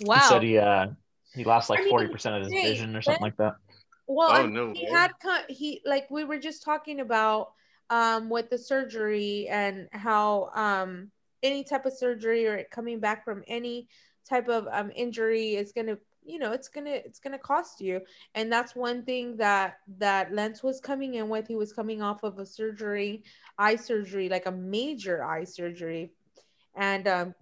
Wow. 0.00 0.16
He 0.16 0.20
said 0.22 0.42
he 0.42 0.58
uh 0.58 0.86
he 1.38 1.44
lost 1.44 1.70
like 1.70 1.80
I 1.80 1.82
mean, 1.82 1.90
forty 1.90 2.08
percent 2.08 2.36
of 2.36 2.44
his 2.44 2.52
hey, 2.52 2.72
vision 2.72 2.96
or 2.96 3.02
something 3.02 3.22
like 3.22 3.36
that. 3.36 3.54
Well, 4.06 4.30
Oh, 4.30 4.34
I 4.34 4.42
mean, 4.42 4.54
no 4.54 4.72
he 4.72 4.84
way. 4.84 4.90
had 4.90 5.12
con- 5.22 5.44
he 5.48 5.82
like 5.84 6.10
we 6.10 6.24
were 6.24 6.38
just 6.38 6.62
talking 6.62 7.00
about 7.00 7.52
um 7.90 8.28
with 8.30 8.50
the 8.50 8.58
surgery 8.58 9.48
and 9.48 9.88
how 9.92 10.50
um 10.54 11.10
any 11.42 11.64
type 11.64 11.86
of 11.86 11.92
surgery 11.92 12.46
or 12.46 12.64
coming 12.70 13.00
back 13.00 13.24
from 13.24 13.42
any 13.46 13.88
type 14.28 14.48
of 14.48 14.66
um 14.70 14.90
injury 14.94 15.54
is 15.54 15.72
gonna 15.72 15.96
you 16.24 16.38
know 16.38 16.52
it's 16.52 16.68
gonna 16.68 16.90
it's 16.90 17.18
gonna 17.18 17.38
cost 17.38 17.80
you 17.80 18.00
and 18.34 18.52
that's 18.52 18.76
one 18.76 19.02
thing 19.04 19.36
that 19.36 19.78
that 19.98 20.32
Lentz 20.32 20.62
was 20.62 20.80
coming 20.80 21.14
in 21.14 21.28
with 21.28 21.46
he 21.46 21.56
was 21.56 21.72
coming 21.72 22.02
off 22.02 22.22
of 22.22 22.38
a 22.38 22.44
surgery 22.44 23.22
eye 23.58 23.76
surgery 23.76 24.28
like 24.28 24.46
a 24.46 24.52
major 24.52 25.24
eye 25.24 25.44
surgery 25.44 26.12
and 26.76 27.08
um 27.08 27.34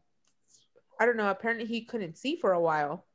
I 1.01 1.07
don't 1.07 1.17
know 1.17 1.31
apparently 1.31 1.67
he 1.67 1.85
couldn't 1.85 2.17
see 2.17 2.37
for 2.37 2.53
a 2.53 2.61
while 2.61 3.07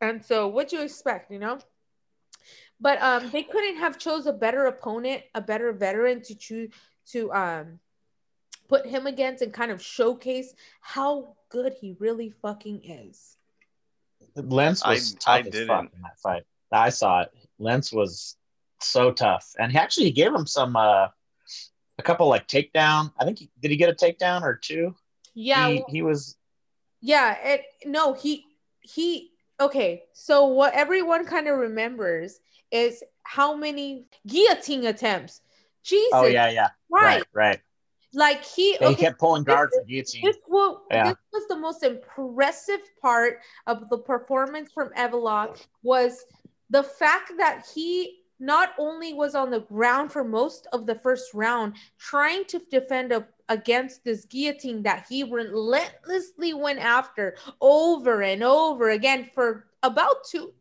and 0.00 0.24
so 0.24 0.48
what 0.48 0.68
do 0.68 0.76
you 0.76 0.82
expect 0.82 1.30
you 1.30 1.38
know 1.38 1.58
but 2.80 3.00
um 3.02 3.28
they 3.30 3.42
couldn't 3.42 3.76
have 3.76 3.98
chose 3.98 4.26
a 4.26 4.32
better 4.32 4.66
opponent 4.66 5.22
a 5.34 5.40
better 5.40 5.72
veteran 5.72 6.22
to 6.22 6.34
choose 6.34 6.70
to 7.06 7.32
um 7.32 7.78
put 8.68 8.86
him 8.86 9.06
against 9.06 9.42
and 9.42 9.52
kind 9.52 9.70
of 9.70 9.82
showcase 9.82 10.54
how 10.80 11.34
good 11.48 11.74
he 11.80 11.96
really 11.98 12.30
fucking 12.30 12.80
is 12.84 13.36
Lentz 14.36 14.86
was 14.86 15.16
I 15.26 15.42
tough 15.42 15.54
as 15.54 15.66
fuck 15.66 15.84
in 15.94 16.02
that 16.02 16.18
fight. 16.18 16.44
I 16.70 16.90
saw 16.90 17.22
it. 17.22 17.34
Lentz 17.58 17.92
was 17.92 18.36
so 18.80 19.10
tough, 19.10 19.54
and 19.58 19.72
he 19.72 19.78
actually 19.78 20.10
gave 20.10 20.32
him 20.32 20.46
some 20.46 20.76
uh 20.76 21.08
a 21.98 22.02
couple 22.02 22.28
like 22.28 22.46
takedown. 22.46 23.10
I 23.18 23.24
think 23.24 23.38
he, 23.40 23.50
did 23.60 23.70
he 23.70 23.76
get 23.76 23.88
a 23.88 23.94
takedown 23.94 24.42
or 24.42 24.54
two? 24.54 24.94
yeah 25.38 25.68
he, 25.68 25.74
well, 25.76 25.84
he 25.88 26.02
was 26.02 26.36
yeah 27.00 27.36
it 27.44 27.64
no 27.84 28.12
he 28.12 28.44
he 28.80 29.30
okay 29.60 30.04
so 30.12 30.46
what 30.46 30.74
everyone 30.74 31.24
kind 31.24 31.48
of 31.48 31.58
remembers 31.58 32.40
is 32.70 33.02
how 33.22 33.56
many 33.56 34.04
guillotine 34.26 34.86
attempts 34.86 35.40
jesus 35.82 36.10
oh 36.12 36.26
yeah 36.26 36.50
yeah 36.50 36.68
right, 36.90 37.02
right 37.02 37.24
right. 37.32 37.60
like 38.14 38.44
he 38.44 38.76
okay, 38.80 38.94
kept 38.94 39.18
pulling 39.18 39.44
guard 39.44 39.70
for 39.72 39.84
guillotine. 39.84 40.22
This, 40.24 40.36
wa- 40.48 40.78
Yeah. 40.90 41.04
this 41.04 41.16
was 41.32 41.48
the 41.48 41.56
most 41.56 41.82
impressive 41.82 42.80
part 43.00 43.40
of 43.66 43.88
the 43.88 43.98
performance 43.98 44.70
from 44.72 44.90
Evloev 44.90 45.66
was 45.82 46.24
the 46.70 46.82
fact 46.82 47.32
that 47.38 47.66
he 47.74 48.18
not 48.40 48.70
only 48.78 49.14
was 49.14 49.34
on 49.34 49.50
the 49.50 49.60
ground 49.60 50.12
for 50.12 50.24
most 50.24 50.66
of 50.72 50.86
the 50.86 50.94
first 50.94 51.34
round 51.34 51.74
trying 51.98 52.44
to 52.46 52.60
defend 52.70 53.12
a, 53.12 53.26
against 53.48 54.04
this 54.04 54.24
guillotine 54.26 54.82
that 54.82 55.06
he 55.08 55.22
relentlessly 55.24 56.52
went 56.54 56.78
after 56.78 57.36
over 57.60 58.22
and 58.22 58.42
over 58.42 58.90
again 58.90 59.28
for 59.34 59.66
about 59.82 60.24
two 60.24 60.52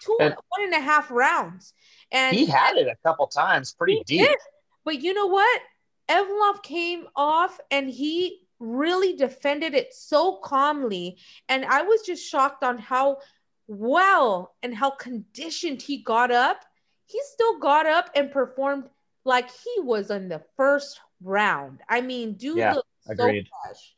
two 0.00 0.16
And- 0.20 0.34
one 0.48 0.62
and 0.64 0.74
a 0.74 0.80
half 0.80 1.10
rounds 1.10 1.74
and 2.10 2.34
He 2.36 2.46
had 2.46 2.76
it 2.76 2.86
a 2.88 2.96
couple 3.06 3.26
times, 3.26 3.72
pretty 3.72 4.02
deep. 4.06 4.26
did. 4.28 4.38
But 4.84 5.00
you 5.00 5.14
know 5.14 5.26
what? 5.26 5.60
Evloev 6.08 6.62
came 6.62 7.06
off 7.16 7.58
and 7.70 7.88
he 7.88 8.40
really 8.58 9.14
defended 9.14 9.74
it 9.74 9.92
so 9.94 10.36
calmly. 10.36 11.18
And 11.48 11.64
I 11.64 11.82
was 11.82 12.02
just 12.02 12.28
shocked 12.28 12.62
on 12.64 12.78
how 12.78 13.18
well 13.66 14.54
and 14.62 14.74
how 14.74 14.90
conditioned 14.90 15.82
he 15.82 15.98
got 16.02 16.30
up. 16.30 16.64
He 17.06 17.20
still 17.32 17.58
got 17.58 17.86
up 17.86 18.10
and 18.14 18.30
performed 18.30 18.88
like 19.24 19.50
he 19.50 19.80
was 19.80 20.10
in 20.10 20.28
the 20.28 20.42
first 20.56 21.00
round. 21.22 21.80
I 21.88 22.00
mean, 22.00 22.34
dude 22.34 22.58
Yeah, 22.58 22.74
looked 22.74 22.88
so 23.06 23.14
fresh. 23.64 23.94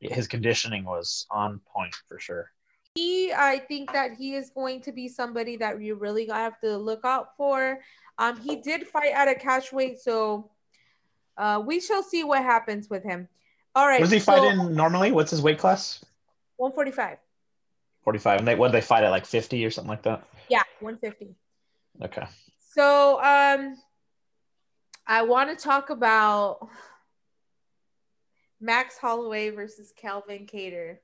His 0.00 0.26
conditioning 0.26 0.84
was 0.84 1.26
on 1.30 1.60
point 1.74 1.94
for 2.08 2.18
sure. 2.18 2.50
he 2.94 3.32
i 3.32 3.58
think 3.58 3.90
that 3.92 4.12
he 4.18 4.34
is 4.34 4.50
going 4.50 4.80
to 4.82 4.92
be 4.92 5.08
somebody 5.08 5.56
that 5.56 5.80
you 5.80 5.94
really 5.94 6.26
have 6.26 6.58
to 6.60 6.76
look 6.76 7.00
out 7.04 7.28
for 7.38 7.78
um 8.18 8.38
he 8.40 8.56
did 8.56 8.86
fight 8.86 9.12
at 9.14 9.28
a 9.28 9.34
catch 9.34 9.72
weight 9.72 9.98
so 9.98 10.50
uh 11.38 11.62
we 11.64 11.80
shall 11.80 12.02
see 12.02 12.22
what 12.24 12.42
happens 12.42 12.90
with 12.90 13.02
him 13.04 13.26
all 13.74 13.86
right 13.86 14.00
does 14.00 14.10
he 14.10 14.18
so 14.18 14.32
fight 14.32 14.44
in 14.44 14.74
normally? 14.74 15.10
What's 15.12 15.30
his 15.30 15.40
weight 15.40 15.58
class? 15.58 16.04
145 16.56 17.18
Forty-five. 18.04 18.38
And 18.40 18.48
they 18.48 18.56
what? 18.56 18.72
They 18.72 18.80
fight 18.82 19.04
at 19.04 19.10
like 19.10 19.24
fifty 19.24 19.64
or 19.64 19.70
something 19.70 19.88
like 19.88 20.02
that. 20.02 20.24
yeah 20.50 20.64
150 20.80 21.34
Okay. 22.04 22.26
so 22.58 23.22
um 23.22 23.76
i 25.06 25.22
want 25.22 25.50
to 25.50 25.62
talk 25.62 25.90
about 25.90 26.68
max 28.60 28.96
holloway 28.98 29.50
versus 29.50 29.92
calvin 29.96 30.46
Kattar 30.46 30.98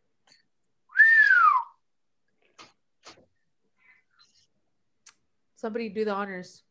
somebody 5.57 5.88
do 5.88 6.05
the 6.05 6.12
honors 6.12 6.62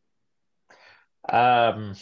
Um, 1.30 1.94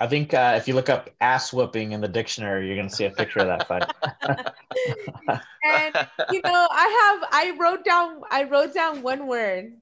I 0.00 0.08
think 0.08 0.34
uh, 0.34 0.54
if 0.56 0.66
you 0.66 0.74
look 0.74 0.88
up 0.88 1.10
ass 1.20 1.52
whooping 1.52 1.92
in 1.92 2.00
the 2.00 2.08
dictionary, 2.08 2.66
you're 2.66 2.76
gonna 2.76 2.90
see 2.90 3.04
a 3.04 3.10
picture 3.10 3.38
of 3.38 3.46
that 3.46 3.68
fight. 3.68 3.84
and 5.64 6.08
you 6.30 6.40
know 6.42 6.68
i 6.70 7.18
have 7.20 7.28
i 7.32 7.56
wrote 7.58 7.84
down 7.84 8.20
i 8.30 8.44
wrote 8.44 8.74
down 8.74 9.02
one 9.02 9.26
word 9.26 9.72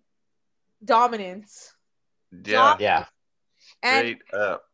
dominance 0.84 1.72
yeah, 2.44 2.76
yeah. 2.80 3.04
And 3.84 4.16
up. 4.32 4.64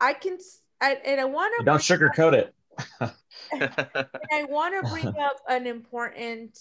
i 0.00 0.12
can 0.12 0.34
s- 0.34 0.62
I, 0.80 0.94
and 1.04 1.20
i 1.20 1.24
want 1.24 1.52
to 1.58 1.64
Don't 1.64 1.80
sugarcoat 1.80 2.32
it. 2.34 2.54
i 4.32 4.44
want 4.44 4.74
to 4.74 4.90
bring 4.90 5.06
up 5.20 5.36
an 5.48 5.66
important 5.66 6.58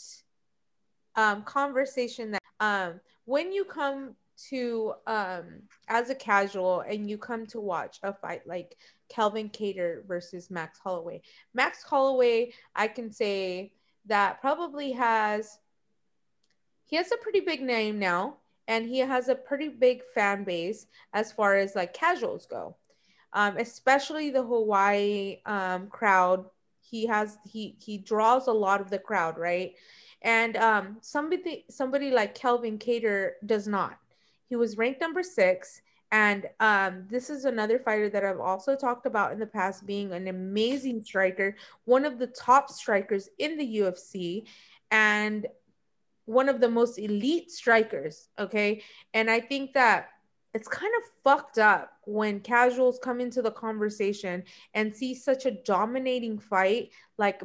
um 1.16 1.44
conversation 1.44 2.32
that 2.32 2.42
um 2.60 3.00
when 3.26 3.52
you 3.52 3.66
come 3.66 4.16
to 4.50 4.94
um 5.08 5.62
as 5.88 6.10
a 6.10 6.16
casual 6.16 6.82
and 6.82 7.10
you 7.10 7.18
come 7.18 7.46
to 7.48 7.60
watch 7.62 8.00
a 8.04 8.14
fight 8.14 8.46
like 8.46 8.78
Calvin 9.08 9.50
Kattar 9.50 10.06
versus 10.06 10.50
Max 10.50 10.80
Holloway. 10.80 11.22
Max 11.54 11.84
Holloway, 11.84 12.52
I 12.76 12.88
can 12.88 13.12
say 13.12 13.72
that 14.08 14.42
probably 14.42 14.92
has 14.94 15.60
he 16.86 16.96
has 16.96 17.12
a 17.12 17.18
pretty 17.18 17.40
big 17.40 17.62
name 17.62 17.98
now 18.00 18.38
and 18.68 18.86
he 18.86 19.00
has 19.00 19.28
a 19.28 19.36
pretty 19.36 19.70
big 19.70 20.02
fan 20.14 20.44
base 20.44 20.88
as 21.14 21.32
far 21.32 21.56
as 21.56 21.76
like 21.76 21.94
casuals 21.94 22.46
go. 22.46 22.76
Um, 23.34 23.58
especially 23.58 24.30
the 24.30 24.44
Hawaii 24.44 25.40
um, 25.46 25.88
crowd. 25.88 26.46
He 26.82 27.06
has 27.08 27.38
he 27.46 27.76
he 27.80 27.98
draws 27.98 28.48
a 28.48 28.54
lot 28.54 28.80
of 28.80 28.90
the 28.90 29.00
crowd, 29.00 29.38
right? 29.38 29.74
And 30.22 30.56
um, 30.56 30.98
somebody 31.02 31.66
somebody 31.70 32.12
like 32.12 32.36
Kelvin 32.36 32.80
Kattar 32.80 33.32
does 33.46 33.68
not. 33.68 33.98
He 34.48 34.56
was 34.56 34.78
ranked 34.78 35.02
number 35.02 35.24
six, 35.24 35.82
and 36.12 36.48
um, 36.60 37.06
this 37.10 37.30
is 37.30 37.46
another 37.46 37.80
fighter 37.80 38.10
that 38.10 38.24
I've 38.24 38.40
also 38.40 38.76
talked 38.76 39.06
about 39.06 39.34
in 39.34 39.40
the 39.40 39.48
past, 39.48 39.86
being 39.86 40.14
an 40.14 40.28
amazing 40.28 41.02
striker, 41.02 41.56
one 41.84 42.06
of 42.06 42.20
the 42.20 42.28
top 42.28 42.70
strikers 42.70 43.28
in 43.40 43.58
the 43.58 43.80
UFC, 43.80 44.46
and 44.92 45.48
one 46.26 46.50
of 46.50 46.60
the 46.60 46.70
most 46.70 46.98
elite 47.00 47.52
strikers. 47.52 48.30
Okay, 48.38 48.84
and 49.14 49.30
I 49.30 49.40
think 49.40 49.74
that 49.74 50.10
it's 50.54 50.68
kind 50.68 50.92
of 50.98 51.04
fucked 51.24 51.58
up 51.58 51.92
when 52.06 52.40
casuals 52.40 53.00
come 53.04 53.20
into 53.20 53.42
the 53.42 53.52
conversation 53.52 54.44
and 54.74 54.96
see 54.96 55.14
such 55.14 55.46
a 55.46 55.52
dominating 55.52 56.40
fight 56.40 56.92
like 57.18 57.42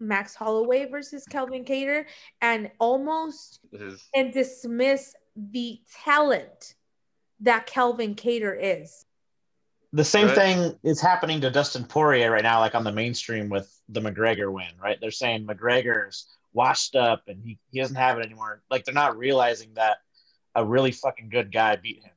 Max 0.00 0.34
Holloway 0.34 0.86
versus 0.86 1.24
Kelvin 1.26 1.64
Kattar 1.64 2.06
and 2.40 2.70
almost 2.80 3.60
His- 3.72 4.08
and 4.14 4.32
dismiss 4.32 5.14
the 5.36 5.80
talent 6.02 6.74
that 7.40 7.66
Kelvin 7.66 8.14
Kattar 8.14 8.56
is. 8.58 9.04
The 9.92 10.04
same 10.04 10.26
Right. 10.28 10.34
thing 10.34 10.78
is 10.82 11.00
happening 11.00 11.40
to 11.42 11.50
Dustin 11.50 11.84
Poirier 11.84 12.30
right 12.30 12.42
now, 12.42 12.60
like 12.60 12.74
on 12.74 12.84
the 12.84 12.92
mainstream 12.92 13.48
with 13.50 13.70
the 13.88 14.00
McGregor 14.00 14.52
win, 14.52 14.70
right? 14.82 14.98
They're 15.00 15.10
saying 15.10 15.46
McGregor's 15.46 16.35
washed 16.56 16.96
up 16.96 17.22
and 17.28 17.40
he, 17.44 17.58
he 17.70 17.80
doesn't 17.80 17.96
have 17.96 18.18
it 18.18 18.24
anymore. 18.26 18.62
Like 18.70 18.84
they're 18.84 18.94
not 18.94 19.16
realizing 19.18 19.74
that 19.74 19.98
a 20.54 20.64
really 20.64 20.90
fucking 20.90 21.28
good 21.28 21.52
guy 21.52 21.76
beat 21.76 22.02
him. 22.02 22.10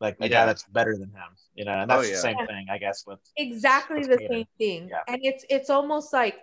Like 0.00 0.18
the 0.18 0.26
Yeah. 0.28 0.40
guy 0.42 0.46
that's 0.46 0.64
better 0.64 0.92
than 0.92 1.08
him. 1.10 1.30
You 1.54 1.64
know, 1.64 1.72
and 1.72 1.90
Oh, 1.90 1.96
that's 1.96 2.10
the 2.10 2.16
same 2.18 2.36
Yeah. 2.38 2.46
thing, 2.46 2.66
I 2.70 2.76
guess, 2.78 3.04
with 3.06 3.18
exactly 3.38 4.00
With 4.00 4.10
the 4.10 4.16
Vader. 4.18 4.34
same 4.34 4.46
thing 4.58 4.88
Yeah. 4.90 5.02
and 5.08 5.18
it's 5.24 5.44
it's 5.48 5.70
almost 5.70 6.12
like 6.12 6.36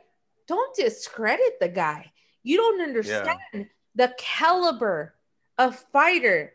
don't 0.47 0.75
discredit 0.75 1.59
the 1.61 1.69
guy 1.69 2.11
you 2.41 2.57
don't 2.57 2.81
understand 2.81 3.69
the 3.95 4.13
caliber 4.17 5.15
of 5.57 5.75
fighter 5.77 6.53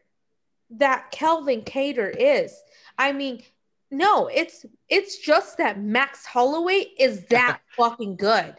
that 0.71 1.11
kelvin 1.11 1.63
Kattar 1.63 2.15
is 2.19 2.53
i 2.99 3.13
mean 3.13 3.43
no 3.91 4.27
it's 4.27 4.67
it's 4.91 5.17
just 5.19 5.57
that 5.57 5.81
max 5.81 6.27
holloway 6.27 6.81
is 6.99 7.25
that 7.29 7.61
fucking 7.79 8.17
good 8.17 8.55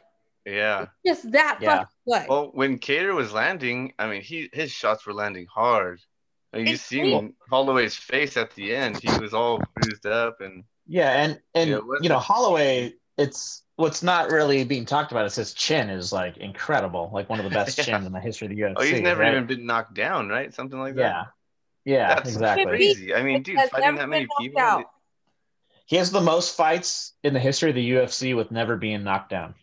Yeah. 0.45 0.87
just 1.05 1.31
that 1.31 1.59
Yeah. 1.61 1.69
fucking 1.69 1.87
good 2.07 2.29
Well, 2.29 2.51
when 2.53 2.79
Kattar 2.79 3.13
was 3.15 3.31
landing, 3.33 3.93
I 3.99 4.07
mean, 4.07 4.21
he 4.21 4.49
his 4.53 4.71
shots 4.71 5.05
were 5.05 5.13
landing 5.13 5.47
hard. 5.53 5.99
I 6.53 6.57
mean, 6.57 6.67
you 6.67 6.73
It's 6.73 6.83
seen 6.83 7.35
Holloway's 7.49 7.95
face 7.95 8.35
at 8.37 8.51
the 8.55 8.75
end; 8.75 8.97
he 8.97 9.19
was 9.19 9.33
all 9.33 9.59
bruised 9.75 10.05
up, 10.05 10.41
and 10.41 10.63
Yeah, 10.87 11.11
and 11.11 11.41
and 11.53 11.69
Yeah, 11.69 11.79
you 12.01 12.09
know 12.09 12.19
Holloway, 12.19 12.93
it's 13.17 13.63
what's 13.75 14.01
not 14.03 14.31
really 14.31 14.63
being 14.63 14.85
talked 14.85 15.11
about 15.11 15.25
is 15.25 15.35
his 15.35 15.53
chin 15.53 15.89
is 15.89 16.11
like 16.11 16.37
incredible, 16.37 17.11
like 17.13 17.29
one 17.29 17.39
of 17.39 17.45
the 17.45 17.51
best 17.51 17.77
Yeah. 17.77 17.85
chins 17.85 18.05
in 18.07 18.11
the 18.11 18.19
history 18.19 18.47
of 18.47 18.49
the 18.55 18.61
UFC. 18.61 18.75
oh, 18.77 18.83
he's 18.83 19.01
never 19.01 19.21
right? 19.21 19.31
even 19.33 19.45
been 19.47 19.65
knocked 19.65 19.93
down, 19.93 20.29
right? 20.29 20.53
Something 20.53 20.79
like 20.79 20.95
that. 20.95 21.27
yeah, 21.85 22.15
That's 22.15 22.29
exactly. 22.31 22.65
crazy. 22.65 23.13
I 23.13 23.23
mean, 23.23 23.43
dude, 23.43 23.59
fighting 23.69 23.95
that 23.95 24.09
many 24.09 24.27
people. 24.37 24.61
out. 24.61 24.85
He 25.85 25.95
has 25.95 26.11
the 26.11 26.21
most 26.21 26.55
fights 26.55 27.13
in 27.23 27.33
the 27.33 27.39
history 27.39 27.69
of 27.69 27.75
the 27.75 27.91
UFC 27.91 28.35
with 28.35 28.51
never 28.51 28.75
being 28.77 29.03
knocked 29.03 29.29
down. 29.31 29.55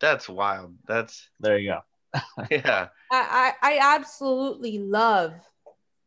That's 0.00 0.28
wild. 0.28 0.74
That's 0.86 1.28
There 1.40 1.58
you 1.58 1.70
go. 1.70 1.80
yeah. 2.50 2.88
I, 3.10 3.52
I 3.62 3.74
I 3.74 3.94
absolutely 3.96 4.78
love 4.78 5.34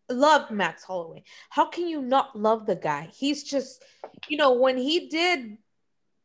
love 0.10 0.52
Max 0.52 0.84
Holloway. 0.84 1.24
How 1.50 1.66
can 1.66 1.88
you 1.88 2.02
not 2.02 2.38
love 2.38 2.66
the 2.66 2.76
guy? 2.76 3.10
He's 3.14 3.44
just, 3.44 3.84
you 4.28 4.38
know, 4.38 4.52
when 4.54 4.78
he 4.78 5.08
did 5.08 5.58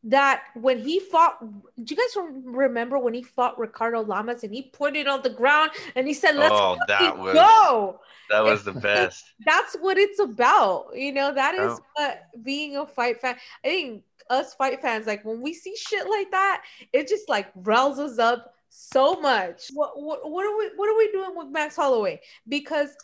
that, 0.05 0.43
when 0.55 0.79
he 0.79 1.01
fought, 1.01 1.39
do 1.83 1.95
you 1.95 1.97
guys 1.97 2.25
remember 2.45 2.99
when 2.99 3.15
he 3.15 3.23
fought 3.23 3.59
Ricardo 3.59 4.03
Lamas 4.03 4.45
and 4.45 4.55
he 4.55 4.63
put 4.63 4.97
it 4.97 5.07
on 5.09 5.23
the 5.23 5.31
ground 5.31 5.71
and 5.95 6.07
he 6.07 6.15
said, 6.15 6.37
"Let's 6.37 6.55
Oh, 6.55 6.77
that 6.89 7.19
was 7.19 7.35
go." 7.35 8.01
that 8.31 8.45
was 8.45 8.65
the 8.65 8.73
best. 8.73 9.25
That's 9.45 9.77
what 9.77 9.99
it's 9.99 10.19
about. 10.19 10.91
You 10.95 11.13
know, 11.13 11.33
that 11.33 11.55
oh. 11.59 11.73
is 11.73 11.81
Oh. 11.81 11.85
what 11.95 12.23
being 12.43 12.77
a 12.77 12.87
fight 12.87 13.21
fan. 13.21 13.37
I 13.65 13.69
think 13.69 14.03
us 14.31 14.55
fight 14.55 14.81
fans, 14.83 15.07
like 15.07 15.25
when 15.25 15.41
we 15.41 15.53
see 15.53 15.75
shit 15.77 16.09
like 16.09 16.31
that, 16.31 16.63
it 16.93 17.09
just 17.09 17.29
like 17.29 17.49
us 17.57 18.19
up 18.19 18.55
so 18.69 19.21
much. 19.21 19.69
What 19.73 20.01
what, 20.01 20.31
what 20.31 20.45
are 20.45 20.57
we 20.57 20.71
what 20.77 20.89
are 20.89 20.99
we 20.99 21.11
doing 21.13 21.37
with 21.37 21.49
Max 21.49 21.77
Holloway? 21.77 22.21
Because 22.49 22.97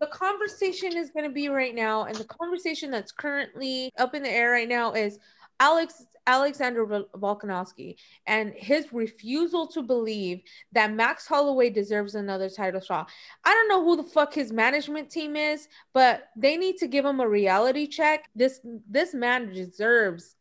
the 0.00 0.06
conversation 0.08 0.96
is 0.96 1.10
going 1.10 1.24
to 1.24 1.32
be 1.32 1.48
right 1.48 1.74
now, 1.74 2.04
and 2.04 2.16
the 2.16 2.24
conversation 2.24 2.90
that's 2.90 3.12
currently 3.12 3.90
up 3.98 4.14
in 4.14 4.22
the 4.22 4.30
air 4.30 4.50
right 4.50 4.68
now 4.68 4.92
is 4.92 5.18
Alex 5.60 6.04
Alexander 6.26 6.84
Vol- 6.86 7.08
Volkanovski 7.16 7.96
and 8.26 8.52
his 8.56 8.92
refusal 8.92 9.66
to 9.66 9.82
believe 9.82 10.40
that 10.72 10.92
Max 10.92 11.26
Holloway 11.26 11.68
deserves 11.70 12.14
another 12.14 12.48
title 12.48 12.80
shot. 12.80 13.10
I 13.44 13.52
don't 13.52 13.68
know 13.68 13.84
who 13.84 13.96
the 13.96 14.08
fuck 14.08 14.32
his 14.32 14.52
management 14.52 15.10
team 15.10 15.36
is, 15.36 15.68
but 15.92 16.28
they 16.36 16.56
need 16.56 16.76
to 16.78 16.86
give 16.86 17.04
him 17.04 17.20
a 17.20 17.28
reality 17.28 17.86
check. 17.86 18.28
This 18.34 18.60
this 18.88 19.14
man 19.14 19.52
deserves 19.52 20.36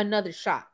another 0.00 0.32
shot. 0.32 0.66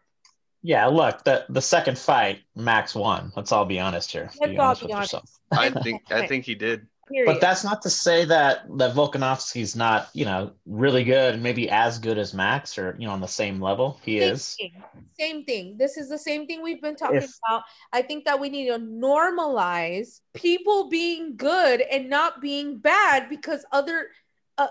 Yeah, 0.62 0.86
look, 0.86 1.24
the 1.24 1.44
the 1.50 1.60
second 1.60 1.98
fight, 1.98 2.40
Max 2.56 2.94
won. 2.94 3.32
Let's 3.36 3.52
all 3.52 3.66
be 3.66 3.78
honest 3.80 4.10
here. 4.10 4.30
Let's 4.40 4.52
Be 4.52 4.58
all 4.58 4.66
honest 4.68 4.80
be 4.80 4.86
with 4.86 4.96
honest. 4.96 5.12
yourself. 5.12 5.30
I 5.52 5.70
think 5.82 6.02
I 6.10 6.26
think 6.30 6.44
he 6.46 6.54
did. 6.54 6.86
Period. 7.06 7.26
But 7.26 7.42
that's 7.42 7.64
not 7.64 7.82
to 7.82 7.90
say 7.90 8.24
that 8.24 8.64
that 8.78 8.94
Volkanovski's 8.94 9.76
not, 9.76 10.08
you 10.14 10.24
know, 10.24 10.52
really 10.64 11.04
good 11.04 11.34
and 11.34 11.42
maybe 11.42 11.68
as 11.68 11.98
good 11.98 12.16
as 12.16 12.32
Max 12.32 12.78
or 12.78 12.96
you 12.98 13.06
know 13.06 13.12
on 13.12 13.20
the 13.20 13.28
same 13.28 13.60
level. 13.60 14.00
He 14.02 14.20
same 14.20 14.32
is. 14.32 14.54
Thing. 14.54 14.82
Same 15.20 15.44
thing. 15.44 15.76
This 15.76 15.98
is 15.98 16.08
the 16.08 16.16
same 16.16 16.46
thing 16.46 16.62
we've 16.62 16.80
been 16.80 16.96
talking 16.96 17.18
If- 17.18 17.38
about. 17.46 17.64
I 17.92 18.00
think 18.00 18.24
that 18.24 18.40
we 18.40 18.48
need 18.48 18.68
to 18.68 18.78
normalize 18.78 20.20
people 20.32 20.88
being 20.88 21.36
good 21.36 21.82
and 21.82 22.08
not 22.08 22.40
being 22.40 22.78
bad 22.78 23.28
because 23.28 23.66
other 23.70 24.08
uh, 24.56 24.68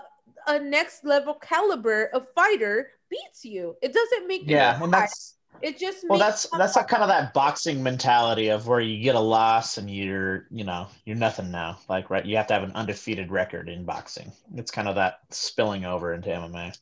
a 0.48 0.58
next 0.58 1.04
level 1.04 1.34
caliber 1.34 2.06
of 2.12 2.26
fighter 2.34 2.90
beats 3.14 3.44
you. 3.44 3.76
It 3.82 3.92
doesn't 3.92 4.28
make 4.28 4.42
you 4.42 4.56
Yeah, 4.56 4.82
and 4.82 4.92
that's 4.92 5.36
it 5.62 5.78
just 5.78 6.04
well, 6.08 6.18
that's 6.18 6.46
that's 6.50 6.76
like 6.76 6.88
kind 6.88 7.02
of 7.02 7.08
that 7.08 7.32
boxing 7.32 7.82
mentality 7.82 8.48
of 8.48 8.66
where 8.66 8.80
you 8.80 9.02
get 9.02 9.14
a 9.14 9.20
loss 9.20 9.78
and 9.78 9.90
you're, 9.90 10.46
you 10.50 10.64
know, 10.64 10.88
you're 11.04 11.16
nothing 11.16 11.50
now. 11.50 11.78
Like, 11.88 12.10
right, 12.10 12.24
you 12.24 12.36
have 12.36 12.48
to 12.48 12.54
have 12.54 12.64
an 12.64 12.72
undefeated 12.72 13.30
record 13.30 13.68
in 13.68 13.84
boxing. 13.84 14.32
It's 14.56 14.70
kind 14.70 14.88
of 14.88 14.96
that 14.96 15.20
spilling 15.30 15.84
over 15.84 16.12
into 16.12 16.28
MMA. 16.28 16.76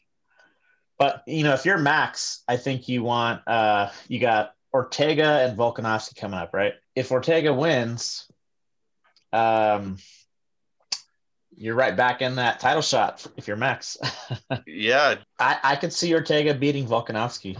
But 0.99 1.22
you 1.26 1.45
know, 1.45 1.55
if 1.55 1.64
you're 1.64 1.78
Max, 1.78 2.43
I 2.49 2.57
think 2.57 2.89
you 2.89 3.03
want 3.03 3.47
uh 3.47 3.91
you 4.09 4.18
got 4.18 4.55
Ortega 4.72 5.47
and 5.47 5.57
Volkanovski 5.57 6.16
coming 6.16 6.39
up, 6.39 6.55
right? 6.55 6.74
If 6.95 7.12
Ortega 7.12 7.53
wins, 7.53 8.30
um 9.33 9.99
you're 11.57 11.75
right 11.75 11.97
back 11.97 12.23
in 12.23 12.37
that 12.37 12.61
title 12.61 12.83
shot 12.83 13.27
if 13.37 13.47
you're 13.49 13.57
Max. 13.57 13.97
Yeah, 14.67 15.17
I, 15.39 15.59
I 15.63 15.77
could 15.77 15.93
see 15.93 16.13
Ortega 16.15 16.55
beating 16.55 16.87
Volkanovski 16.87 17.57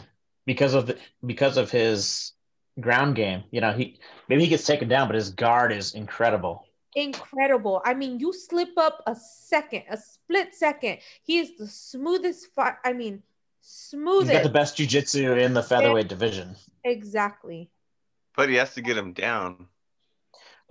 because 0.47 0.75
of 0.75 0.87
the 0.87 0.99
because 1.25 1.57
of 1.57 1.71
his 1.71 2.33
ground 2.81 3.15
game. 3.17 3.45
You 3.51 3.61
know, 3.61 3.73
he 3.73 3.99
maybe 4.29 4.43
he 4.43 4.49
gets 4.49 4.67
taken 4.67 4.89
down, 4.89 5.09
but 5.09 5.15
his 5.15 5.31
guard 5.31 5.73
is 5.73 5.95
incredible. 5.95 6.67
incredible. 6.95 7.81
I 7.85 7.95
mean, 7.95 8.19
you 8.21 8.33
slip 8.33 8.77
up 8.77 9.03
a 9.07 9.15
second, 9.17 9.85
a 9.91 9.97
split 9.97 10.55
second. 10.55 10.99
He 11.25 11.39
is 11.39 11.57
the 11.57 11.67
smoothest 11.67 12.49
fight. 12.55 12.75
I 12.85 12.93
mean, 12.93 13.23
He's 13.61 13.71
smoothest. 13.91 14.33
got 14.33 14.43
the 14.43 14.49
best 14.49 14.77
jujitsu 14.77 15.41
in 15.41 15.55
the 15.55 15.63
featherweight 15.63 16.09
division. 16.09 16.57
exactly. 16.85 17.71
but 18.37 18.49
he 18.49 18.57
has 18.57 18.75
to 18.75 18.83
get 18.83 18.97
him 18.97 19.13
down. 19.13 19.69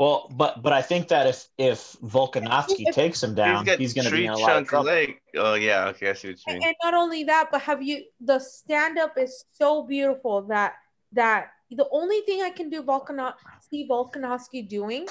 Well, 0.02 0.32
but 0.32 0.64
but 0.64 0.74
I 0.74 0.82
think 0.82 1.10
that 1.10 1.28
if 1.28 1.47
if 1.60 1.95
Volkanovski 2.02 2.91
takes 2.91 3.22
him 3.22 3.36
down, 3.36 3.66
got 3.66 3.78
he's 3.78 3.93
going 3.93 4.06
to 4.06 4.10
tree 4.10 4.22
be 4.22 4.26
in 4.26 4.32
a 4.32 4.38
lot 4.38 4.58
of 4.58 4.68
trouble. 4.68 4.88
leg. 4.88 5.20
Oh 5.36 5.54
yeah, 5.54 5.89
okay, 5.89 6.10
I 6.10 6.14
see 6.14 6.30
what 6.30 6.38
you 6.38 6.43
And, 6.47 6.58
mean. 6.58 6.68
and 6.70 6.76
not 6.84 6.95
only 6.95 7.24
that, 7.26 7.49
but 7.52 7.62
have 7.62 7.84
you 7.84 8.06
the 8.20 8.39
stand 8.39 8.97
up 8.97 9.16
is 9.20 9.45
so 9.52 9.84
beautiful 9.84 10.41
that 10.54 10.74
that 11.12 11.52
the 11.70 11.88
only 11.91 12.22
thing 12.22 12.41
I 12.41 12.49
can 12.49 12.72
do 12.72 12.82
Volkanov 12.82 13.36
see 13.70 13.88
Volkanovski 13.88 14.68
doing 14.68 15.08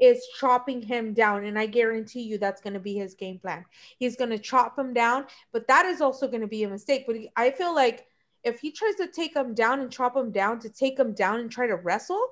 is 0.00 0.20
chopping 0.40 0.82
him 0.82 1.14
down, 1.14 1.44
and 1.44 1.56
I 1.56 1.66
guarantee 1.66 2.22
you 2.22 2.36
that's 2.36 2.60
going 2.60 2.74
to 2.74 2.80
be 2.80 2.94
his 2.94 3.14
game 3.14 3.38
plan. 3.38 3.64
He's 4.00 4.16
going 4.16 4.30
to 4.30 4.40
chop 4.40 4.76
him 4.76 4.92
down, 4.92 5.26
but 5.52 5.68
that 5.68 5.86
is 5.86 6.00
also 6.00 6.26
going 6.26 6.40
to 6.40 6.48
be 6.48 6.64
a 6.64 6.68
mistake. 6.68 7.04
But 7.06 7.14
he, 7.14 7.30
I 7.36 7.52
feel 7.52 7.72
like 7.72 8.08
if 8.42 8.58
he 8.58 8.72
tries 8.72 8.96
to 8.96 9.06
take 9.06 9.36
him 9.36 9.54
down 9.54 9.78
and 9.78 9.88
chop 9.88 10.16
him 10.16 10.32
down 10.32 10.58
to 10.58 10.68
take 10.68 10.98
him 10.98 11.12
down 11.12 11.38
and 11.38 11.48
try 11.48 11.68
to 11.68 11.76
wrestle, 11.76 12.26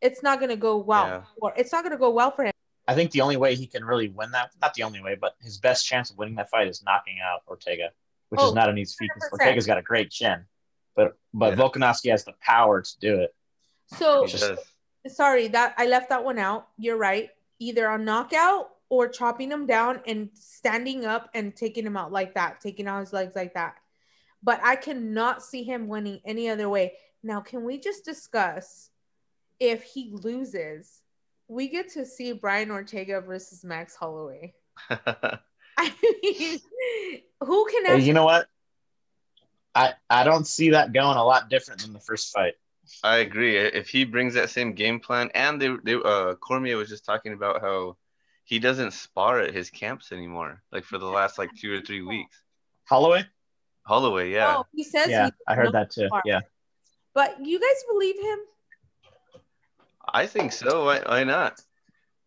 it's 0.00 0.22
not 0.22 0.38
going 0.38 0.50
to 0.50 0.56
go 0.56 0.76
well. 0.76 1.06
Yeah. 1.06 1.22
Or 1.40 1.52
it's 1.56 1.72
not 1.72 1.82
going 1.82 1.92
to 1.92 1.98
go 1.98 2.10
well 2.10 2.30
for 2.30 2.44
him. 2.44 2.52
I 2.88 2.94
think 2.94 3.10
the 3.10 3.20
only 3.20 3.36
way 3.36 3.54
he 3.54 3.66
can 3.66 3.84
really 3.84 4.08
win 4.08 4.30
that, 4.32 4.50
not 4.60 4.74
the 4.74 4.84
only 4.84 5.02
way, 5.02 5.16
but 5.20 5.34
his 5.40 5.58
best 5.58 5.86
chance 5.86 6.10
of 6.10 6.18
winning 6.18 6.36
that 6.36 6.50
fight 6.50 6.68
is 6.68 6.82
knocking 6.84 7.18
out 7.20 7.42
Ortega, 7.48 7.90
which 8.28 8.40
Oh, 8.40 8.48
is 8.48 8.54
not 8.54 8.68
an 8.68 8.78
easy 8.78 8.94
feat. 8.98 9.10
'cause 9.10 9.22
100%. 9.30 9.32
Ortega's 9.32 9.66
got 9.66 9.78
a 9.78 9.82
great 9.82 10.10
chin, 10.10 10.46
but 10.94 11.16
but 11.34 11.50
Yeah. 11.50 11.64
Volkanovski 11.64 12.10
has 12.10 12.24
the 12.24 12.34
power 12.40 12.82
to 12.82 12.98
do 13.00 13.20
it. 13.20 13.34
So 13.86 14.26
He 14.26 14.38
does. 14.38 14.58
sorry 15.08 15.48
that 15.48 15.74
I 15.76 15.86
left 15.86 16.08
that 16.10 16.22
one 16.24 16.38
out. 16.38 16.68
You're 16.78 16.96
right. 16.96 17.30
Either 17.58 17.88
on 17.88 18.04
knockout 18.04 18.70
or 18.88 19.08
chopping 19.08 19.50
him 19.50 19.66
down 19.66 20.00
and 20.06 20.30
standing 20.34 21.04
up 21.04 21.28
and 21.34 21.56
taking 21.56 21.84
him 21.84 21.96
out 21.96 22.12
like 22.12 22.34
that, 22.34 22.60
taking 22.60 22.86
out 22.86 23.00
his 23.00 23.12
legs 23.12 23.34
like 23.34 23.54
that. 23.54 23.76
But 24.42 24.60
I 24.62 24.76
cannot 24.76 25.42
see 25.42 25.64
him 25.64 25.88
winning 25.88 26.20
any 26.24 26.48
other 26.48 26.68
way. 26.68 26.96
Now, 27.22 27.40
can 27.40 27.64
we 27.64 27.78
just 27.78 28.04
discuss 28.04 28.90
if 29.60 29.82
he 29.82 30.10
loses, 30.12 31.02
we 31.48 31.68
get 31.68 31.90
to 31.90 32.04
see 32.04 32.32
Brian 32.32 32.70
Ortega 32.70 33.20
versus 33.20 33.64
Max 33.64 33.94
Holloway. 33.94 34.54
I 35.78 35.92
mean, 36.22 36.60
who 37.40 37.66
can 37.66 37.86
actually 37.86 38.04
you 38.04 38.12
know 38.12 38.24
what? 38.24 38.46
I 39.74 39.94
I 40.08 40.24
don't 40.24 40.46
see 40.46 40.70
that 40.70 40.92
going 40.92 41.18
a 41.18 41.24
lot 41.24 41.50
different 41.50 41.82
than 41.82 41.92
the 41.92 42.00
first 42.00 42.32
fight. 42.32 42.54
I 43.02 43.18
agree. 43.18 43.56
If 43.56 43.88
he 43.88 44.04
brings 44.04 44.34
that 44.34 44.50
same 44.50 44.72
game 44.72 45.00
plan, 45.00 45.30
and 45.34 45.60
they, 45.60 45.74
they 45.82 45.94
uh, 45.94 46.34
Cormier 46.36 46.76
was 46.76 46.88
just 46.88 47.04
talking 47.04 47.32
about 47.32 47.60
how 47.60 47.96
he 48.44 48.58
doesn't 48.58 48.92
spar 48.92 49.40
at 49.40 49.52
his 49.52 49.70
camps 49.70 50.12
anymore, 50.12 50.62
like 50.70 50.84
for 50.84 50.98
the 50.98 51.06
last 51.06 51.36
like 51.36 51.50
two 51.60 51.72
or 51.74 51.80
three 51.80 52.02
weeks. 52.02 52.42
Holloway? 52.84 53.24
Holloway, 53.82 54.30
yeah, 54.32 54.56
Oh, 54.58 54.66
he 54.72 54.84
says 54.84 55.10
Yeah, 55.10 55.26
he 55.26 55.32
I 55.46 55.54
heard 55.54 55.72
that 55.72 55.90
too. 55.90 56.06
spar. 56.06 56.22
Yeah. 56.24 56.40
But 57.14 57.44
you 57.44 57.58
guys 57.58 57.84
believe 57.90 58.20
him? 58.20 58.38
I 60.12 60.26
think 60.26 60.52
so. 60.52 60.84
Why, 60.86 61.00
why 61.06 61.24
not? 61.24 61.60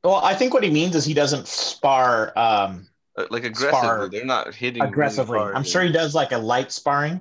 Well, 0.03 0.15
I 0.15 0.33
think 0.33 0.53
what 0.53 0.63
he 0.63 0.69
means 0.69 0.95
is 0.95 1.05
he 1.05 1.13
doesn't 1.13 1.47
spar 1.47 2.31
um, 2.37 2.87
Uh, 3.17 3.25
Like 3.29 3.43
aggressively, 3.43 3.79
Spar 3.79 4.09
they're 4.09 4.25
not 4.25 4.53
hitting 4.55 4.81
aggressively. 4.83 5.37
hard 5.39 5.55
I'm 5.55 5.63
sure 5.63 5.81
he 5.81 5.91
does 5.91 6.15
like 6.15 6.31
a 6.31 6.37
light 6.37 6.71
sparring. 6.71 7.19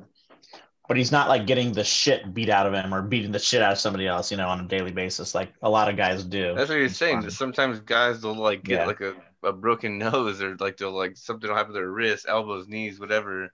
but 0.87 0.97
he's 0.97 1.13
not 1.13 1.29
like 1.29 1.47
getting 1.47 1.73
the 1.73 1.85
shit 1.85 2.33
beat 2.33 2.49
out 2.49 2.67
of 2.67 2.73
him 2.73 2.95
or 2.95 3.03
beating 3.03 3.31
the 3.33 3.39
shit 3.39 3.61
out 3.63 3.73
of 3.73 3.79
somebody 3.79 4.07
else, 4.07 4.31
you 4.31 4.37
know, 4.39 4.49
on 4.49 4.61
a 4.61 4.69
daily 4.69 4.91
basis, 4.93 5.35
like 5.35 5.53
a 5.63 5.69
lot 5.69 5.89
of 5.89 5.97
guys 5.97 6.25
do. 6.25 6.55
That's 6.55 6.71
what 6.71 6.79
he's 6.79 6.93
It's 6.93 6.99
saying. 6.99 7.29
Sometimes 7.31 7.81
guys 7.81 8.23
will 8.23 8.35
like 8.37 8.63
get 8.65 8.81
Yeah. 8.81 8.87
like 8.87 9.01
a, 9.01 9.15
a 9.43 9.53
broken 9.53 9.99
nose 9.99 10.41
or 10.41 10.57
like 10.59 10.77
they'll 10.79 10.91
like 10.97 11.17
something 11.17 11.49
will 11.49 11.57
happen 11.57 11.73
to 11.75 11.79
their 11.81 11.91
wrist, 11.91 12.27
elbows, 12.29 12.69
knees, 12.69 12.99
whatever, 13.01 13.53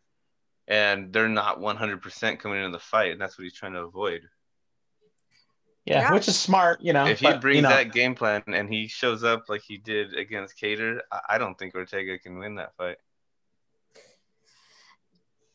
and 0.69 1.13
they're 1.13 1.29
not 1.29 1.61
100% 1.61 2.39
coming 2.39 2.59
into 2.59 2.71
the 2.77 2.79
fight, 2.79 3.13
and 3.13 3.21
that's 3.21 3.37
what 3.39 3.43
he's 3.45 3.55
trying 3.55 3.73
to 3.73 3.81
avoid. 3.81 4.23
Yeah, 5.87 6.01
Yeah. 6.01 6.13
which 6.15 6.29
is 6.29 6.39
smart, 6.39 6.81
you 6.81 6.93
know. 6.95 7.07
if 7.07 7.21
he 7.21 7.27
but, 7.27 7.41
brings 7.43 7.57
you 7.57 7.63
know, 7.63 7.69
that 7.69 7.93
game 7.93 8.15
plan 8.15 8.43
and 8.47 8.73
he 8.73 8.89
shows 8.89 9.23
up 9.23 9.45
like 9.51 9.61
he 9.63 9.77
did 9.77 10.15
against 10.15 10.57
Kattar, 10.59 11.01
I, 11.13 11.21
I 11.31 11.39
don't 11.39 11.59
think 11.59 11.75
Ortega 11.75 12.19
can 12.19 12.39
win 12.39 12.55
that 12.55 12.75
fight. 12.77 12.97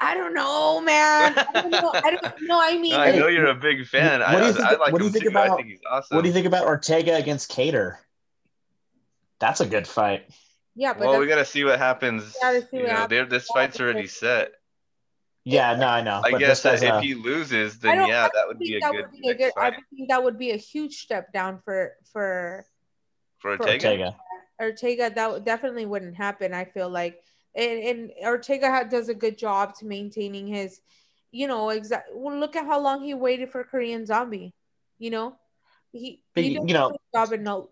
I 0.01 0.13
don't 0.15 0.33
know, 0.33 0.79
man. 0.81 1.33
I 1.37 1.47
don't 1.61 1.71
know. 1.71 1.91
I 1.93 2.11
don't 2.11 2.41
know. 2.47 2.59
I 2.61 2.77
mean, 2.77 2.93
I 2.93 3.11
know 3.11 3.27
you're 3.27 3.47
a 3.47 3.55
big 3.55 3.85
fan. 3.85 4.21
What 4.21 4.29
do 4.31 4.37
I, 4.37 4.47
you 4.47 4.53
think- 4.53 4.65
I 4.65 4.75
like 4.77 4.93
what 4.93 4.99
do 4.99 5.05
you 5.05 5.11
think 5.11 5.23
too. 5.25 5.37
I 5.37 5.45
about- 5.45 5.57
think 5.57 5.69
he's 5.69 5.79
awesome. 5.89 6.15
what 6.15 6.21
do 6.21 6.27
you 6.29 6.33
think 6.33 6.45
about 6.47 6.65
Ortega 6.67 7.15
against 7.15 7.51
Kattar? 7.51 7.97
That's 9.39 9.59
a 9.61 9.65
good 9.65 9.87
fight. 9.87 10.29
yeah, 10.75 10.93
but 10.93 11.07
well, 11.07 11.19
we 11.19 11.27
got 11.27 11.35
to 11.37 11.45
see 11.45 11.63
what 11.63 11.79
happens. 11.79 12.35
Gotta 12.41 12.61
see 12.61 12.77
you 12.77 12.83
know, 12.83 12.89
happens. 12.89 13.29
this 13.29 13.47
fight's 13.47 13.79
already 13.79 14.07
set. 14.07 14.51
Yeah, 15.51 15.75
no, 15.75 15.87
I 15.87 16.01
know. 16.01 16.21
I 16.23 16.31
but 16.31 16.39
guess 16.39 16.49
just 16.49 16.65
as 16.65 16.81
that 16.81 16.87
a- 16.87 16.95
uh, 16.95 16.97
if 16.99 17.03
he 17.03 17.13
loses, 17.15 17.79
then 17.79 18.07
yeah, 18.07 18.27
that 18.33 18.47
would 18.47 18.59
be 18.59 18.71
think 18.79 18.83
a 18.83 18.87
that 18.87 18.91
good, 18.93 19.11
would 19.11 19.21
be 19.21 19.29
a 19.29 19.33
good. 19.35 19.51
I 19.57 19.71
think 19.71 20.09
that 20.09 20.23
would 20.23 20.37
be 20.37 20.51
a 20.51 20.57
huge 20.57 20.97
step 20.97 21.31
down 21.33 21.59
for 21.63 21.93
for 22.11 22.65
for 23.39 23.57
for 23.57 23.63
Ortega. 23.63 23.87
Ortega. 23.89 24.15
Ortega. 24.61 25.11
That 25.15 25.45
definitely 25.45 25.85
wouldn't 25.85 26.15
happen. 26.15 26.53
I 26.53 26.65
feel 26.65 26.89
like, 26.89 27.23
and, 27.55 27.79
and 27.83 28.11
Ortega 28.23 28.85
does 28.89 29.09
a 29.09 29.13
good 29.13 29.37
job 29.37 29.75
to 29.75 29.85
maintaining 29.85 30.47
his, 30.47 30.81
you 31.31 31.47
know, 31.47 31.69
exact. 31.69 32.09
Well, 32.13 32.37
look 32.37 32.55
at 32.55 32.65
how 32.65 32.79
long 32.79 33.03
he 33.03 33.13
waited 33.13 33.51
for 33.51 33.63
Korean 33.63 34.05
Zombie. 34.05 34.53
You 34.97 35.11
know, 35.11 35.35
he 35.93 36.21
But, 36.35 36.43
he 36.43 36.49
you 36.51 36.59
does 36.59 36.69
a 36.69 36.73
know- 36.73 36.89
good 36.89 36.99
job 37.15 37.33
in 37.33 37.43
no. 37.43 37.69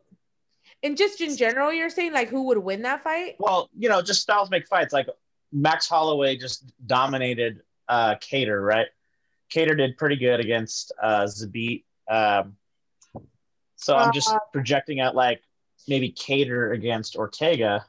And 0.84 0.98
just 0.98 1.22
in 1.22 1.36
general, 1.38 1.72
you're 1.74 1.90
saying 1.90 2.14
like 2.14 2.30
who 2.30 2.44
would 2.48 2.58
win 2.58 2.82
that 2.84 3.04
fight? 3.04 3.36
Well, 3.40 3.70
you 3.78 3.90
know, 3.90 4.02
just 4.02 4.22
styles 4.22 4.50
make 4.50 4.68
fights. 4.68 4.94
Like 4.94 5.08
Max 5.52 5.88
Holloway 5.88 6.38
just 6.38 6.72
dominated 6.86 7.62
uh 7.88 8.16
Kattar, 8.16 8.64
right? 8.66 8.88
Kattar 9.54 9.78
did 9.78 9.98
pretty 9.98 10.16
good 10.18 10.40
against 10.40 10.92
uh 11.02 11.24
Zabit. 11.24 11.84
Um, 12.10 12.58
so 13.76 13.96
I'm 13.96 14.12
just 14.12 14.30
Uh, 14.30 14.40
projecting 14.52 15.00
out 15.00 15.16
like 15.16 15.42
maybe 15.88 16.12
Kattar 16.12 16.74
against 16.74 17.16
Ortega. 17.16 17.86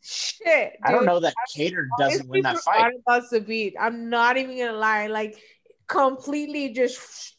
Shit, 0.00 0.78
I 0.82 0.90
don't 0.90 1.04
know 1.04 1.20
that 1.20 1.34
Kattar 1.56 1.86
doesn't 1.98 2.28
win 2.28 2.42
that 2.42 2.58
fight. 2.58 2.92
About 3.06 3.24
Zabit. 3.30 3.74
I'm 3.78 4.08
not 4.10 4.36
even 4.36 4.56
gonna 4.58 4.72
lie, 4.72 5.06
like 5.06 5.38
completely 5.86 6.70
just 6.70 7.34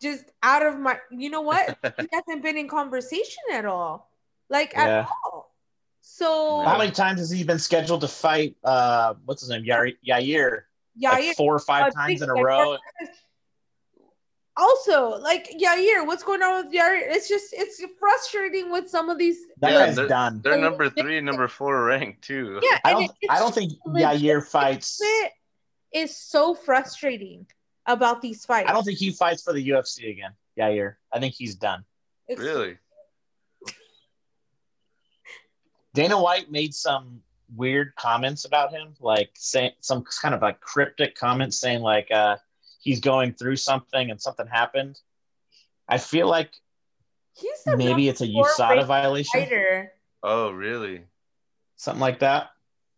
just 0.00 0.24
out 0.42 0.64
of 0.64 0.78
my 0.80 0.98
you 1.10 1.30
know 1.30 1.42
what? 1.42 1.78
he 1.98 2.08
hasn't 2.12 2.42
been 2.42 2.56
in 2.56 2.68
conversation 2.68 3.42
at 3.52 3.66
all. 3.66 4.10
Like 4.48 4.72
Yeah. 4.72 5.00
at 5.00 5.08
all. 5.24 5.54
So 6.00 6.64
How 6.64 6.78
many 6.78 6.90
times 6.90 7.20
has 7.20 7.30
he 7.30 7.44
been 7.44 7.58
scheduled 7.58 8.00
to 8.00 8.08
fight? 8.08 8.56
Uh, 8.64 9.14
what's 9.26 9.42
his 9.42 9.50
name? 9.50 9.64
Yair, 9.64 9.94
Yair 10.06 10.62
yeah, 10.96 11.10
like 11.12 11.36
four 11.36 11.54
or 11.54 11.58
five 11.58 11.86
I 11.86 11.90
times 11.90 12.22
in 12.22 12.30
a 12.30 12.34
row. 12.34 12.76
Also, 14.56 15.10
like 15.20 15.48
Yair, 15.58 16.04
what's 16.06 16.22
going 16.22 16.42
on 16.42 16.64
with 16.66 16.74
Yair? 16.74 16.98
It's 17.00 17.28
just 17.28 17.46
it's 17.52 17.82
frustrating 17.98 18.70
with 18.70 18.90
some 18.90 19.08
of 19.08 19.16
these. 19.16 19.38
That 19.60 19.72
Yeah, 19.72 19.86
guy's 19.86 19.96
they're- 19.96 20.08
done. 20.08 20.40
They're 20.42 20.58
number 20.58 20.90
three 20.90 21.16
and 21.16 21.24
number 21.26 21.48
four 21.48 21.84
ranked 21.84 22.22
too. 22.22 22.60
Yeah, 22.62 22.78
I 22.84 22.92
don't. 22.92 23.10
I 23.30 23.38
don't 23.38 23.54
think 23.54 23.72
legit- 23.86 24.20
Yair 24.22 24.46
fights. 24.46 24.98
it 25.00 25.32
is 25.92 26.14
so 26.16 26.54
frustrating 26.54 27.46
about 27.86 28.20
these 28.20 28.44
fights. 28.44 28.68
I 28.68 28.72
don't 28.72 28.84
think 28.84 28.98
he 28.98 29.12
fights 29.12 29.42
for 29.42 29.52
the 29.54 29.66
UFC 29.70 30.10
again. 30.10 30.32
Yair. 30.58 30.96
I 31.12 31.20
think 31.20 31.34
he's 31.34 31.54
done. 31.54 31.84
It's- 32.28 32.44
Really? 32.44 32.76
Dana 35.94 36.20
White 36.20 36.50
made 36.50 36.74
some 36.74 37.22
weird 37.56 37.94
comments 37.96 38.44
about 38.44 38.70
him, 38.72 38.94
like 39.00 39.30
saying 39.34 39.72
some 39.80 40.04
kind 40.22 40.34
of 40.34 40.42
like 40.42 40.60
cryptic 40.60 41.14
comments 41.14 41.58
saying 41.58 41.80
like 41.80 42.10
uh, 42.10 42.36
he's 42.80 43.00
going 43.00 43.34
through 43.34 43.56
something 43.56 44.10
and 44.10 44.20
something 44.20 44.46
happened. 44.46 44.98
I 45.88 45.98
feel 45.98 46.28
like 46.28 46.52
He's 47.34 47.62
maybe 47.66 48.08
it's 48.08 48.20
a 48.20 48.26
USADA 48.26 48.86
violation, 48.86 49.40
fighter. 49.40 49.92
Oh, 50.22 50.50
really? 50.50 51.02
something 51.80 52.00
like 52.00 52.18
that. 52.18 52.50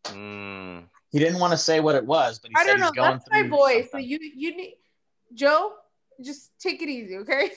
Mm. 0.07 0.85
He 1.11 1.19
didn't 1.21 1.39
want 1.39 1.53
to 1.53 1.59
say 1.59 1.79
what 1.79 1.95
it 1.95 2.05
was, 2.05 2.41
but 2.41 2.51
he 2.51 2.57
I 2.57 2.65
said 2.65 2.71
don't 2.73 2.81
know. 2.81 2.87
he's 2.87 2.93
going 2.95 3.11
That's 3.13 3.31
my 3.31 3.41
through 3.43 3.51
boy. 3.51 3.89
So 3.91 3.99
you 3.99 4.19
you 4.21 4.57
need 4.57 4.75
Joe. 5.35 5.75
Just 6.21 6.51
take 6.59 6.83
it 6.83 6.89
easy, 6.89 7.17
okay? 7.19 7.51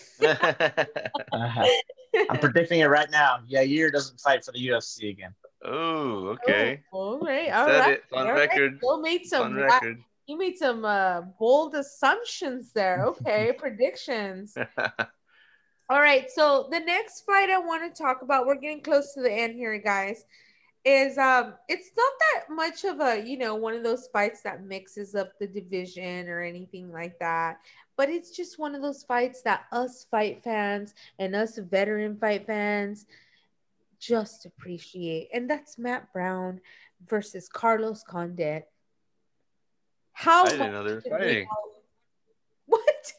Uh-huh. 1.32 1.66
I'm 2.30 2.40
predicting 2.40 2.80
it 2.80 2.86
right 2.86 3.10
now. 3.12 3.40
Yair 3.50 3.92
doesn't 3.92 4.20
fight 4.22 4.46
for 4.46 4.52
the 4.54 4.68
UFC 4.68 5.10
again. 5.10 5.34
Oh, 5.68 6.28
okay. 6.30 6.82
Oh, 6.94 6.98
all 6.98 7.20
right. 7.20 7.50
All 7.52 7.68
Said 7.68 7.80
right. 7.80 7.94
it 7.94 8.04
on 8.14 8.28
all 8.28 8.34
right. 8.34 8.50
record. 8.50 8.80
Joe 8.82 9.02
made 9.02 9.26
some. 9.26 9.44
On 9.44 9.56
record. 9.56 10.04
You 10.28 10.38
made 10.38 10.58
some 10.58 10.86
uh, 10.86 11.22
bold 11.40 11.76
assumptions 11.76 12.72
there. 12.72 13.06
Okay, 13.06 13.54
predictions. 13.58 14.58
All 15.90 16.02
right. 16.02 16.32
So 16.32 16.68
the 16.72 16.80
next 16.80 17.22
fight 17.26 17.52
I 17.52 17.60
want 17.60 17.94
to 17.94 18.02
talk 18.02 18.24
about, 18.24 18.48
we're 18.48 18.56
getting 18.56 18.82
close 18.82 19.14
to 19.14 19.22
the 19.22 19.32
end 19.32 19.54
here, 19.54 19.78
guys. 19.78 20.26
Is 20.84 21.18
um, 21.18 21.54
it's 21.68 21.92
not 21.96 22.12
that 22.20 22.54
much 22.54 22.84
of 22.86 23.00
a 23.02 23.24
you 23.24 23.38
know 23.38 23.56
one 23.56 23.74
of 23.74 23.84
those 23.84 24.08
fights 24.14 24.42
that 24.42 24.66
mixes 24.66 25.16
up 25.16 25.38
the 25.40 25.48
division 25.48 26.30
or 26.30 26.42
anything 26.42 26.92
like 26.92 27.18
that, 27.20 27.58
but 27.98 28.10
it's 28.10 28.30
just 28.30 28.60
one 28.60 28.76
of 28.76 28.84
those 28.84 29.04
fights 29.04 29.42
that 29.44 29.66
us 29.72 30.06
fight 30.12 30.44
fans 30.44 30.94
and 31.18 31.36
us 31.36 31.58
veteran 31.58 32.18
fight 32.18 32.46
fans 32.46 33.08
just 34.08 34.46
appreciate, 34.46 35.30
and 35.34 35.50
that's 35.50 35.78
Matt 35.78 36.12
Brown 36.14 36.62
versus 37.08 37.48
Carlos 37.50 38.04
Condit. 38.08 38.66
How 40.14 40.46
I 40.46 40.50
didn't 40.50 40.72
know 40.72 40.84
they 40.84 40.90
were 40.92 40.96
much 40.96 41.04
did 41.04 41.12
we 41.14 41.18
fighting. 41.20 41.44
know- 41.46 41.72
What? 42.68 43.14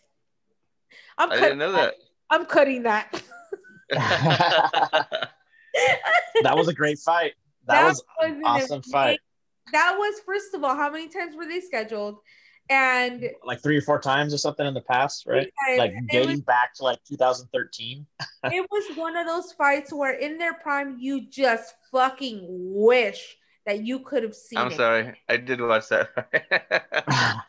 I'm 1.18 1.30
I 1.32 1.34
cutting 1.34 1.44
didn't 1.44 1.58
know 1.58 1.72
that. 1.72 1.94
I'm 2.30 2.46
cutting 2.46 2.82
that. 2.84 3.22
that 6.42 6.56
was 6.56 6.68
a 6.68 6.74
great 6.74 6.98
fight. 6.98 7.34
That, 7.66 7.84
was, 7.84 8.02
an 8.22 8.32
an 8.36 8.42
awesome 8.44 8.76
amazing- 8.76 8.82
fight. 8.92 9.20
That 9.72 9.96
was 9.98 10.20
first 10.24 10.54
of 10.54 10.62
all, 10.62 10.76
how 10.76 10.90
many 10.90 11.08
times 11.08 11.34
were 11.34 11.46
they 11.46 11.60
scheduled? 11.60 12.18
And 12.68 13.30
Like 13.44 13.62
three 13.62 13.76
or 13.76 13.80
four 13.80 14.00
times 14.00 14.34
or 14.34 14.38
something 14.38 14.66
in 14.66 14.74
the 14.74 14.80
past, 14.80 15.26
right? 15.26 15.52
Like 15.78 15.94
dating 16.10 16.30
was, 16.30 16.40
back 16.40 16.74
to 16.74 16.84
like 16.84 17.02
2013. 17.04 18.06
it 18.44 18.66
was 18.70 18.96
one 18.96 19.16
of 19.16 19.26
those 19.26 19.52
fights 19.52 19.92
where 19.92 20.14
in 20.14 20.38
their 20.38 20.54
prime 20.54 20.96
you 20.98 21.28
just 21.28 21.74
fucking 21.92 22.44
wish 22.48 23.36
that 23.66 23.84
you 23.84 23.98
could 23.98 24.22
have 24.22 24.34
seen 24.34 24.58
I'm 24.58 24.72
it. 24.72 24.76
sorry. 24.76 25.14
I 25.28 25.36
did 25.36 25.60
watch 25.60 25.88
that. 25.88 26.08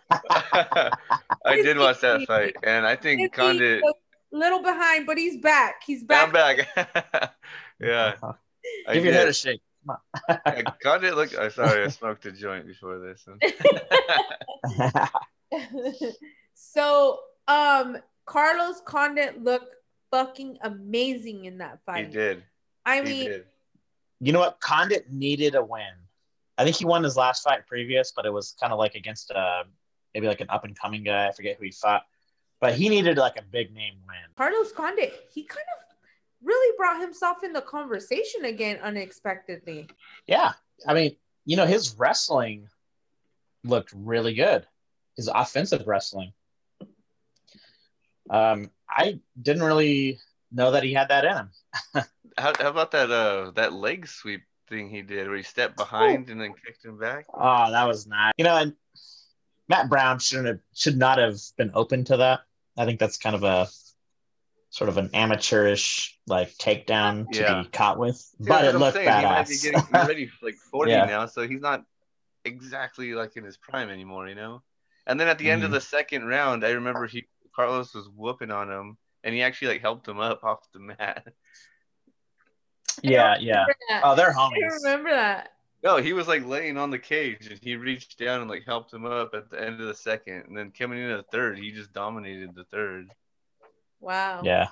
I 1.45 1.55
did 1.61 1.77
watch 1.77 2.01
that 2.01 2.25
fight, 2.27 2.55
and 2.63 2.85
I 2.85 2.95
think 2.95 3.31
Condit. 3.33 3.83
a 3.83 3.93
little 4.35 4.61
behind, 4.61 5.05
but 5.05 5.17
he's 5.17 5.37
back. 5.37 5.83
He's 5.85 6.03
back. 6.03 6.27
I'm 6.27 6.33
back. 6.33 6.75
back. 6.75 7.33
yeah. 7.79 8.15
I 8.87 8.95
Give 8.95 9.05
your 9.05 9.13
head 9.13 9.27
a 9.27 9.33
did. 9.87 9.97
shake. 10.27 10.37
Yeah, 10.45 10.71
Condit 10.83 11.15
looked. 11.15 11.35
I'm 11.37 11.49
sorry. 11.51 11.83
I 11.83 11.87
smoked 11.87 12.25
a 12.25 12.31
joint 12.31 12.67
before 12.67 12.99
this. 12.99 13.27
so 16.53 17.19
um 17.47 17.97
Carlos 18.25 18.81
Condit 18.85 19.41
looked 19.43 19.75
fucking 20.11 20.57
amazing 20.61 21.45
in 21.45 21.57
that 21.59 21.79
fight. 21.85 22.07
he 22.07 22.11
did. 22.11 22.43
I 22.85 22.97
He 22.97 23.01
mean, 23.03 23.25
did. 23.29 23.45
you 24.19 24.31
know 24.33 24.39
what? 24.39 24.59
Condit 24.59 25.11
needed 25.11 25.55
a 25.55 25.63
win. 25.63 25.83
I 26.57 26.63
think 26.63 26.75
he 26.75 26.85
won 26.85 27.03
his 27.03 27.15
last 27.15 27.43
fight 27.43 27.67
previous, 27.67 28.11
but 28.15 28.25
it 28.25 28.31
was 28.33 28.55
kind 28.59 28.73
of 28.73 28.79
like 28.79 28.95
against 28.95 29.31
uh 29.31 29.63
maybe 30.13 30.27
like 30.27 30.41
an 30.41 30.49
up 30.49 30.63
and 30.63 30.77
coming 30.77 31.03
guy. 31.03 31.27
I 31.27 31.31
forget 31.31 31.57
who 31.57 31.65
he 31.65 31.71
fought, 31.71 32.03
but 32.59 32.73
he 32.73 32.89
needed 32.89 33.17
like 33.17 33.37
a 33.37 33.43
big 33.43 33.73
name 33.73 33.95
win. 34.07 34.17
Carlos 34.35 34.71
Condit, 34.71 35.13
he 35.33 35.43
kind 35.43 35.65
of 35.77 35.86
really 36.43 36.75
brought 36.77 37.01
himself 37.01 37.43
in 37.43 37.53
the 37.53 37.61
conversation 37.61 38.45
again 38.45 38.79
unexpectedly. 38.81 39.89
Yeah, 40.27 40.53
I 40.87 40.93
mean, 40.93 41.15
you 41.45 41.57
know, 41.57 41.65
his 41.65 41.95
wrestling 41.97 42.67
looked 43.63 43.93
really 43.93 44.33
good. 44.33 44.65
His 45.15 45.29
offensive 45.33 45.87
wrestling. 45.87 46.33
Um, 48.29 48.71
I 48.89 49.19
didn't 49.41 49.63
really 49.63 50.19
know 50.51 50.71
that 50.71 50.83
he 50.83 50.93
had 50.93 51.09
that 51.09 51.25
in 51.25 51.37
him. 51.37 51.49
How, 52.37 52.53
how 52.59 52.69
about 52.69 52.91
that? 52.91 53.09
Uh, 53.09 53.49
that 53.55 53.73
leg 53.73 54.07
sweep 54.07 54.43
thing 54.69 54.89
he 54.89 55.01
did, 55.01 55.27
where 55.27 55.37
he 55.37 55.41
stepped 55.41 55.75
behind 55.75 56.29
and 56.29 56.39
then 56.39 56.53
kicked 56.53 56.85
him 56.85 56.99
back. 56.99 57.25
Oh, 57.33 57.71
that 57.71 57.87
was 57.87 58.05
nice. 58.05 58.31
You 58.37 58.43
know, 58.43 58.55
and 58.57 58.73
Matt 59.67 59.89
Brown 59.89 60.19
shouldn't 60.19 60.47
have 60.47 60.59
should 60.75 60.97
not 60.97 61.17
have 61.17 61.39
been 61.57 61.71
open 61.73 62.03
to 62.05 62.17
that. 62.17 62.41
I 62.77 62.85
think 62.85 62.99
that's 62.99 63.17
kind 63.17 63.35
of 63.35 63.41
a 63.41 63.67
sort 64.69 64.89
of 64.89 64.97
an 64.97 65.09
amateurish 65.13 66.17
like 66.27 66.49
takedown 66.57 67.29
to 67.31 67.39
Yeah. 67.39 67.63
be 67.63 67.69
caught 67.69 67.97
with, 67.97 68.23
Yeah, 68.39 68.45
but 68.49 68.65
it 68.65 68.75
I'm 68.75 68.81
looked 68.81 68.95
saying. 68.97 69.19
He 69.19 69.25
might 69.25 69.47
be 69.47 69.57
getting 69.57 69.79
he's 69.79 69.93
already 69.95 70.31
like 70.41 70.55
40 70.55 70.91
Yeah. 70.91 71.05
now, 71.05 71.25
so 71.25 71.47
he's 71.47 71.61
not 71.61 71.83
exactly 72.45 73.13
like 73.13 73.37
in 73.37 73.43
his 73.43 73.57
prime 73.57 73.89
anymore. 73.89 74.27
You 74.27 74.35
know. 74.35 74.63
And 75.05 75.19
then 75.19 75.27
at 75.29 75.37
the 75.39 75.49
end 75.49 75.63
of 75.63 75.69
Mhm. 75.69 75.75
the 75.75 75.81
second 75.81 76.25
round, 76.27 76.65
I 76.65 76.71
remember 76.71 77.07
he 77.07 77.27
Carlos 77.55 77.93
was 77.95 78.09
whooping 78.09 78.51
on 78.51 78.69
him, 78.69 78.97
and 79.23 79.33
he 79.33 79.41
actually 79.41 79.69
like 79.69 79.81
helped 79.81 80.07
him 80.07 80.19
up 80.19 80.43
off 80.43 80.71
the 80.73 80.79
mat. 80.79 81.25
Yeah, 83.03 83.37
yeah. 83.39 83.65
That. 83.89 84.01
Oh, 84.03 84.15
they're 84.15 84.35
I 84.37 84.49
remember 84.83 85.11
that. 85.11 85.53
No, 85.83 85.97
he 85.97 86.11
was 86.13 86.27
like 86.27 86.45
laying 86.45 86.77
on 86.77 86.89
the 86.89 86.97
cage, 86.99 87.47
and 87.47 87.59
he 87.61 87.75
reached 87.75 88.17
down 88.17 88.41
and 88.41 88.49
like 88.49 88.63
helped 88.65 88.91
him 88.91 89.05
up 89.05 89.33
at 89.35 89.49
the 89.49 89.61
end 89.61 89.79
of 89.79 89.87
the 89.87 89.93
second, 89.93 90.45
and 90.47 90.57
then 90.57 90.71
coming 90.71 90.99
into 90.99 91.17
the 91.17 91.23
third, 91.31 91.57
he 91.59 91.71
just 91.71 91.93
dominated 91.93 92.55
the 92.55 92.63
third. 92.65 93.09
Wow. 93.99 94.41
Yeah. 94.43 94.67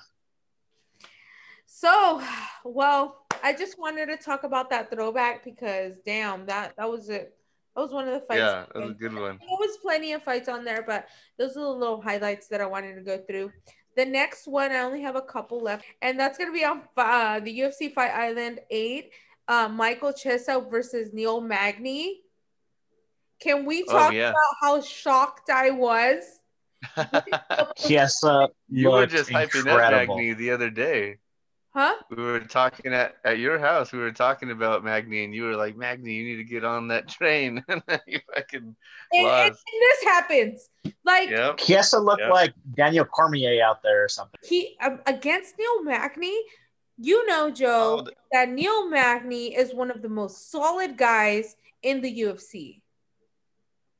So, 1.65 2.21
well, 2.63 3.25
I 3.43 3.53
just 3.53 3.77
wanted 3.79 4.07
to 4.07 4.17
talk 4.17 4.43
about 4.43 4.69
that 4.69 4.89
throwback 4.91 5.43
because 5.43 5.93
damn, 6.05 6.45
that 6.45 6.75
that 6.77 6.89
was 6.89 7.09
it. 7.09 7.35
That 7.75 7.81
was 7.81 7.91
one 7.91 8.07
of 8.07 8.13
the 8.13 8.21
fights. 8.25 8.39
Yeah, 8.39 8.65
that 8.73 8.81
was 8.81 8.91
a 8.91 8.93
good 8.93 9.13
one. 9.13 9.37
There 9.37 9.57
was 9.59 9.77
plenty 9.81 10.13
of 10.13 10.23
fights 10.23 10.47
on 10.47 10.63
there, 10.63 10.83
but 10.85 11.07
those 11.37 11.57
are 11.57 11.61
the 11.61 11.69
little 11.69 12.01
highlights 12.01 12.47
that 12.47 12.61
I 12.61 12.65
wanted 12.65 12.95
to 12.95 13.01
go 13.01 13.17
through. 13.17 13.51
The 13.97 14.05
next 14.05 14.47
one, 14.47 14.71
I 14.71 14.79
only 14.79 15.01
have 15.01 15.15
a 15.15 15.21
couple 15.21 15.59
left, 15.61 15.85
and 16.01 16.19
that's 16.19 16.37
gonna 16.37 16.53
be 16.53 16.63
on 16.63 16.83
uh, 16.97 17.39
the 17.41 17.59
UFC 17.59 17.93
Fight 17.93 18.11
Island 18.11 18.59
Eight. 18.69 19.11
Uh, 19.47 19.67
Michael 19.67 20.11
Chiesa 20.11 20.65
versus 20.71 21.13
Neil 21.13 21.39
Magny. 21.39 22.21
Can 23.39 23.65
we 23.65 23.83
Oh, 23.89 23.91
talk 23.91 24.13
yeah. 24.13 24.29
about 24.29 24.55
how 24.61 24.81
shocked 24.81 25.49
I 25.49 25.69
was? 25.69 26.23
Chiesa 27.77 28.49
you 28.69 28.89
were 28.91 29.01
looked 29.01 29.11
just 29.11 29.29
hyping 29.29 29.61
up 29.61 29.67
incredible. 29.67 30.15
Magny 30.17 30.33
the 30.33 30.51
other 30.51 30.69
day. 30.69 31.17
Huh? 31.73 31.93
We 32.09 32.23
were 32.23 32.39
talking 32.39 32.93
at, 32.93 33.15
at 33.25 33.37
your 33.37 33.59
house. 33.59 33.91
We 33.91 33.99
were 33.99 34.13
talking 34.13 34.49
about 34.51 34.85
Magny, 34.85 35.25
and 35.25 35.35
you 35.35 35.43
were 35.43 35.57
like, 35.57 35.75
"Magny, 35.75 36.13
you 36.13 36.23
need 36.23 36.37
to 36.37 36.45
get 36.45 36.63
on 36.63 36.87
that 36.87 37.09
train." 37.09 37.61
and 37.67 37.83
then 37.87 37.99
you 38.07 38.19
fucking 38.33 38.59
And, 38.63 38.75
and, 39.11 39.27
and 39.27 39.49
lost. 39.49 39.63
this 39.65 40.03
happens. 40.05 40.69
Like 41.03 41.29
Yep. 41.29 41.57
Chiesa 41.57 41.99
looked 41.99 42.21
Yep. 42.21 42.31
like 42.31 42.53
Daniel 42.77 43.03
Cormier 43.03 43.61
out 43.61 43.83
there 43.83 44.05
or 44.05 44.07
something. 44.07 44.39
he 44.47 44.77
um, 44.81 45.01
against 45.05 45.55
Neil 45.59 45.83
Magny, 45.83 46.39
you 46.97 47.25
know, 47.27 47.51
Joe, 47.51 47.97
Oh, 47.99 48.01
the- 48.03 48.13
that 48.31 48.49
Neil 48.49 48.87
Magny 48.89 49.53
is 49.53 49.73
one 49.73 49.91
of 49.91 50.01
the 50.01 50.09
most 50.09 50.49
solid 50.51 50.95
guys 50.97 51.57
in 51.83 51.99
the 51.99 52.21
UFC. 52.21 52.81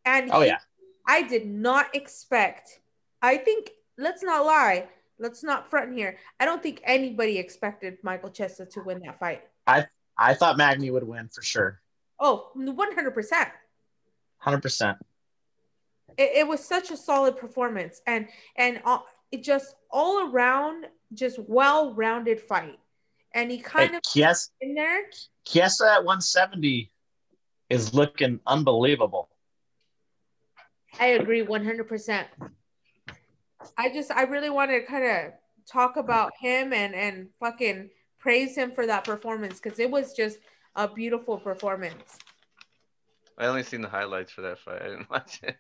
And 0.05 0.31
Oh 0.31 0.39
he- 0.41 0.47
yeah. 0.47 0.59
I 1.07 1.21
did 1.21 1.47
not 1.47 1.93
expect. 1.95 2.79
I 3.21 3.37
think 3.37 3.71
let's 3.97 4.23
not 4.23 4.45
lie. 4.45 4.87
Let's 5.19 5.43
not 5.43 5.69
front 5.69 5.93
here. 5.97 6.17
I 6.39 6.45
don't 6.45 6.61
think 6.61 6.81
anybody 6.83 7.37
expected 7.37 7.97
Michael 8.03 8.29
Chester 8.29 8.65
to 8.65 8.81
win 8.81 9.01
that 9.05 9.19
fight. 9.19 9.43
I 9.67 9.85
I 10.17 10.33
thought 10.33 10.57
Magny 10.57 10.91
would 10.91 11.03
win 11.03 11.29
for 11.29 11.41
sure. 11.41 11.81
Oh, 12.19 12.49
100%. 12.57 13.51
Hundred 14.37 14.61
percent. 14.61 14.97
it, 16.17 16.31
it 16.35 16.47
was 16.47 16.63
such 16.63 16.91
a 16.91 16.97
solid 16.97 17.37
performance 17.37 18.01
and 18.07 18.27
and 18.55 18.81
all, 18.85 19.05
it 19.31 19.43
just 19.43 19.75
all 19.91 20.29
around 20.29 20.85
just 21.13 21.39
well-rounded 21.39 22.39
fight 22.39 22.79
and 23.33 23.49
he 23.51 23.57
Hey, 23.57 23.63
kind 23.63 23.95
of 23.95 24.01
Chiesa, 24.03 24.49
in 24.61 24.75
there 24.75 25.03
Chiesa 25.45 25.85
at 25.93 26.05
170 26.05 26.91
is 27.69 27.93
looking 27.93 28.39
unbelievable. 28.45 29.29
I 30.99 31.07
agree 31.07 31.43
100% 31.45 32.25
i 33.77 33.89
just 33.89 34.11
i 34.11 34.23
really 34.23 34.49
wanted 34.49 34.79
to 34.81 34.85
kind 34.85 35.05
of 35.05 35.33
talk 35.71 35.97
about 35.97 36.31
him 36.39 36.73
and 36.73 36.93
and 36.93 37.27
fucking 37.39 37.89
praise 38.19 38.55
him 38.55 38.71
for 38.71 38.85
that 38.87 39.03
performance 39.03 39.59
because 39.59 39.79
it 39.79 39.89
was 39.89 40.13
just 40.13 40.37
a 40.75 40.87
beautiful 40.87 41.37
performance 41.37 42.17
I 43.37 43.47
only 43.47 43.63
seen 43.63 43.81
the 43.81 43.89
highlights 43.89 44.31
for 44.31 44.39
that 44.43 44.59
fight. 44.59 44.81
I 44.81 44.85
didn't 44.87 45.09
watch 45.11 45.41
it. 45.43 45.57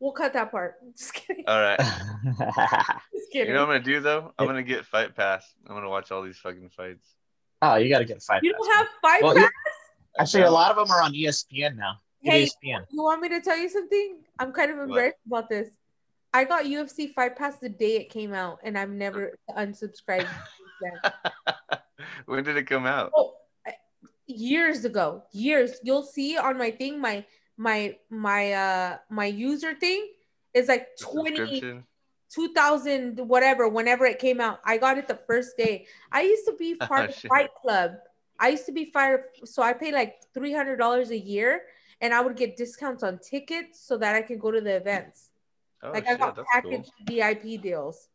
we'll 0.00 0.12
cut 0.12 0.32
that 0.32 0.50
part 0.50 0.76
just 0.96 1.12
kidding 1.12 1.44
All 1.46 1.60
right. 1.60 1.78
just 3.14 3.30
kidding. 3.30 3.48
You 3.48 3.52
know 3.54 3.66
what 3.66 3.74
I'm 3.74 3.82
gonna 3.82 3.84
do 3.84 4.00
though? 4.00 4.32
I'm 4.38 4.46
gonna 4.46 4.62
get 4.62 4.86
Fight 4.86 5.14
Pass. 5.14 5.44
I'm 5.68 5.74
gonna 5.74 5.90
watch 5.90 6.10
all 6.10 6.22
these 6.22 6.38
fucking 6.38 6.70
fights. 6.70 7.06
oh, 7.60 7.74
you 7.76 7.90
got 7.90 7.98
to 7.98 8.06
get 8.06 8.16
a 8.16 8.20
fight. 8.20 8.42
you 8.42 8.52
pass, 8.54 8.60
don't 8.62 8.74
have 8.74 8.86
fight 9.02 9.22
Well, 9.22 9.34
pass? 9.34 9.42
you- 9.44 9.50
Actually, 10.18 10.42
a 10.44 10.50
lot 10.50 10.70
of 10.70 10.76
them 10.78 10.90
are 10.96 11.02
on 11.02 11.12
ESPN 11.12 11.76
now. 11.76 11.96
Hey, 12.22 12.44
ESPN. 12.44 12.86
You 12.90 13.02
want 13.02 13.20
me 13.20 13.28
to 13.30 13.40
tell 13.40 13.58
you 13.58 13.68
something? 13.68 14.18
I'm 14.38 14.52
kind 14.52 14.70
of 14.70 14.78
embarrassed 14.78 15.18
about 15.26 15.48
this. 15.48 15.68
I 16.32 16.44
got 16.44 16.64
UFC 16.64 17.12
Fight 17.12 17.36
Pass 17.36 17.58
the 17.58 17.68
day 17.68 17.96
it 17.96 18.10
came 18.10 18.32
out, 18.32 18.58
and 18.62 18.78
I've 18.78 18.90
never 18.90 19.38
unsubscribed. 19.50 20.28
when 22.26 22.44
did 22.44 22.56
it 22.56 22.66
come 22.66 22.86
out? 22.86 23.12
oh, 23.16 23.34
years 24.26 24.84
ago, 24.84 25.24
years. 25.32 25.78
You'll 25.82 26.02
see 26.02 26.38
on 26.38 26.56
my 26.56 26.70
thing, 26.70 27.00
my 27.00 27.24
my 27.58 27.96
my 28.08 28.52
uh 28.52 28.96
my 29.10 29.26
user 29.26 29.74
thing 29.74 30.08
is 30.54 30.68
like 30.68 30.88
The 30.98 31.04
20 31.04 31.84
2000 32.34 33.18
whatever 33.28 33.68
whenever 33.68 34.06
it 34.06 34.18
came 34.18 34.40
out 34.40 34.58
i 34.64 34.78
got 34.78 34.96
it 34.96 35.06
the 35.06 35.18
first 35.26 35.54
day 35.58 35.86
i 36.10 36.22
used 36.22 36.46
to 36.46 36.54
be 36.58 36.74
part 36.88 37.10
of 37.10 37.14
Shit. 37.14 37.28
fight 37.28 37.50
club 37.60 37.92
i 38.40 38.48
used 38.48 38.64
to 38.64 38.72
be 38.72 38.86
fire 38.86 39.26
so 39.44 39.62
i 39.62 39.74
paid 39.74 39.92
like 39.92 40.14
$300 40.34 41.10
a 41.10 41.18
year 41.18 41.62
and 42.02 42.12
i 42.12 42.20
would 42.20 42.36
get 42.36 42.56
discounts 42.56 43.02
on 43.02 43.18
tickets 43.18 43.80
so 43.80 43.96
that 43.96 44.14
i 44.14 44.20
could 44.20 44.38
go 44.38 44.50
to 44.50 44.60
the 44.60 44.76
events 44.76 45.30
Oh, 45.82 45.90
like 45.92 46.06
i 46.06 46.16
got 46.16 46.36
that's 46.36 46.48
package 46.52 46.88
vip 47.06 47.42
deals 47.62 48.08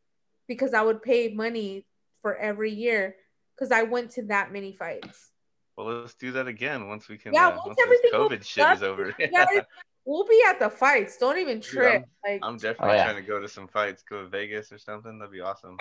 because 0.48 0.74
i 0.74 0.82
would 0.82 1.02
pay 1.02 1.34
money 1.34 1.86
for 2.22 2.36
every 2.38 2.72
year 2.72 3.16
because 3.56 3.72
i 3.72 3.82
went 3.82 4.12
to 4.12 4.24
that 4.24 4.52
many 4.54 4.72
fights 4.74 5.32
Well, 5.76 5.88
let's 5.88 6.16
do 6.16 6.32
that 6.32 6.48
again 6.48 6.88
once 6.88 7.08
we 7.08 7.18
can. 7.18 7.34
Yeah, 7.34 7.50
uh, 7.50 7.52
once 7.52 7.66
once 7.66 7.80
everything 7.84 8.12
COVID 8.12 8.44
shit 8.44 8.66
up, 8.66 8.78
is 8.78 8.84
over. 8.84 9.14
guys, 9.32 9.62
we'll 10.06 10.26
be 10.26 10.42
at 10.48 10.60
the 10.60 10.70
fights 10.72 11.18
don't 11.18 11.38
even 11.38 11.62
trip 11.62 12.04
like 12.26 12.40
I'm 12.42 12.58
definitely 12.58 12.94
Oh, 12.94 12.96
yeah. 12.96 13.04
trying 13.04 13.22
to 13.24 13.28
go 13.28 13.40
to 13.40 13.48
some 13.48 13.68
fights. 13.68 14.02
Go 14.02 14.24
to 14.24 14.28
Vegas 14.28 14.72
or 14.72 14.80
something. 14.80 15.20
That'd 15.20 15.32
be 15.32 15.42
awesome. 15.42 15.78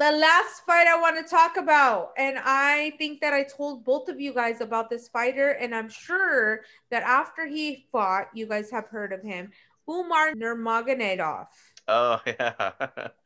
The 0.00 0.12
last 0.12 0.64
fight 0.64 0.86
I 0.86 0.98
want 0.98 1.18
to 1.18 1.30
talk 1.30 1.58
about, 1.58 2.12
and 2.16 2.38
I 2.42 2.92
think 2.96 3.20
that 3.20 3.34
I 3.34 3.42
told 3.44 3.84
both 3.84 4.08
of 4.08 4.18
you 4.18 4.32
guys 4.32 4.62
about 4.62 4.88
this 4.88 5.08
fighter, 5.08 5.50
and 5.50 5.74
I'm 5.74 5.90
sure 5.90 6.62
that 6.90 7.02
after 7.02 7.46
he 7.46 7.84
fought, 7.92 8.28
you 8.32 8.46
guys 8.46 8.70
have 8.70 8.86
heard 8.88 9.12
of 9.12 9.20
him, 9.22 9.50
Umar 9.86 10.32
Nurmagomedov. 10.32 11.48
Oh 11.86 12.18
yeah. 12.26 12.52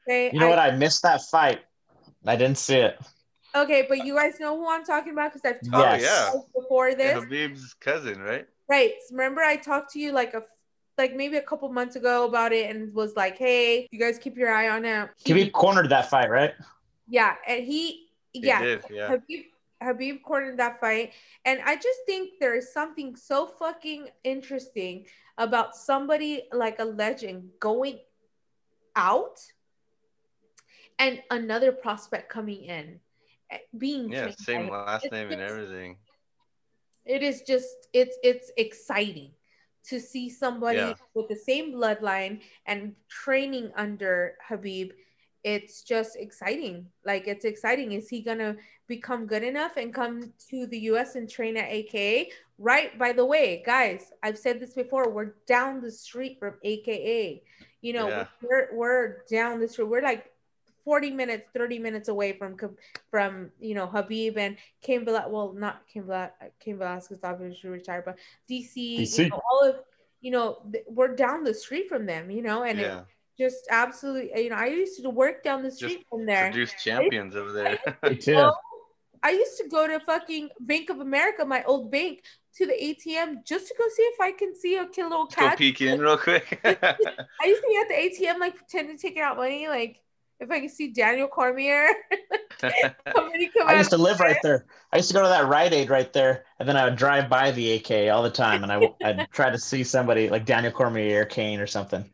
Okay, 0.09 0.31
You 0.33 0.41
know 0.41 0.47
I- 0.47 0.51
what? 0.51 0.59
I 0.59 0.73
missed 0.73 1.03
that 1.05 1.23
fight. 1.31 1.61
I 2.27 2.35
didn't 2.35 2.59
see 2.59 2.79
it. 2.79 2.99
okay, 3.55 3.87
but 3.89 4.05
you 4.05 4.17
guys 4.17 4.41
know 4.41 4.57
who 4.59 4.69
I'm 4.69 4.85
talking 4.85 5.13
about 5.13 5.33
because 5.33 5.49
I've 5.49 5.61
oh 5.69 5.79
talked 5.81 6.01
Yes. 6.03 6.33
yeah. 6.35 6.41
before 6.61 6.95
this. 6.97 7.15
Khabib's 7.25 7.75
cousin, 7.75 8.19
right? 8.21 8.47
Right. 8.69 8.95
Remember 9.13 9.43
I 9.43 9.57
talked 9.59 9.93
to 9.93 10.01
you 10.01 10.11
like 10.11 10.35
a 10.35 10.43
like 10.97 11.15
maybe 11.17 11.37
a 11.37 11.43
couple 11.43 11.69
months 11.71 11.97
ago 11.97 12.27
about 12.27 12.53
it 12.53 12.71
and 12.75 12.95
was 12.95 13.17
like, 13.17 13.37
hey, 13.39 13.89
you 13.91 13.99
guys 13.99 14.19
keep 14.19 14.37
your 14.37 14.53
eye 14.53 14.69
on 14.69 14.85
him. 14.85 15.09
He- 15.25 15.33
Khabib 15.33 15.53
cornered 15.53 15.89
that 15.91 16.09
fight, 16.11 16.31
right? 16.31 16.55
yeah, 17.09 17.35
and 17.47 17.65
he 17.65 18.09
He 18.33 18.41
yeah, 18.47 18.61
did, 18.63 18.85
yeah. 18.91 19.09
Khabib 19.09 19.45
Khabib 19.83 20.23
cornered 20.23 20.57
that 20.59 20.81
fight, 20.81 21.13
and 21.45 21.61
I 21.65 21.75
just 21.77 21.99
think 22.07 22.39
there 22.41 22.55
is 22.57 22.73
something 22.73 23.17
so 23.17 23.47
fucking 23.47 24.09
interesting 24.23 25.07
about 25.37 25.77
somebody 25.77 26.45
like 26.53 26.79
a 26.79 26.85
legend 26.85 27.51
going 27.61 27.99
out 28.97 29.41
and 30.99 31.21
another 31.31 31.73
prospect 31.73 32.31
coming 32.31 32.65
in, 32.65 33.01
eh, 33.51 33.59
being 33.77 34.11
Yeah, 34.13 34.31
same 34.39 34.71
last 34.71 35.05
It's 35.05 35.13
name 35.13 35.31
and 35.33 35.41
just- 35.41 35.51
everything. 35.53 35.99
it 37.05 37.23
is 37.23 37.43
just 37.43 37.89
it's 37.93 38.17
it's 38.23 38.51
exciting 38.57 39.33
to 39.89 40.01
see 40.01 40.29
somebody 40.31 40.79
Yeah. 40.79 40.95
with 41.15 41.29
the 41.29 41.37
same 41.37 41.73
bloodline 41.73 42.41
and 42.67 42.95
training 43.09 43.73
under 43.77 44.37
Khabib. 44.49 44.93
It's 45.43 45.83
just 45.83 46.17
exciting. 46.17 46.91
Like 47.05 47.29
it's 47.29 47.45
exciting. 47.45 47.93
Is 47.93 48.09
he 48.09 48.23
gonna 48.23 48.57
become 48.89 49.27
good 49.27 49.43
enough 49.43 49.77
and 49.77 49.93
come 49.93 50.33
to 50.51 50.67
the 50.67 50.79
US 50.91 51.17
and 51.17 51.29
train 51.29 51.57
at 51.59 51.71
AKA? 51.71 52.31
Right. 52.57 52.99
By 52.99 53.13
the 53.13 53.27
way, 53.27 53.63
guys, 53.67 54.11
I've 54.23 54.39
said 54.39 54.59
this 54.59 54.73
before. 54.75 55.11
We're 55.11 55.35
down 55.47 55.83
the 55.83 55.91
street 55.91 56.39
from 56.39 56.55
AKA. 56.63 57.43
You 57.83 57.93
know, 57.93 58.09
Yeah. 58.09 58.27
we're 58.41 58.75
we're 58.75 59.25
down 59.31 59.61
the 59.61 59.69
street. 59.69 59.89
We're 59.89 60.01
like 60.03 60.31
40 60.85 61.11
minutes, 61.11 61.49
30 61.55 61.79
minutes 61.79 62.09
away 62.09 62.33
from 62.33 62.57
from 63.11 63.51
you 63.61 63.75
know 63.75 63.87
Khabib 63.87 64.37
and 64.37 64.57
Cain 64.83 65.05
Velasquez. 65.05 65.33
Well, 65.33 65.53
not 65.53 65.83
Cain 65.93 66.05
Velasquez. 66.05 66.51
Cain 66.61 66.79
Velasquez 66.79 67.19
obviously 67.23 67.71
retired, 67.71 68.05
but 68.05 68.19
DC. 68.51 69.01
DC. 69.01 69.19
You 69.19 69.29
know, 69.31 69.41
all 69.51 69.69
of 69.69 69.77
you 70.21 70.31
know, 70.31 70.59
th- 70.73 70.85
we're 70.89 71.15
down 71.15 71.45
the 71.45 71.55
street 71.55 71.89
from 71.89 72.07
them. 72.07 72.31
You 72.31 72.43
know, 72.43 72.65
and 72.65 72.79
yeah. 72.79 73.01
it 73.01 73.05
just 73.39 73.67
absolutely. 73.71 74.43
You 74.43 74.51
know, 74.51 74.57
I 74.57 74.67
used 74.67 75.01
to 75.03 75.11
work 75.11 75.43
down 75.43 75.63
the 75.63 75.71
street 75.71 76.07
from 76.11 76.27
there. 76.27 76.51
Produce 76.51 76.75
champions 76.83 77.35
over 77.35 77.53
there. 77.53 77.79
Me 78.03 78.17
too. 78.17 78.51
I 79.25 79.31
used 79.31 79.57
to 79.57 79.69
go 79.69 79.89
to 79.89 79.99
fucking 80.01 80.51
Bank 80.61 80.91
of 80.91 81.01
America, 81.01 81.47
my 81.47 81.65
old 81.65 81.91
bank, 81.91 82.23
to 82.57 82.67
the 82.67 82.75
ATM 82.75 83.45
just 83.45 83.67
to 83.69 83.75
go 83.77 83.85
see 83.89 84.03
if 84.03 84.21
I 84.21 84.33
can 84.33 84.55
see 84.55 84.77
a 84.77 84.87
kid- 84.87 85.05
little 85.05 85.23
Let's 85.23 85.35
go 85.35 85.49
cat. 85.49 85.59
peek 85.59 85.81
in 85.81 85.99
real 86.07 86.19
quick. 86.19 86.61
I 86.63 86.77
used 87.47 87.63
to 87.63 87.69
be 87.69 87.79
at 87.81 87.89
the 87.89 88.27
ATM 88.27 88.39
like 88.39 88.57
pretending 88.57 88.99
to 88.99 89.03
take 89.03 89.17
out 89.19 89.39
money, 89.39 89.67
like 89.67 90.04
if 90.41 90.51
I 90.51 90.61
can 90.61 90.69
see 90.69 90.89
Daniel 90.89 91.29
Cormier. 91.29 91.89
I 92.63 93.77
used 93.77 93.91
to 93.91 93.99
live 93.99 94.21
right 94.21 94.37
there. 94.43 94.67
I 94.93 94.97
used 94.97 95.09
to 95.09 95.15
go 95.15 95.23
to 95.23 95.29
that 95.29 95.49
Rite 95.49 95.73
Aid 95.73 95.91
right 95.91 96.13
there, 96.13 96.45
and 96.59 96.69
then 96.69 96.77
I 96.77 96.85
would 96.85 96.97
drive 96.97 97.29
by 97.29 97.51
the 97.51 97.73
AK 97.73 98.13
all 98.13 98.23
the 98.23 98.31
time, 98.31 98.63
and 98.63 98.73
I, 98.73 98.95
I'd 99.05 99.29
try 99.33 99.51
to 99.51 99.59
see 99.59 99.85
somebody 99.85 100.29
like 100.29 100.45
Daniel 100.45 100.73
Cormier 100.73 101.23
or 101.23 101.25
Cain 101.25 101.61
or 101.61 101.67
something. 101.67 102.09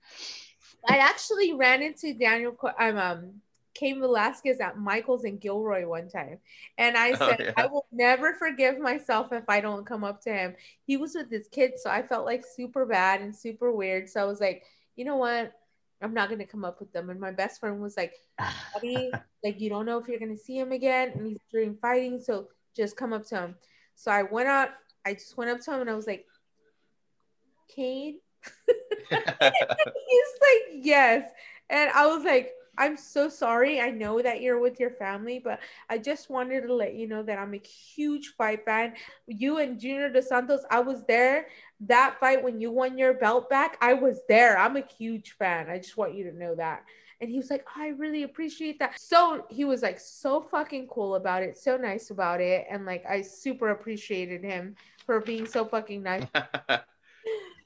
I 0.89 0.99
actually 0.99 1.53
ran 1.53 1.83
into 1.83 2.15
Daniel. 2.15 2.57
I'm 2.79 2.97
um 2.97 3.41
Cain 3.75 4.01
Velasquez 4.01 4.61
at 4.61 4.79
Michael's 4.79 5.25
in 5.25 5.39
Gilroy 5.39 5.87
one 5.87 6.09
time. 6.09 6.39
And 6.77 6.97
I 6.97 7.13
oh, 7.13 7.15
said, 7.17 7.41
oh, 7.41 7.45
yeah. 7.45 7.53
I 7.57 7.67
will 7.67 7.87
never 7.93 8.35
forgive 8.35 8.79
myself 8.79 9.33
if 9.33 9.45
I 9.49 9.61
don't 9.61 9.87
come 9.87 10.05
up 10.05 10.21
to 10.23 10.33
him. 10.33 10.55
He 10.85 10.97
was 10.97 11.15
with 11.15 11.31
his 11.31 11.49
kids, 11.49 11.83
so 11.83 11.91
I 11.91 12.03
felt 12.03 12.27
like 12.27 12.45
super 12.45 12.85
bad 12.85 13.21
and 13.21 13.35
super 13.35 13.73
weird. 13.73 14.09
So 14.09 14.21
I 14.21 14.25
was 14.25 14.41
like, 14.41 14.65
you 14.97 15.05
know 15.05 15.17
what? 15.17 15.53
I'm 16.03 16.15
not 16.15 16.31
gonna 16.31 16.47
come 16.47 16.65
up 16.65 16.81
with 16.81 16.93
them. 16.93 17.11
And 17.11 17.21
my 17.21 17.31
best 17.31 17.61
friend 17.61 17.81
was 17.81 17.97
like, 17.97 18.15
Buddy, 18.75 19.11
like 19.45 19.61
you 19.61 19.69
don't 19.69 19.87
know 19.87 19.99
if 19.99 20.09
you're 20.09 20.19
gonna 20.19 20.37
see 20.37 20.59
him 20.59 20.73
again, 20.73 21.13
and 21.15 21.27
he's 21.27 21.39
during 21.51 21.77
fighting, 21.77 22.21
so 22.21 22.49
just 22.77 22.97
come 22.97 23.13
up 23.13 23.27
to 23.27 23.37
him. 23.41 23.55
So 23.95 24.11
I 24.11 24.23
went 24.23 24.49
up, 24.49 24.71
I 25.05 25.15
just 25.15 25.37
went 25.37 25.51
up 25.51 25.61
to 25.61 25.75
him 25.75 25.81
and 25.83 25.91
I 25.91 25.95
was 25.95 26.07
like, 26.07 26.27
Cain. 27.75 28.19
he's 29.11 29.11
like, 29.11 30.63
yes. 30.73 31.31
And 31.69 31.91
I 31.91 32.07
was 32.07 32.25
like, 32.25 32.53
I'm 32.81 32.97
so 32.97 33.29
sorry. 33.29 33.79
I 33.79 33.91
know 33.91 34.23
that 34.23 34.41
you're 34.41 34.59
with 34.59 34.81
your 34.81 34.91
family, 34.93 35.39
but 35.39 35.61
I 35.91 35.99
just 35.99 36.31
wanted 36.31 36.63
to 36.63 36.73
let 36.73 36.95
you 36.95 37.07
know 37.07 37.23
that 37.23 37.39
I'm 37.39 37.53
a 37.53 37.59
huge 37.59 38.29
fight 38.39 38.65
fan. 38.65 38.95
You 39.27 39.59
and 39.59 39.79
Junior 39.79 40.09
Dos 40.09 40.29
Santos, 40.29 40.63
I 40.71 40.81
was 40.81 41.05
there. 41.05 41.49
That 41.81 42.17
fight 42.19 42.43
when 42.43 42.59
you 42.59 42.71
won 42.71 42.97
your 42.97 43.13
belt 43.13 43.51
back, 43.51 43.77
I 43.83 43.93
was 43.93 44.21
there. 44.29 44.59
I'm 44.59 44.77
a 44.77 44.85
huge 44.99 45.33
fan. 45.33 45.69
I 45.69 45.77
just 45.77 45.99
want 45.99 46.15
you 46.15 46.25
to 46.25 46.37
know 46.37 46.55
that. 46.55 46.85
And 47.21 47.29
he 47.29 47.37
was 47.37 47.51
like, 47.51 47.67
I 47.77 47.89
really 47.89 48.23
appreciate 48.23 48.79
that. 48.79 48.99
So 48.99 49.45
he 49.51 49.67
was 49.67 49.83
like 49.83 50.01
so 50.01 50.41
fucking 50.41 50.87
cool 50.87 51.17
about 51.17 51.43
it, 51.43 51.59
so 51.59 51.77
nice 51.77 52.09
about 52.09 52.41
it. 52.41 52.67
And 52.71 52.87
like, 52.87 53.05
I 53.05 53.21
super 53.21 53.71
appreciated 53.73 54.43
him 54.43 54.75
for 55.05 55.21
being 55.21 55.45
so 55.47 55.67
fucking 55.67 56.03
nice. 56.03 56.25
I 56.35 56.81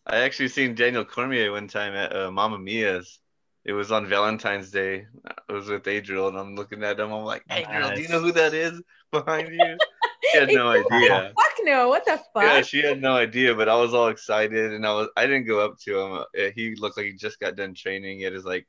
actually 0.07 0.49
seen 0.49 0.75
Daniel 0.75 1.05
Cormier 1.05 1.53
one 1.53 1.69
time 1.69 1.95
at 1.95 2.15
uh, 2.15 2.33
Mamma 2.33 2.59
Mia's 2.59 3.21
it 3.65 3.73
was 3.73 3.91
on 3.91 4.07
Valentine's 4.07 4.71
Day. 4.71 5.07
I 5.49 5.53
was 5.53 5.69
with 5.69 5.89
Adriel, 5.89 6.29
and 6.29 6.37
I'm 6.37 6.55
looking 6.55 6.85
at 6.85 7.01
him. 7.01 7.13
I'm 7.13 7.25
like, 7.25 7.45
"Hey, 7.49 7.65
girl, 7.65 7.95
do 7.95 8.03
you 8.03 8.09
know 8.09 8.21
who 8.21 8.33
that 8.33 8.55
is 8.55 8.81
behind 9.11 9.53
you?" 9.53 9.79
She 10.33 10.39
had 10.39 10.49
no 10.49 10.69
idea. 10.69 11.33
Fuck 11.37 11.59
no! 11.65 11.89
What 11.89 12.07
the 12.07 12.19
fuck? 12.33 12.43
Yeah, 12.43 12.63
she 12.63 12.83
had 12.83 13.01
no 13.01 13.15
idea, 13.15 13.55
but 13.55 13.69
I 13.69 13.77
was 13.77 13.93
all 13.93 14.09
excited, 14.09 14.73
and 14.73 14.87
I 14.87 14.93
was. 14.93 15.09
I 15.17 15.27
didn't 15.27 15.47
go 15.47 15.61
up 15.61 15.79
to 15.81 15.99
him. 15.99 16.13
Uh, 16.13 16.51
he 16.55 16.75
looked 16.77 16.97
like 16.97 17.07
he 17.07 17.13
just 17.13 17.39
got 17.39 17.57
done 17.57 17.75
training. 17.75 18.19
He 18.19 18.25
had 18.25 18.33
his 18.33 18.47
like 18.47 18.67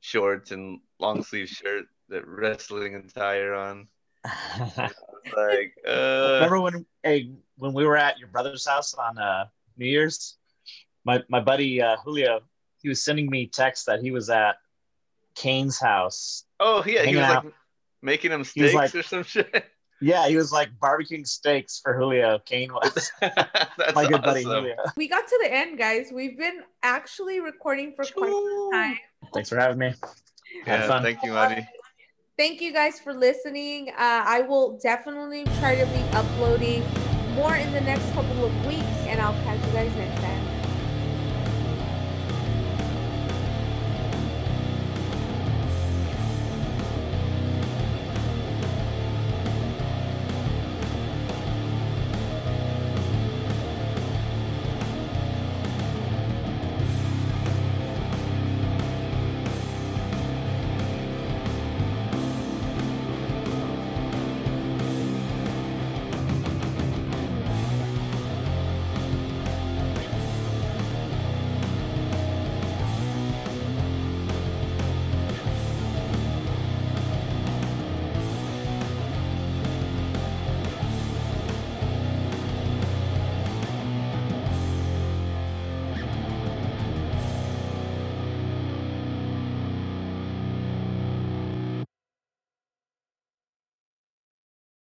shorts 0.00 0.50
and 0.50 0.80
long 1.00 1.22
sleeve 1.22 1.48
shirt, 1.48 1.86
that 2.10 2.26
wrestling 2.26 2.94
attire 2.94 3.54
on. 3.54 3.88
like, 5.34 5.74
uh... 5.86 6.34
remember 6.34 6.60
when 6.60 6.86
hey 7.02 7.30
when 7.56 7.72
we 7.72 7.86
were 7.86 7.96
at 7.96 8.18
your 8.18 8.28
brother's 8.28 8.66
house 8.66 8.92
on 8.94 9.18
uh, 9.18 9.46
New 9.78 9.86
Year's? 9.86 10.36
My 11.04 11.22
my 11.28 11.40
buddy 11.40 11.80
uh, 11.80 11.96
Julio 12.04 12.42
he 12.88 12.90
was 12.90 13.04
sending 13.04 13.28
me 13.28 13.46
texts 13.46 13.84
that 13.84 14.00
he 14.00 14.10
was 14.10 14.30
at 14.30 14.56
Cain's 15.34 15.78
house. 15.78 16.44
Oh 16.58 16.82
yeah, 16.86 17.02
he 17.02 17.16
was 17.16 17.24
out. 17.26 17.44
like 17.44 17.54
making 18.00 18.32
him 18.32 18.44
steaks 18.44 18.72
like, 18.72 18.94
or 18.94 19.02
some 19.02 19.22
shit. 19.22 19.66
Yeah, 20.00 20.26
he 20.26 20.36
was 20.36 20.50
like 20.50 20.70
barbecuing 20.80 21.26
steaks 21.26 21.80
for 21.80 21.92
Julio. 21.92 22.38
Kane 22.46 22.72
was 22.72 23.12
my 23.20 23.28
good 23.28 23.94
awesome. 23.94 24.20
buddy 24.22 24.42
Julio. 24.42 24.76
We 24.96 25.06
got 25.06 25.28
to 25.28 25.38
the 25.42 25.52
end, 25.52 25.76
guys. 25.76 26.10
We've 26.10 26.38
been 26.38 26.62
actually 26.82 27.40
recording 27.40 27.92
for 27.94 28.06
quite 28.06 28.30
some 28.30 28.70
time. 28.72 28.98
Thanks 29.34 29.50
for 29.50 29.58
having 29.58 29.78
me. 29.78 29.94
Had 30.64 30.80
yeah, 30.80 30.86
fun. 30.86 31.02
Thank 31.02 31.22
you, 31.22 31.32
Marty. 31.32 31.68
Thank 32.38 32.62
you 32.62 32.72
guys 32.72 33.00
for 33.00 33.12
listening. 33.12 33.90
Uh, 33.90 34.22
I 34.24 34.42
will 34.42 34.78
definitely 34.78 35.44
try 35.58 35.74
to 35.74 35.84
be 35.86 36.00
uploading 36.16 36.84
more 37.34 37.56
in 37.56 37.70
the 37.72 37.80
next 37.82 38.10
couple 38.12 38.46
of 38.46 38.66
weeks, 38.66 38.86
and 39.06 39.20
I'll 39.20 39.34
catch 39.42 39.58
you 39.66 39.72
guys 39.72 39.94
next 39.94 40.22
time. 40.22 40.37